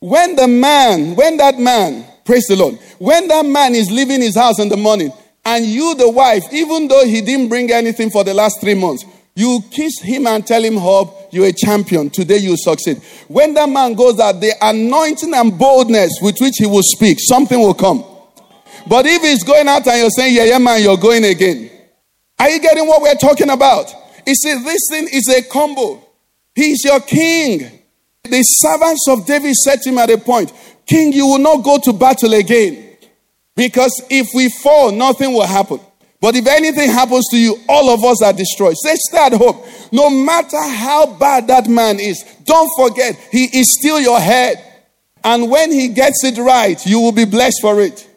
When 0.00 0.36
the 0.36 0.48
man, 0.48 1.14
when 1.14 1.36
that 1.36 1.58
man, 1.58 2.04
praise 2.24 2.46
the 2.46 2.56
Lord, 2.56 2.78
when 2.98 3.28
that 3.28 3.46
man 3.46 3.74
is 3.74 3.90
leaving 3.90 4.20
his 4.20 4.36
house 4.36 4.58
in 4.58 4.68
the 4.68 4.76
morning, 4.76 5.12
and 5.44 5.64
you, 5.64 5.94
the 5.94 6.08
wife, 6.08 6.44
even 6.52 6.88
though 6.88 7.04
he 7.04 7.20
didn't 7.20 7.48
bring 7.48 7.70
anything 7.70 8.10
for 8.10 8.24
the 8.24 8.34
last 8.34 8.60
three 8.60 8.74
months, 8.74 9.04
you 9.34 9.60
kiss 9.70 10.00
him 10.00 10.26
and 10.26 10.46
tell 10.46 10.62
him, 10.62 10.76
Hope, 10.76 11.28
you're 11.32 11.46
a 11.46 11.52
champion. 11.52 12.10
Today 12.10 12.36
you 12.36 12.56
succeed. 12.56 12.98
When 13.28 13.54
that 13.54 13.68
man 13.68 13.94
goes 13.94 14.20
out, 14.20 14.40
the 14.40 14.52
anointing 14.60 15.32
and 15.32 15.58
boldness 15.58 16.18
with 16.20 16.36
which 16.40 16.54
he 16.58 16.66
will 16.66 16.82
speak, 16.82 17.18
something 17.20 17.58
will 17.58 17.74
come. 17.74 18.04
But 18.86 19.06
if 19.06 19.22
he's 19.22 19.42
going 19.42 19.68
out 19.68 19.86
and 19.86 20.00
you're 20.00 20.10
saying, 20.10 20.34
Yeah, 20.34 20.44
yeah, 20.44 20.58
man, 20.58 20.82
you're 20.82 20.98
going 20.98 21.24
again. 21.24 21.70
Are 22.38 22.50
you 22.50 22.60
getting 22.60 22.86
what 22.86 23.02
we're 23.02 23.14
talking 23.14 23.50
about? 23.50 23.92
You 24.26 24.34
see, 24.34 24.62
this 24.62 24.80
thing 24.90 25.08
is 25.12 25.28
a 25.28 25.42
combo. 25.48 26.04
He's 26.54 26.84
your 26.84 27.00
king. 27.00 27.80
The 28.24 28.42
servants 28.42 29.06
of 29.08 29.26
David 29.26 29.54
said 29.54 29.82
to 29.82 29.90
him 29.90 29.98
at 29.98 30.10
a 30.10 30.18
point, 30.18 30.52
King, 30.86 31.12
you 31.12 31.26
will 31.26 31.38
not 31.38 31.64
go 31.64 31.78
to 31.78 31.92
battle 31.92 32.34
again. 32.34 32.96
Because 33.54 34.02
if 34.10 34.28
we 34.34 34.48
fall, 34.48 34.92
nothing 34.92 35.32
will 35.32 35.46
happen. 35.46 35.80
But 36.20 36.36
if 36.36 36.46
anything 36.46 36.88
happens 36.88 37.26
to 37.30 37.36
you, 37.36 37.56
all 37.68 37.90
of 37.90 38.04
us 38.04 38.22
are 38.22 38.32
destroyed. 38.32 38.76
Say, 38.76 38.94
stay 38.94 39.18
at 39.18 39.32
home. 39.32 39.60
No 39.90 40.08
matter 40.08 40.60
how 40.62 41.18
bad 41.18 41.48
that 41.48 41.68
man 41.68 41.98
is, 41.98 42.22
don't 42.44 42.70
forget, 42.78 43.16
he 43.32 43.44
is 43.58 43.76
still 43.78 44.00
your 44.00 44.20
head. 44.20 44.56
And 45.24 45.50
when 45.50 45.72
he 45.72 45.88
gets 45.88 46.24
it 46.24 46.38
right, 46.38 46.84
you 46.86 47.00
will 47.00 47.12
be 47.12 47.24
blessed 47.24 47.60
for 47.60 47.80
it. 47.80 48.08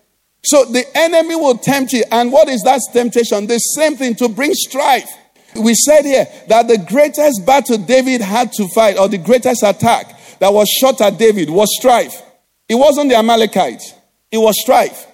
So 0.43 0.65
the 0.65 0.85
enemy 0.95 1.35
will 1.35 1.57
tempt 1.57 1.93
you. 1.93 2.03
And 2.11 2.31
what 2.31 2.47
is 2.47 2.61
that 2.61 2.81
temptation? 2.93 3.47
The 3.47 3.57
same 3.57 3.95
thing 3.95 4.15
to 4.15 4.29
bring 4.29 4.53
strife. 4.53 5.09
We 5.55 5.73
said 5.73 6.03
here 6.03 6.27
that 6.47 6.67
the 6.67 6.77
greatest 6.77 7.45
battle 7.45 7.77
David 7.77 8.21
had 8.21 8.51
to 8.53 8.67
fight, 8.69 8.97
or 8.97 9.07
the 9.07 9.17
greatest 9.17 9.63
attack 9.63 10.39
that 10.39 10.53
was 10.53 10.67
shot 10.69 11.01
at 11.01 11.17
David, 11.17 11.49
was 11.49 11.69
strife. 11.77 12.21
It 12.67 12.75
wasn't 12.75 13.09
the 13.09 13.15
Amalekites, 13.15 13.93
it 14.31 14.37
was 14.37 14.59
strife. 14.59 15.07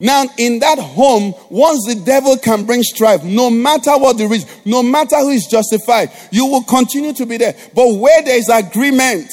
Now, 0.00 0.24
in 0.38 0.58
that 0.58 0.78
home, 0.78 1.34
once 1.50 1.86
the 1.86 1.94
devil 1.94 2.36
can 2.36 2.66
bring 2.66 2.82
strife, 2.82 3.22
no 3.22 3.48
matter 3.48 3.96
what 3.96 4.18
the 4.18 4.26
reason, 4.26 4.48
no 4.64 4.82
matter 4.82 5.16
who 5.20 5.30
is 5.30 5.46
justified, 5.46 6.10
you 6.32 6.46
will 6.46 6.64
continue 6.64 7.12
to 7.14 7.24
be 7.24 7.36
there. 7.36 7.54
But 7.74 7.94
where 7.94 8.22
there 8.22 8.36
is 8.36 8.48
agreement, 8.48 9.30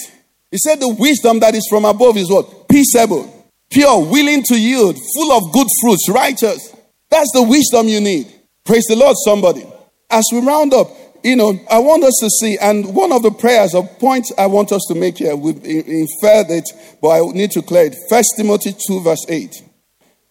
he 0.51 0.57
said 0.57 0.80
the 0.80 0.88
wisdom 0.88 1.39
that 1.39 1.55
is 1.55 1.68
from 1.68 1.84
above 1.84 2.16
is 2.18 2.30
what? 2.30 2.70
Peaceable, 2.70 3.49
pure, 3.72 4.05
willing 4.05 4.43
to 4.43 4.59
yield, 4.59 4.97
full 5.16 5.32
of 5.32 5.51
good 5.51 5.68
fruits, 5.82 6.07
righteous. 6.09 6.76
That's 7.09 7.32
the 7.34 7.43
wisdom 7.43 7.88
you 7.88 7.99
need. 7.99 8.32
Praise 8.64 8.86
the 8.88 8.95
Lord, 8.95 9.16
somebody. 9.26 9.66
As 10.12 10.26
we 10.32 10.39
round 10.39 10.74
up, 10.74 10.89
you 11.24 11.36
know, 11.36 11.59
I 11.70 11.80
want 11.80 12.03
us 12.03 12.18
to 12.22 12.30
see, 12.30 12.57
and 12.59 12.93
one 12.95 13.12
of 13.12 13.24
the 13.24 13.32
prayers 13.32 13.74
or 13.74 13.88
points 13.88 14.32
I 14.38 14.47
want 14.47 14.72
us 14.72 14.82
to 14.88 14.95
make 14.95 15.18
here, 15.20 15.36
we 15.36 15.51
inferred 15.51 16.49
it, 16.49 16.66
but 17.01 17.09
I 17.09 17.32
need 17.32 17.51
to 17.51 17.62
clear 17.62 17.86
it. 17.86 17.95
First 18.09 18.34
Timothy 18.38 18.76
2, 18.88 19.01
verse 19.01 19.26
8. 19.30 19.64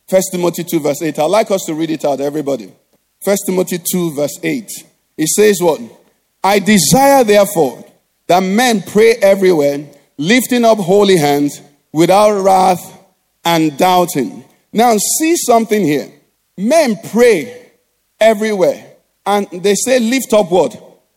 First 0.09 0.33
Timothy 0.33 0.64
2, 0.64 0.81
verse 0.81 1.01
8. 1.01 1.18
I'd 1.18 1.24
like 1.26 1.51
us 1.53 1.64
to 1.66 1.74
read 1.74 1.91
it 1.91 2.05
out, 2.05 2.20
everybody. 2.20 2.72
First 3.24 3.45
Timothy 3.47 3.78
2, 3.78 4.14
verse 4.14 4.39
8. 4.43 4.70
It 5.16 5.28
says 5.28 5.59
what? 5.61 5.81
I 6.43 6.59
desire, 6.59 7.22
therefore, 7.22 7.85
that 8.26 8.43
men 8.43 8.83
pray 8.83 9.14
everywhere, 9.22 9.87
lifting 10.18 10.64
up 10.64 10.78
holy 10.78 11.16
hands 11.16 11.61
without 11.93 12.43
wrath 12.43 12.81
and 13.45 13.76
doubting. 13.78 14.45
Now, 14.72 14.97
see 15.18 15.37
something 15.37 15.83
here. 15.83 16.11
Men 16.57 16.97
pray 17.11 17.70
everywhere, 18.18 18.89
and 19.26 19.46
they 19.50 19.74
say, 19.74 19.98
lift 19.98 20.32
up 20.32 20.50
what? 20.50 20.76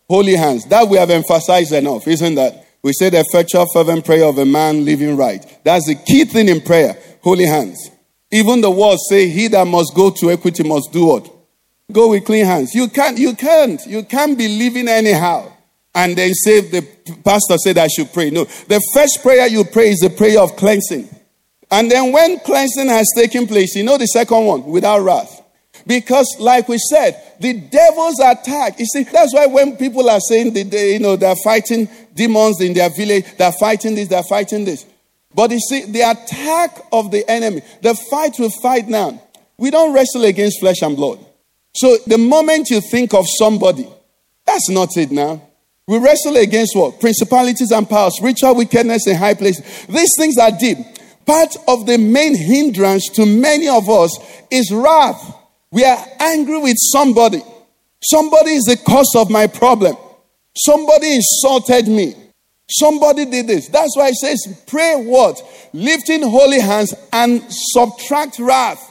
Holy 0.09 0.35
hands. 0.35 0.65
That 0.65 0.87
we 0.87 0.97
have 0.97 1.09
emphasized 1.09 1.71
enough, 1.71 2.07
isn't 2.07 2.35
that? 2.35 2.67
We 2.83 2.91
say 2.93 3.09
the 3.09 3.21
effectual 3.21 3.65
fervent 3.73 4.05
prayer 4.05 4.25
of 4.25 4.37
a 4.37 4.45
man 4.45 4.83
living 4.83 5.15
right. 5.15 5.45
That's 5.63 5.87
the 5.87 5.95
key 5.95 6.25
thing 6.25 6.49
in 6.49 6.61
prayer. 6.61 6.97
Holy 7.21 7.45
hands. 7.45 7.89
Even 8.31 8.61
the 8.61 8.71
words 8.71 9.03
say, 9.09 9.29
he 9.29 9.47
that 9.49 9.65
must 9.65 9.93
go 9.95 10.09
to 10.09 10.31
equity 10.31 10.67
must 10.67 10.91
do 10.91 11.05
what? 11.05 11.31
Go 11.91 12.09
with 12.09 12.25
clean 12.25 12.45
hands. 12.45 12.73
You 12.73 12.87
can't, 12.87 13.17
you 13.17 13.35
can't, 13.35 13.85
you 13.85 14.03
can't 14.03 14.37
be 14.37 14.47
living 14.47 14.87
anyhow. 14.87 15.51
And 15.95 16.17
then 16.17 16.33
say 16.33 16.61
the 16.61 16.81
pastor 17.23 17.57
said 17.57 17.77
I 17.77 17.87
should 17.87 18.11
pray. 18.11 18.31
No. 18.31 18.45
The 18.45 18.81
first 18.93 19.21
prayer 19.21 19.47
you 19.47 19.63
pray 19.63 19.89
is 19.89 19.99
the 19.99 20.09
prayer 20.09 20.39
of 20.39 20.55
cleansing. 20.55 21.07
And 21.69 21.89
then 21.89 22.11
when 22.11 22.39
cleansing 22.39 22.87
has 22.87 23.07
taken 23.15 23.47
place, 23.47 23.75
you 23.75 23.83
know 23.83 23.97
the 23.97 24.07
second 24.07 24.45
one, 24.45 24.65
without 24.65 25.01
wrath. 25.01 25.42
Because, 25.85 26.27
like 26.39 26.67
we 26.69 26.77
said, 26.77 27.21
the 27.39 27.53
devil's 27.53 28.19
attack. 28.19 28.79
You 28.79 28.85
see, 28.85 29.03
that's 29.03 29.33
why 29.33 29.47
when 29.47 29.75
people 29.75 30.09
are 30.09 30.19
saying 30.19 30.53
that 30.53 30.71
they, 30.71 30.93
you 30.93 30.99
know 30.99 31.15
they're 31.15 31.35
fighting 31.35 31.89
demons 32.13 32.61
in 32.61 32.73
their 32.73 32.89
village, 32.89 33.25
they're 33.37 33.51
fighting 33.51 33.95
this, 33.95 34.07
they're 34.07 34.23
fighting 34.23 34.65
this. 34.65 34.85
But 35.35 35.51
you 35.51 35.59
see, 35.59 35.85
the 35.85 36.01
attack 36.01 36.79
of 36.91 37.11
the 37.11 37.29
enemy, 37.29 37.61
the 37.81 37.95
fight 37.95 38.35
we 38.39 38.49
fight 38.61 38.87
now, 38.87 39.21
we 39.57 39.71
don't 39.71 39.93
wrestle 39.93 40.23
against 40.25 40.59
flesh 40.59 40.81
and 40.81 40.95
blood. 40.95 41.19
So 41.75 41.97
the 42.05 42.17
moment 42.17 42.69
you 42.69 42.81
think 42.81 43.13
of 43.13 43.25
somebody, 43.37 43.87
that's 44.45 44.69
not 44.69 44.95
it 44.95 45.11
now. 45.11 45.41
We 45.87 45.97
wrestle 45.97 46.37
against 46.37 46.75
what? 46.75 46.99
Principalities 47.01 47.71
and 47.71 47.89
powers, 47.89 48.15
spiritual 48.15 48.55
wickedness 48.55 49.07
in 49.07 49.17
high 49.17 49.33
places. 49.33 49.85
These 49.87 50.11
things 50.17 50.37
are 50.37 50.51
deep. 50.51 50.77
Part 51.25 51.55
of 51.67 51.85
the 51.85 51.97
main 51.97 52.35
hindrance 52.35 53.09
to 53.15 53.25
many 53.25 53.67
of 53.67 53.89
us 53.89 54.17
is 54.51 54.71
wrath. 54.71 55.39
We 55.73 55.83
are 55.83 56.05
angry 56.19 56.59
with 56.59 56.75
somebody. 56.77 57.41
Somebody 58.03 58.51
is 58.51 58.63
the 58.65 58.77
cause 58.77 59.11
of 59.17 59.31
my 59.31 59.47
problem. 59.47 59.97
Somebody 60.55 61.15
insulted 61.15 61.87
me. 61.87 62.13
Somebody 62.69 63.25
did 63.25 63.47
this. 63.47 63.69
That's 63.69 63.97
why 63.97 64.09
it 64.09 64.15
says, 64.15 64.63
pray 64.67 65.03
what? 65.03 65.41
Lifting 65.73 66.21
holy 66.21 66.59
hands 66.59 66.93
and 67.11 67.43
subtract 67.49 68.37
wrath. 68.37 68.87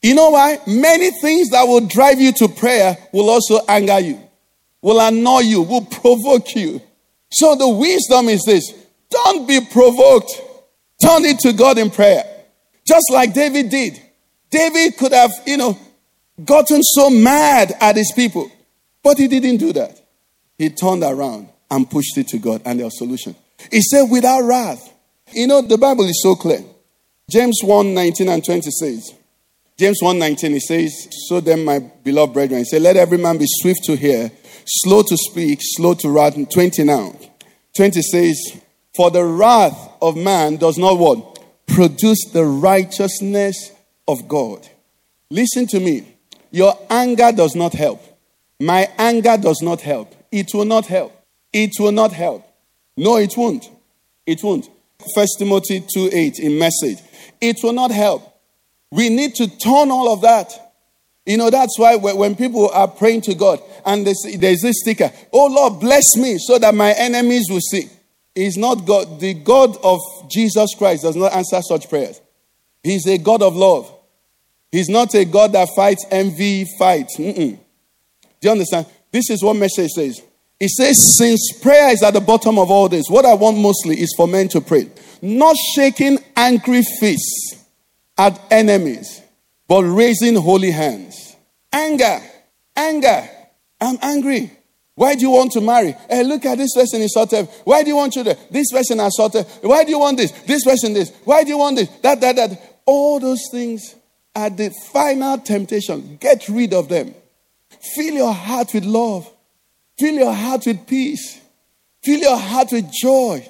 You 0.00 0.14
know 0.14 0.30
why? 0.30 0.58
Many 0.66 1.10
things 1.20 1.50
that 1.50 1.64
will 1.64 1.86
drive 1.86 2.18
you 2.18 2.32
to 2.32 2.48
prayer 2.48 2.96
will 3.12 3.28
also 3.28 3.60
anger 3.68 4.00
you, 4.00 4.18
will 4.80 5.00
annoy 5.00 5.40
you, 5.40 5.60
will 5.60 5.84
provoke 5.84 6.54
you. 6.56 6.80
So 7.30 7.56
the 7.56 7.68
wisdom 7.68 8.30
is 8.30 8.42
this 8.46 8.72
don't 9.10 9.46
be 9.46 9.60
provoked. 9.60 10.32
Turn 11.02 11.26
it 11.26 11.40
to 11.40 11.52
God 11.52 11.76
in 11.76 11.90
prayer. 11.90 12.24
Just 12.86 13.04
like 13.12 13.34
David 13.34 13.68
did. 13.68 14.00
David 14.48 14.96
could 14.96 15.12
have, 15.12 15.30
you 15.46 15.58
know, 15.58 15.78
gotten 16.44 16.82
so 16.82 17.10
mad 17.10 17.74
at 17.80 17.96
his 17.96 18.12
people, 18.14 18.50
but 19.02 19.18
he 19.18 19.28
didn't 19.28 19.58
do 19.58 19.72
that. 19.72 20.00
He 20.58 20.70
turned 20.70 21.02
around 21.02 21.48
and 21.70 21.90
pushed 21.90 22.16
it 22.18 22.28
to 22.28 22.38
God 22.38 22.62
and 22.64 22.80
their 22.80 22.90
solution. 22.90 23.34
He 23.70 23.80
said, 23.82 24.04
without 24.04 24.42
wrath. 24.42 24.92
You 25.32 25.46
know, 25.46 25.62
the 25.62 25.78
Bible 25.78 26.04
is 26.04 26.22
so 26.22 26.36
clear. 26.36 26.62
James 27.28 27.58
1 27.62 27.94
19 27.94 28.28
and 28.28 28.44
20 28.44 28.70
says, 28.70 29.12
James 29.78 30.00
1:19 30.00 30.52
he 30.52 30.60
says, 30.60 31.08
"So 31.28 31.40
then, 31.40 31.64
my 31.64 31.80
beloved 31.80 32.32
brethren, 32.32 32.60
he 32.60 32.64
said, 32.64 32.80
let 32.80 32.96
every 32.96 33.18
man 33.18 33.36
be 33.36 33.44
swift 33.46 33.84
to 33.84 33.96
hear, 33.96 34.30
slow 34.64 35.02
to 35.02 35.16
speak, 35.18 35.58
slow 35.60 35.92
to 35.94 36.08
wrath." 36.08 36.34
20 36.34 36.82
now. 36.84 37.14
20 37.76 38.00
says, 38.00 38.40
"For 38.94 39.10
the 39.10 39.24
wrath 39.24 39.76
of 40.00 40.16
man 40.16 40.56
does 40.56 40.78
not 40.78 40.98
what 40.98 41.38
produce 41.66 42.24
the 42.32 42.46
righteousness 42.46 43.72
of 44.08 44.26
God." 44.26 44.66
Listen 45.30 45.66
to 45.66 45.80
me. 45.80 46.15
Your 46.50 46.78
anger 46.88 47.32
does 47.32 47.54
not 47.54 47.72
help. 47.72 48.02
My 48.60 48.88
anger 48.98 49.36
does 49.36 49.60
not 49.62 49.80
help. 49.80 50.14
It 50.32 50.50
will 50.54 50.64
not 50.64 50.86
help. 50.86 51.12
It 51.52 51.72
will 51.78 51.92
not 51.92 52.12
help. 52.12 52.46
No, 52.96 53.16
it 53.16 53.36
won't. 53.36 53.70
It 54.26 54.42
won't. 54.42 54.68
First 55.14 55.38
Timothy 55.38 55.84
2 55.94 56.10
8 56.12 56.38
in 56.38 56.58
message. 56.58 56.98
It 57.40 57.58
will 57.62 57.72
not 57.72 57.90
help. 57.90 58.22
We 58.90 59.08
need 59.08 59.34
to 59.34 59.48
turn 59.58 59.90
all 59.90 60.12
of 60.12 60.22
that. 60.22 60.52
You 61.26 61.36
know, 61.36 61.50
that's 61.50 61.78
why 61.78 61.96
when 61.96 62.36
people 62.36 62.70
are 62.70 62.86
praying 62.86 63.22
to 63.22 63.34
God 63.34 63.60
and 63.84 64.06
there's 64.06 64.60
this 64.60 64.80
sticker, 64.80 65.10
Oh 65.32 65.48
Lord, 65.48 65.80
bless 65.80 66.16
me 66.16 66.38
so 66.38 66.58
that 66.58 66.74
my 66.74 66.92
enemies 66.92 67.46
will 67.50 67.60
see. 67.60 67.90
He's 68.34 68.56
not 68.56 68.86
God. 68.86 69.18
The 69.18 69.34
God 69.34 69.76
of 69.82 69.98
Jesus 70.28 70.74
Christ 70.74 71.02
does 71.02 71.16
not 71.16 71.32
answer 71.32 71.60
such 71.62 71.88
prayers. 71.88 72.20
He's 72.82 73.06
a 73.06 73.18
God 73.18 73.42
of 73.42 73.56
love. 73.56 73.92
He's 74.70 74.88
not 74.88 75.14
a 75.14 75.24
God 75.24 75.52
that 75.52 75.68
fights 75.74 76.04
envy, 76.10 76.66
fights. 76.78 77.16
Mm-mm. 77.18 77.58
Do 78.40 78.48
you 78.48 78.50
understand? 78.50 78.86
This 79.10 79.30
is 79.30 79.42
what 79.42 79.56
message 79.56 79.90
says. 79.92 80.22
It 80.58 80.70
says, 80.70 81.16
since 81.18 81.52
prayer 81.60 81.90
is 81.92 82.02
at 82.02 82.14
the 82.14 82.20
bottom 82.20 82.58
of 82.58 82.70
all 82.70 82.88
this, 82.88 83.06
what 83.08 83.24
I 83.24 83.34
want 83.34 83.58
mostly 83.58 84.00
is 84.00 84.12
for 84.16 84.26
men 84.26 84.48
to 84.48 84.60
pray. 84.60 84.90
Not 85.20 85.56
shaking 85.74 86.18
angry 86.34 86.82
fists 86.98 87.64
at 88.16 88.40
enemies, 88.50 89.22
but 89.68 89.82
raising 89.82 90.34
holy 90.34 90.70
hands. 90.70 91.36
Anger, 91.72 92.20
anger. 92.74 93.28
I'm 93.80 93.98
angry. 94.00 94.50
Why 94.94 95.14
do 95.14 95.20
you 95.20 95.30
want 95.30 95.52
to 95.52 95.60
marry? 95.60 95.94
Hey, 96.08 96.24
look 96.24 96.46
at 96.46 96.56
this 96.56 96.74
person 96.74 97.02
is 97.02 97.12
sorted. 97.12 97.46
Why 97.64 97.82
do 97.82 97.90
you 97.90 97.96
want 97.96 98.14
children? 98.14 98.34
This 98.50 98.72
person 98.72 98.98
is 99.00 99.14
sorted. 99.14 99.44
Why 99.60 99.84
do 99.84 99.90
you 99.90 99.98
want 99.98 100.16
this? 100.16 100.30
This 100.32 100.64
person 100.64 100.94
this. 100.94 101.12
Why 101.24 101.44
do 101.44 101.50
you 101.50 101.58
want 101.58 101.76
this? 101.76 101.88
That, 102.00 102.18
that, 102.22 102.36
that. 102.36 102.80
All 102.86 103.20
those 103.20 103.42
things 103.50 103.94
are 104.36 104.50
the 104.50 104.70
final 104.92 105.38
temptation. 105.38 106.18
Get 106.20 106.48
rid 106.48 106.74
of 106.74 106.88
them. 106.88 107.14
Fill 107.94 108.14
your 108.14 108.32
heart 108.34 108.74
with 108.74 108.84
love. 108.84 109.28
Fill 109.98 110.14
your 110.14 110.32
heart 110.32 110.66
with 110.66 110.86
peace. 110.86 111.40
Fill 112.04 112.20
your 112.20 112.36
heart 112.36 112.68
with 112.70 112.92
joy. 112.92 113.48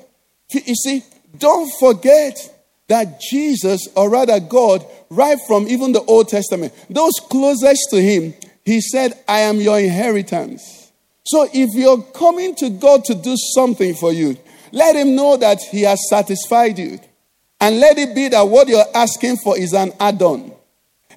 You 0.51 0.75
see, 0.75 1.03
don't 1.37 1.71
forget 1.81 2.39
that 2.89 3.21
Jesus, 3.21 3.89
or 3.97 4.09
rather 4.09 4.39
God, 4.39 4.87
right 5.11 5.39
from 5.47 5.67
even 5.67 5.93
the 5.93 6.03
Old 6.03 6.29
Testament, 6.29 6.73
those 6.89 7.15
closest 7.29 7.91
to 7.91 8.01
him, 8.01 8.33
he 8.65 8.81
said, 8.81 9.19
I 9.27 9.41
am 9.41 9.57
your 9.57 9.81
inheritance. 9.81 10.93
So 11.25 11.49
if 11.53 11.71
you're 11.75 12.03
coming 12.03 12.55
to 12.57 12.71
God 12.71 13.05
to 13.07 13.15
do 13.17 13.35
something 13.55 13.95
for 13.95 14.13
you, 14.13 14.37
let 14.71 14.95
him 14.95 15.17
know 15.17 15.37
that 15.37 15.61
he 15.61 15.83
has 15.83 16.09
satisfied 16.09 16.79
you. 16.79 17.01
And 17.61 17.81
let 17.81 17.99
it 17.99 18.15
be 18.15 18.29
that 18.29 18.43
what 18.43 18.69
you're 18.69 18.85
asking 18.95 19.39
for 19.39 19.59
is 19.59 19.73
an 19.73 19.93
add 19.99 20.23
on. 20.23 20.53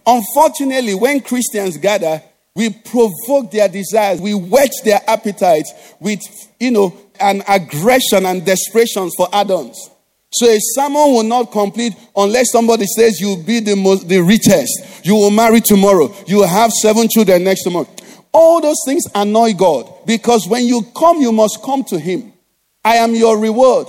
Unfortunately, 0.06 0.95
when 0.95 1.22
Christians 1.22 1.78
gather, 1.78 2.22
we 2.56 2.70
provoke 2.70 3.52
their 3.52 3.70
desires, 3.70 4.20
we 4.20 4.34
whet 4.34 4.72
their 4.84 5.00
appetites 5.08 5.74
with, 6.00 6.20
you 6.60 6.72
know, 6.72 6.95
an 7.20 7.43
aggression 7.47 8.26
and 8.26 8.45
desperation 8.45 9.10
for 9.16 9.28
add 9.34 9.52
ons. 9.52 9.89
So 10.32 10.47
a 10.47 10.58
sermon 10.60 11.14
will 11.14 11.24
not 11.24 11.52
complete 11.52 11.93
unless 12.16 12.52
somebody 12.52 12.86
says 12.86 13.20
you'll 13.20 13.43
be 13.43 13.60
the 13.60 13.76
most, 13.76 14.08
the 14.08 14.20
richest. 14.20 15.06
You 15.06 15.16
will 15.16 15.32
marry 15.32 15.60
tomorrow. 15.60 16.14
You 16.28 16.38
will 16.38 16.47
have 16.47 16.72
seven 16.72 17.08
children 17.10 17.43
next 17.43 17.64
tomorrow. 17.64 17.88
All 18.32 18.62
those 18.62 18.78
things 18.86 19.04
annoy 19.16 19.54
God 19.54 19.91
because 20.06 20.47
when 20.47 20.66
you 20.66 20.84
come, 20.95 21.20
you 21.20 21.32
must 21.32 21.64
come 21.64 21.84
to 21.86 22.00
Him. 22.00 22.32
I 22.86 22.97
am 22.97 23.16
your 23.16 23.39
reward. 23.39 23.88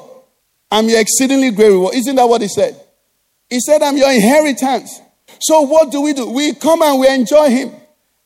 I'm 0.71 0.89
your 0.89 1.01
exceedingly 1.01 1.51
great 1.51 1.69
reward. 1.69 1.95
Isn't 1.95 2.17
that 2.17 2.29
what 2.29 2.41
He 2.41 2.49
said? 2.49 2.81
He 3.51 3.61
said, 3.61 3.83
I'm 3.83 3.97
your 3.97 4.11
inheritance. 4.11 5.01
So 5.41 5.62
what 5.62 5.93
do 5.93 6.01
we 6.01 6.12
do? 6.12 6.31
We 6.31 6.55
come 6.55 6.83
and 6.83 6.99
we 7.01 7.09
enjoy 7.09 7.51
Him. 7.51 7.72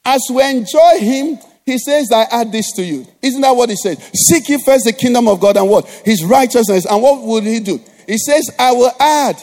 As 0.04 0.20
we 0.30 0.42
enjoy 0.42 0.98
Him, 1.00 1.38
He 1.64 1.78
says, 1.78 2.10
I 2.12 2.22
add 2.30 2.52
this 2.52 2.72
to 2.72 2.82
you. 2.82 3.06
Isn't 3.22 3.40
that 3.42 3.56
what 3.56 3.70
He 3.70 3.76
said? 3.76 3.98
Seek 4.14 4.48
ye 4.48 4.62
first 4.64 4.84
the 4.84 4.92
kingdom 4.92 5.28
of 5.28 5.40
God 5.40 5.56
and 5.56 5.68
what? 5.68 5.86
His 6.04 6.24
righteousness. 6.24 6.86
And 6.86 7.02
what 7.02 7.22
would 7.22 7.44
He 7.44 7.60
do? 7.60 7.80
He 8.06 8.18
says, 8.18 8.50
I 8.58 8.72
will 8.72 8.92
add. 9.00 9.36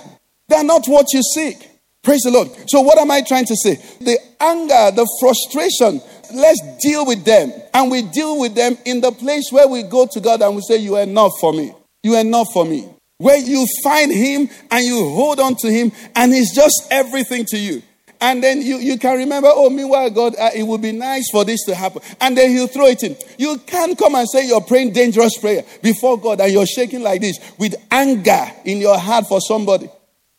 They're 0.47 0.63
not 0.63 0.85
what 0.87 1.07
you 1.13 1.21
seek. 1.23 1.69
Praise 2.03 2.21
the 2.21 2.31
Lord. 2.31 2.49
So, 2.67 2.81
what 2.81 2.97
am 2.97 3.11
I 3.11 3.21
trying 3.21 3.45
to 3.45 3.55
say? 3.55 3.75
The 3.99 4.17
anger, 4.39 4.91
the 4.95 5.07
frustration, 5.19 6.01
let's 6.33 6.59
deal 6.81 7.05
with 7.05 7.23
them. 7.23 7.53
And 7.73 7.91
we 7.91 8.01
deal 8.01 8.39
with 8.39 8.55
them 8.55 8.77
in 8.85 9.01
the 9.01 9.11
place 9.11 9.51
where 9.51 9.67
we 9.67 9.83
go 9.83 10.07
to 10.11 10.19
God 10.19 10.41
and 10.41 10.55
we 10.55 10.61
say, 10.61 10.77
You 10.77 10.95
are 10.95 11.03
enough 11.03 11.31
for 11.39 11.53
me. 11.53 11.73
You 12.03 12.15
are 12.15 12.21
enough 12.21 12.47
for 12.53 12.65
me. 12.65 12.89
Where 13.21 13.37
you 13.37 13.65
find 13.83 14.11
Him 14.11 14.49
and 14.71 14.83
you 14.83 15.09
hold 15.09 15.39
on 15.39 15.55
to 15.57 15.71
Him 15.71 15.91
and 16.15 16.33
He's 16.33 16.53
just 16.53 16.87
everything 16.89 17.45
to 17.49 17.57
you. 17.57 17.83
And 18.19 18.43
then 18.43 18.61
you, 18.61 18.77
you 18.77 18.99
can 18.99 19.17
remember, 19.17 19.49
oh, 19.51 19.71
meanwhile, 19.71 20.09
God, 20.11 20.35
uh, 20.37 20.51
it 20.55 20.61
would 20.61 20.81
be 20.81 20.91
nice 20.91 21.29
for 21.31 21.43
this 21.43 21.63
to 21.65 21.73
happen. 21.73 22.03
And 22.21 22.37
then 22.37 22.51
he'll 22.51 22.67
throw 22.67 22.85
it 22.85 23.01
in. 23.01 23.17
You 23.39 23.57
can't 23.65 23.97
come 23.97 24.13
and 24.13 24.29
say 24.29 24.47
you're 24.47 24.61
praying 24.61 24.93
dangerous 24.93 25.39
prayer 25.39 25.63
before 25.81 26.19
God 26.19 26.39
and 26.39 26.51
you're 26.51 26.67
shaking 26.67 27.01
like 27.01 27.21
this 27.21 27.39
with 27.57 27.73
anger 27.89 28.45
in 28.63 28.77
your 28.77 28.97
heart 28.99 29.25
for 29.27 29.41
somebody 29.41 29.89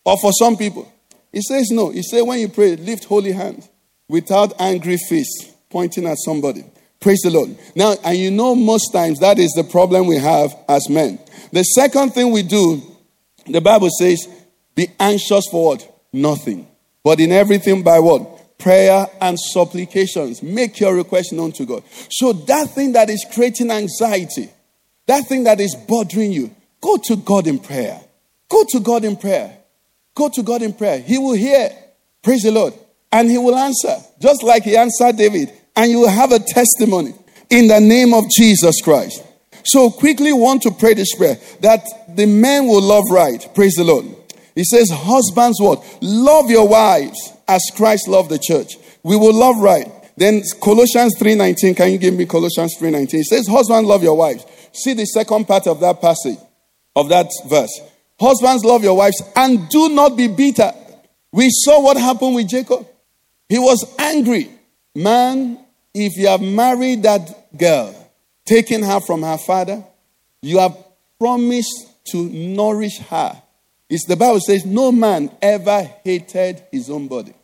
or 0.04 0.16
for 0.18 0.30
some 0.32 0.56
people. 0.56 0.90
He 1.32 1.42
says 1.42 1.70
no. 1.72 1.90
He 1.90 2.04
says 2.04 2.22
when 2.22 2.38
you 2.38 2.48
pray, 2.48 2.76
lift 2.76 3.04
holy 3.04 3.32
hands 3.32 3.68
without 4.08 4.52
angry 4.60 4.96
face 4.96 5.52
pointing 5.68 6.06
at 6.06 6.18
somebody. 6.18 6.64
Praise 7.02 7.20
the 7.22 7.30
Lord. 7.30 7.56
Now, 7.74 7.94
and 8.04 8.16
you 8.16 8.30
know, 8.30 8.54
most 8.54 8.92
times 8.92 9.18
that 9.18 9.38
is 9.40 9.52
the 9.52 9.64
problem 9.64 10.06
we 10.06 10.16
have 10.16 10.56
as 10.68 10.88
men. 10.88 11.18
The 11.52 11.64
second 11.64 12.14
thing 12.14 12.30
we 12.30 12.44
do, 12.44 12.80
the 13.46 13.60
Bible 13.60 13.90
says, 13.90 14.26
be 14.76 14.88
anxious 14.98 15.46
for 15.50 15.66
what? 15.66 16.00
Nothing. 16.12 16.68
But 17.02 17.18
in 17.18 17.32
everything 17.32 17.82
by 17.82 17.98
what? 17.98 18.56
Prayer 18.56 19.06
and 19.20 19.36
supplications. 19.38 20.44
Make 20.44 20.78
your 20.78 20.94
request 20.94 21.32
known 21.32 21.50
to 21.52 21.66
God. 21.66 21.82
So 22.08 22.32
that 22.32 22.70
thing 22.70 22.92
that 22.92 23.10
is 23.10 23.26
creating 23.34 23.72
anxiety, 23.72 24.48
that 25.06 25.26
thing 25.26 25.42
that 25.44 25.60
is 25.60 25.74
bothering 25.74 26.30
you, 26.30 26.54
go 26.80 26.96
to 26.98 27.16
God 27.16 27.48
in 27.48 27.58
prayer. 27.58 28.00
Go 28.48 28.64
to 28.68 28.78
God 28.78 29.04
in 29.04 29.16
prayer. 29.16 29.58
Go 30.14 30.28
to 30.28 30.42
God 30.42 30.62
in 30.62 30.72
prayer. 30.72 31.00
He 31.00 31.18
will 31.18 31.34
hear. 31.34 31.70
Praise 32.22 32.42
the 32.42 32.52
Lord. 32.52 32.74
And 33.10 33.28
he 33.28 33.38
will 33.38 33.56
answer, 33.56 33.96
just 34.20 34.44
like 34.44 34.62
he 34.62 34.76
answered 34.76 35.16
David. 35.16 35.52
And 35.76 35.90
you 35.90 36.00
will 36.00 36.10
have 36.10 36.32
a 36.32 36.38
testimony 36.38 37.14
in 37.50 37.68
the 37.68 37.80
name 37.80 38.14
of 38.14 38.24
Jesus 38.36 38.80
Christ. 38.80 39.22
So 39.64 39.90
quickly 39.90 40.32
want 40.32 40.62
to 40.62 40.70
pray 40.70 40.94
this 40.94 41.14
prayer 41.14 41.36
that 41.60 41.84
the 42.08 42.26
men 42.26 42.66
will 42.66 42.82
love 42.82 43.04
right. 43.10 43.46
Praise 43.54 43.74
the 43.74 43.84
Lord. 43.84 44.06
He 44.54 44.64
says, 44.64 44.90
Husbands, 44.90 45.60
what? 45.60 45.82
Love 46.02 46.50
your 46.50 46.68
wives 46.68 47.32
as 47.48 47.62
Christ 47.74 48.08
loved 48.08 48.30
the 48.30 48.38
church. 48.38 48.76
We 49.02 49.16
will 49.16 49.34
love 49.34 49.56
right. 49.58 49.90
Then 50.16 50.42
Colossians 50.60 51.16
3:19. 51.18 51.76
Can 51.76 51.90
you 51.90 51.98
give 51.98 52.14
me 52.14 52.26
Colossians 52.26 52.76
3:19? 52.78 53.14
It 53.14 53.24
says, 53.24 53.46
Husbands, 53.46 53.88
love 53.88 54.02
your 54.02 54.16
wives. 54.16 54.44
See 54.72 54.94
the 54.94 55.06
second 55.06 55.46
part 55.46 55.66
of 55.66 55.80
that 55.80 56.00
passage, 56.00 56.38
of 56.94 57.08
that 57.08 57.30
verse. 57.48 57.80
Husbands, 58.20 58.64
love 58.64 58.84
your 58.84 58.96
wives 58.96 59.20
and 59.34 59.68
do 59.68 59.88
not 59.88 60.16
be 60.16 60.28
bitter. 60.28 60.72
We 61.32 61.48
saw 61.50 61.82
what 61.82 61.96
happened 61.96 62.34
with 62.34 62.48
Jacob. 62.48 62.86
He 63.48 63.58
was 63.58 63.84
angry. 63.98 64.50
Man, 64.94 65.58
if 65.94 66.16
you 66.16 66.28
have 66.28 66.40
married 66.40 67.02
that 67.02 67.56
girl, 67.56 67.94
taken 68.44 68.82
her 68.82 69.00
from 69.00 69.22
her 69.22 69.38
father, 69.38 69.84
you 70.40 70.58
have 70.58 70.76
promised 71.18 71.88
to 72.06 72.28
nourish 72.28 72.98
her. 72.98 73.40
It's 73.88 74.06
the 74.06 74.16
Bible 74.16 74.40
says, 74.40 74.64
No 74.64 74.90
man 74.90 75.30
ever 75.40 75.82
hated 76.04 76.62
his 76.70 76.90
own 76.90 77.08
body, 77.08 77.34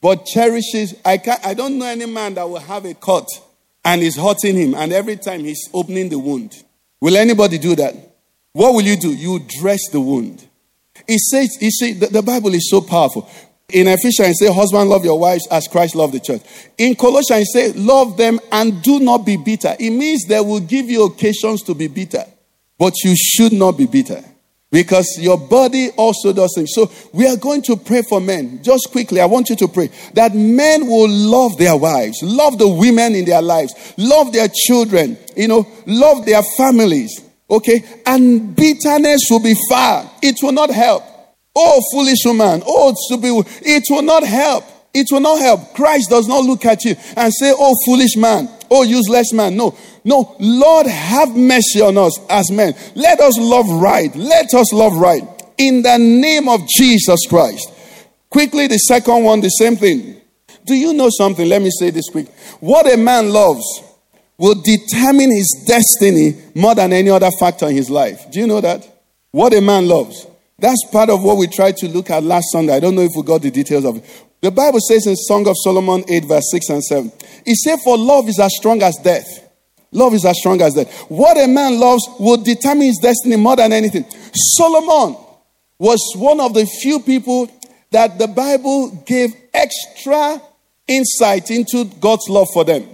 but 0.00 0.24
cherishes. 0.26 0.94
I, 1.04 1.18
can't, 1.18 1.44
I 1.44 1.54
don't 1.54 1.78
know 1.78 1.86
any 1.86 2.06
man 2.06 2.34
that 2.34 2.48
will 2.48 2.60
have 2.60 2.84
a 2.84 2.94
cut 2.94 3.26
and 3.84 4.02
is 4.02 4.16
hurting 4.16 4.56
him, 4.56 4.74
and 4.74 4.92
every 4.92 5.16
time 5.16 5.40
he's 5.40 5.68
opening 5.72 6.08
the 6.08 6.18
wound. 6.18 6.54
Will 7.00 7.16
anybody 7.16 7.58
do 7.58 7.74
that? 7.76 7.94
What 8.52 8.74
will 8.74 8.82
you 8.82 8.96
do? 8.96 9.12
You 9.12 9.40
dress 9.60 9.88
the 9.90 10.00
wound. 10.00 10.46
It 11.06 11.20
says, 11.20 11.56
you 11.60 11.70
see, 11.70 11.92
the, 11.92 12.06
the 12.06 12.22
Bible 12.22 12.54
is 12.54 12.68
so 12.70 12.80
powerful. 12.80 13.28
In 13.70 13.86
Ephesians, 13.86 14.40
it 14.40 14.46
says, 14.46 14.54
Husband, 14.54 14.88
love 14.88 15.04
your 15.04 15.18
wives 15.18 15.46
as 15.50 15.68
Christ 15.68 15.94
loved 15.94 16.14
the 16.14 16.20
church. 16.20 16.40
In 16.78 16.94
Colossians, 16.94 17.50
say, 17.52 17.72
Love 17.72 18.16
them 18.16 18.40
and 18.50 18.82
do 18.82 18.98
not 18.98 19.26
be 19.26 19.36
bitter. 19.36 19.76
It 19.78 19.90
means 19.90 20.24
they 20.24 20.40
will 20.40 20.60
give 20.60 20.88
you 20.88 21.04
occasions 21.04 21.62
to 21.64 21.74
be 21.74 21.86
bitter, 21.86 22.24
but 22.78 22.94
you 23.04 23.14
should 23.14 23.52
not 23.52 23.76
be 23.76 23.84
bitter 23.84 24.24
because 24.70 25.18
your 25.18 25.36
body 25.36 25.90
also 25.96 26.32
does 26.32 26.52
things. 26.54 26.70
So 26.72 26.90
we 27.12 27.26
are 27.26 27.36
going 27.36 27.60
to 27.62 27.76
pray 27.76 28.02
for 28.02 28.20
men. 28.20 28.62
Just 28.62 28.88
quickly, 28.90 29.20
I 29.20 29.26
want 29.26 29.50
you 29.50 29.56
to 29.56 29.68
pray 29.68 29.90
that 30.14 30.34
men 30.34 30.86
will 30.86 31.08
love 31.08 31.58
their 31.58 31.76
wives, 31.76 32.22
love 32.22 32.58
the 32.58 32.68
women 32.68 33.14
in 33.14 33.26
their 33.26 33.42
lives, 33.42 33.74
love 33.98 34.32
their 34.32 34.48
children, 34.48 35.18
you 35.36 35.48
know, 35.48 35.66
love 35.86 36.24
their 36.24 36.42
families. 36.56 37.22
Okay, 37.50 37.82
and 38.04 38.54
bitterness 38.54 39.22
will 39.30 39.42
be 39.42 39.54
far. 39.68 40.10
It 40.22 40.36
will 40.42 40.52
not 40.52 40.70
help. 40.70 41.02
Oh, 41.60 41.82
foolish 41.92 42.24
woman. 42.24 42.62
Oh, 42.64 42.94
stupid. 42.96 43.50
It 43.66 43.82
will 43.90 44.02
not 44.02 44.22
help. 44.22 44.62
It 44.94 45.08
will 45.10 45.18
not 45.18 45.40
help. 45.40 45.74
Christ 45.74 46.08
does 46.08 46.28
not 46.28 46.44
look 46.44 46.64
at 46.64 46.84
you 46.84 46.94
and 47.16 47.34
say, 47.34 47.52
Oh, 47.56 47.74
foolish 47.84 48.16
man. 48.16 48.48
Oh, 48.70 48.84
useless 48.84 49.32
man. 49.32 49.56
No. 49.56 49.76
No. 50.04 50.36
Lord, 50.38 50.86
have 50.86 51.34
mercy 51.34 51.80
on 51.80 51.98
us 51.98 52.16
as 52.30 52.52
men. 52.52 52.74
Let 52.94 53.18
us 53.18 53.36
love 53.40 53.68
right. 53.68 54.14
Let 54.14 54.54
us 54.54 54.72
love 54.72 54.94
right. 54.96 55.22
In 55.58 55.82
the 55.82 55.98
name 55.98 56.48
of 56.48 56.60
Jesus 56.68 57.26
Christ. 57.28 57.72
Quickly, 58.30 58.68
the 58.68 58.78
second 58.78 59.24
one, 59.24 59.40
the 59.40 59.48
same 59.48 59.74
thing. 59.74 60.20
Do 60.64 60.74
you 60.74 60.92
know 60.92 61.08
something? 61.10 61.48
Let 61.48 61.60
me 61.60 61.70
say 61.76 61.90
this 61.90 62.08
quick. 62.08 62.28
What 62.60 62.92
a 62.92 62.96
man 62.96 63.30
loves 63.30 63.82
will 64.36 64.62
determine 64.62 65.32
his 65.32 65.64
destiny 65.66 66.40
more 66.54 66.76
than 66.76 66.92
any 66.92 67.10
other 67.10 67.30
factor 67.32 67.66
in 67.66 67.74
his 67.74 67.90
life. 67.90 68.30
Do 68.30 68.38
you 68.38 68.46
know 68.46 68.60
that? 68.60 68.86
What 69.32 69.54
a 69.54 69.60
man 69.60 69.88
loves 69.88 70.24
that's 70.58 70.84
part 70.90 71.08
of 71.08 71.22
what 71.22 71.36
we 71.36 71.46
tried 71.46 71.76
to 71.78 71.88
look 71.88 72.10
at 72.10 72.22
last 72.24 72.46
Sunday. 72.50 72.74
I 72.74 72.80
don't 72.80 72.94
know 72.94 73.02
if 73.02 73.12
we 73.16 73.22
got 73.22 73.42
the 73.42 73.50
details 73.50 73.84
of 73.84 73.98
it. 73.98 74.24
The 74.40 74.50
Bible 74.50 74.80
says 74.80 75.06
in 75.06 75.16
Song 75.16 75.46
of 75.48 75.54
Solomon 75.62 76.04
8, 76.08 76.24
verse 76.24 76.50
6 76.50 76.68
and 76.70 76.84
7, 76.84 77.12
it 77.46 77.56
says, 77.56 77.80
For 77.82 77.96
love 77.96 78.28
is 78.28 78.38
as 78.38 78.54
strong 78.56 78.82
as 78.82 78.96
death. 79.02 79.26
Love 79.90 80.14
is 80.14 80.24
as 80.24 80.38
strong 80.38 80.60
as 80.60 80.74
death. 80.74 80.92
What 81.08 81.36
a 81.38 81.46
man 81.46 81.78
loves 81.78 82.02
will 82.18 82.36
determine 82.36 82.86
his 82.86 82.98
destiny 82.98 83.36
more 83.36 83.56
than 83.56 83.72
anything. 83.72 84.04
Solomon 84.56 85.16
was 85.78 86.00
one 86.16 86.40
of 86.40 86.54
the 86.54 86.66
few 86.66 87.00
people 87.00 87.50
that 87.90 88.18
the 88.18 88.28
Bible 88.28 88.90
gave 89.06 89.34
extra 89.54 90.40
insight 90.86 91.50
into 91.50 91.84
God's 92.00 92.28
love 92.28 92.48
for 92.52 92.64
them. 92.64 92.86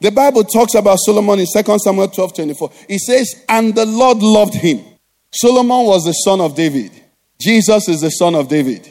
The 0.00 0.10
Bible 0.10 0.44
talks 0.44 0.74
about 0.74 0.98
Solomon 0.98 1.38
in 1.38 1.46
2 1.46 1.78
Samuel 1.78 2.08
12 2.08 2.34
24. 2.34 2.70
It 2.88 2.98
says, 2.98 3.44
And 3.48 3.74
the 3.74 3.86
Lord 3.86 4.18
loved 4.18 4.54
him. 4.54 4.84
Solomon 5.32 5.86
was 5.86 6.04
the 6.04 6.12
son 6.12 6.40
of 6.40 6.54
David. 6.54 7.01
Jesus 7.42 7.88
is 7.88 8.00
the 8.00 8.10
son 8.10 8.34
of 8.36 8.48
David. 8.48 8.88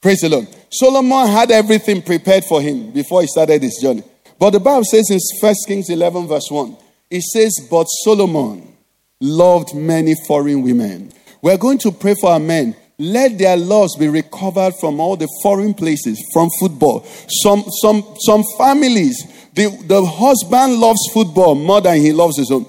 Praise 0.00 0.20
the 0.20 0.28
Lord. 0.28 0.48
Solomon 0.70 1.28
had 1.28 1.52
everything 1.52 2.02
prepared 2.02 2.44
for 2.44 2.60
him 2.60 2.90
before 2.90 3.20
he 3.20 3.28
started 3.28 3.62
his 3.62 3.78
journey. 3.80 4.02
But 4.38 4.50
the 4.50 4.60
Bible 4.60 4.84
says 4.84 5.08
in 5.08 5.20
1 5.40 5.54
Kings 5.68 5.88
11, 5.88 6.26
verse 6.26 6.50
1, 6.50 6.76
it 7.10 7.22
says, 7.22 7.68
But 7.70 7.84
Solomon 7.84 8.76
loved 9.20 9.74
many 9.74 10.16
foreign 10.26 10.62
women. 10.62 11.12
We're 11.40 11.58
going 11.58 11.78
to 11.78 11.92
pray 11.92 12.14
for 12.20 12.30
our 12.30 12.40
men. 12.40 12.74
Let 12.98 13.38
their 13.38 13.56
loves 13.56 13.96
be 13.96 14.08
recovered 14.08 14.74
from 14.80 14.98
all 14.98 15.16
the 15.16 15.28
foreign 15.42 15.74
places, 15.74 16.20
from 16.32 16.48
football. 16.58 17.04
Some, 17.28 17.64
some, 17.80 18.04
some 18.18 18.42
families, 18.58 19.16
the, 19.54 19.68
the 19.86 20.04
husband 20.04 20.80
loves 20.80 21.00
football 21.12 21.54
more 21.54 21.80
than 21.80 21.98
he 21.98 22.12
loves 22.12 22.38
his 22.38 22.50
own. 22.50 22.66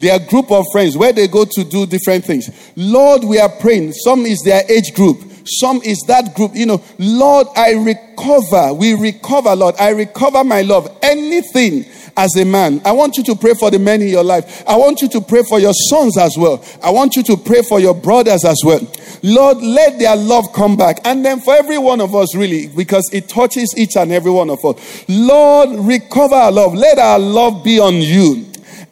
Their 0.00 0.20
group 0.20 0.52
of 0.52 0.64
friends 0.70 0.96
where 0.96 1.12
they 1.12 1.26
go 1.26 1.44
to 1.44 1.64
do 1.64 1.84
different 1.84 2.24
things. 2.24 2.48
Lord, 2.76 3.24
we 3.24 3.38
are 3.40 3.48
praying. 3.48 3.92
Some 3.92 4.26
is 4.26 4.42
their 4.44 4.62
age 4.70 4.94
group. 4.94 5.18
Some 5.44 5.80
is 5.82 5.98
that 6.06 6.36
group. 6.36 6.54
You 6.54 6.66
know, 6.66 6.82
Lord, 6.98 7.48
I 7.56 7.72
recover. 7.72 8.74
We 8.74 8.94
recover, 8.94 9.56
Lord. 9.56 9.74
I 9.78 9.90
recover 9.90 10.44
my 10.44 10.62
love. 10.62 10.96
Anything 11.02 11.84
as 12.16 12.36
a 12.36 12.44
man. 12.44 12.80
I 12.84 12.92
want 12.92 13.16
you 13.16 13.24
to 13.24 13.34
pray 13.34 13.54
for 13.54 13.70
the 13.70 13.78
men 13.78 14.02
in 14.02 14.08
your 14.08 14.24
life. 14.24 14.62
I 14.68 14.76
want 14.76 15.02
you 15.02 15.08
to 15.08 15.20
pray 15.20 15.42
for 15.42 15.58
your 15.58 15.72
sons 15.72 16.18
as 16.18 16.36
well. 16.36 16.62
I 16.82 16.90
want 16.90 17.16
you 17.16 17.22
to 17.24 17.36
pray 17.36 17.62
for 17.62 17.80
your 17.80 17.94
brothers 17.94 18.44
as 18.44 18.60
well. 18.64 18.80
Lord, 19.22 19.58
let 19.58 19.98
their 19.98 20.16
love 20.16 20.52
come 20.52 20.76
back. 20.76 21.00
And 21.04 21.24
then 21.24 21.40
for 21.40 21.54
every 21.54 21.78
one 21.78 22.00
of 22.00 22.14
us, 22.14 22.36
really, 22.36 22.68
because 22.68 23.08
it 23.12 23.28
touches 23.28 23.74
each 23.76 23.96
and 23.96 24.12
every 24.12 24.30
one 24.30 24.50
of 24.50 24.64
us. 24.64 25.04
Lord, 25.08 25.70
recover 25.86 26.34
our 26.34 26.52
love. 26.52 26.74
Let 26.74 26.98
our 26.98 27.18
love 27.18 27.64
be 27.64 27.80
on 27.80 27.94
you 27.94 28.48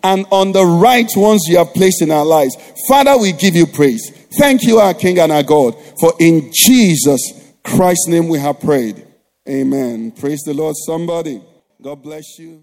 and 0.07 0.25
on 0.31 0.53
the 0.53 0.65
right 0.65 1.11
ones 1.17 1.47
you 1.49 1.59
have 1.59 1.75
placed 1.75 2.01
in 2.01 2.11
our 2.13 2.25
lives. 2.25 2.57
Father, 2.89 3.19
we 3.19 3.33
give 3.33 3.57
you 3.57 3.67
praise. 3.67 4.11
Thank 4.39 4.63
you, 4.63 4.79
our 4.79 4.95
King 4.95 5.19
and 5.19 5.33
our 5.33 5.43
God, 5.43 5.75
for 6.01 6.13
in 6.21 6.51
Jesus 6.53 7.21
Christ's 7.65 8.07
name 8.09 8.29
we 8.29 8.39
have 8.39 8.61
prayed. 8.61 9.05
Amen. 9.49 10.13
Praise 10.13 10.43
the 10.45 10.55
Lord, 10.55 10.77
somebody. 10.77 11.43
God 11.83 12.03
bless 12.03 12.39
you. 12.39 12.63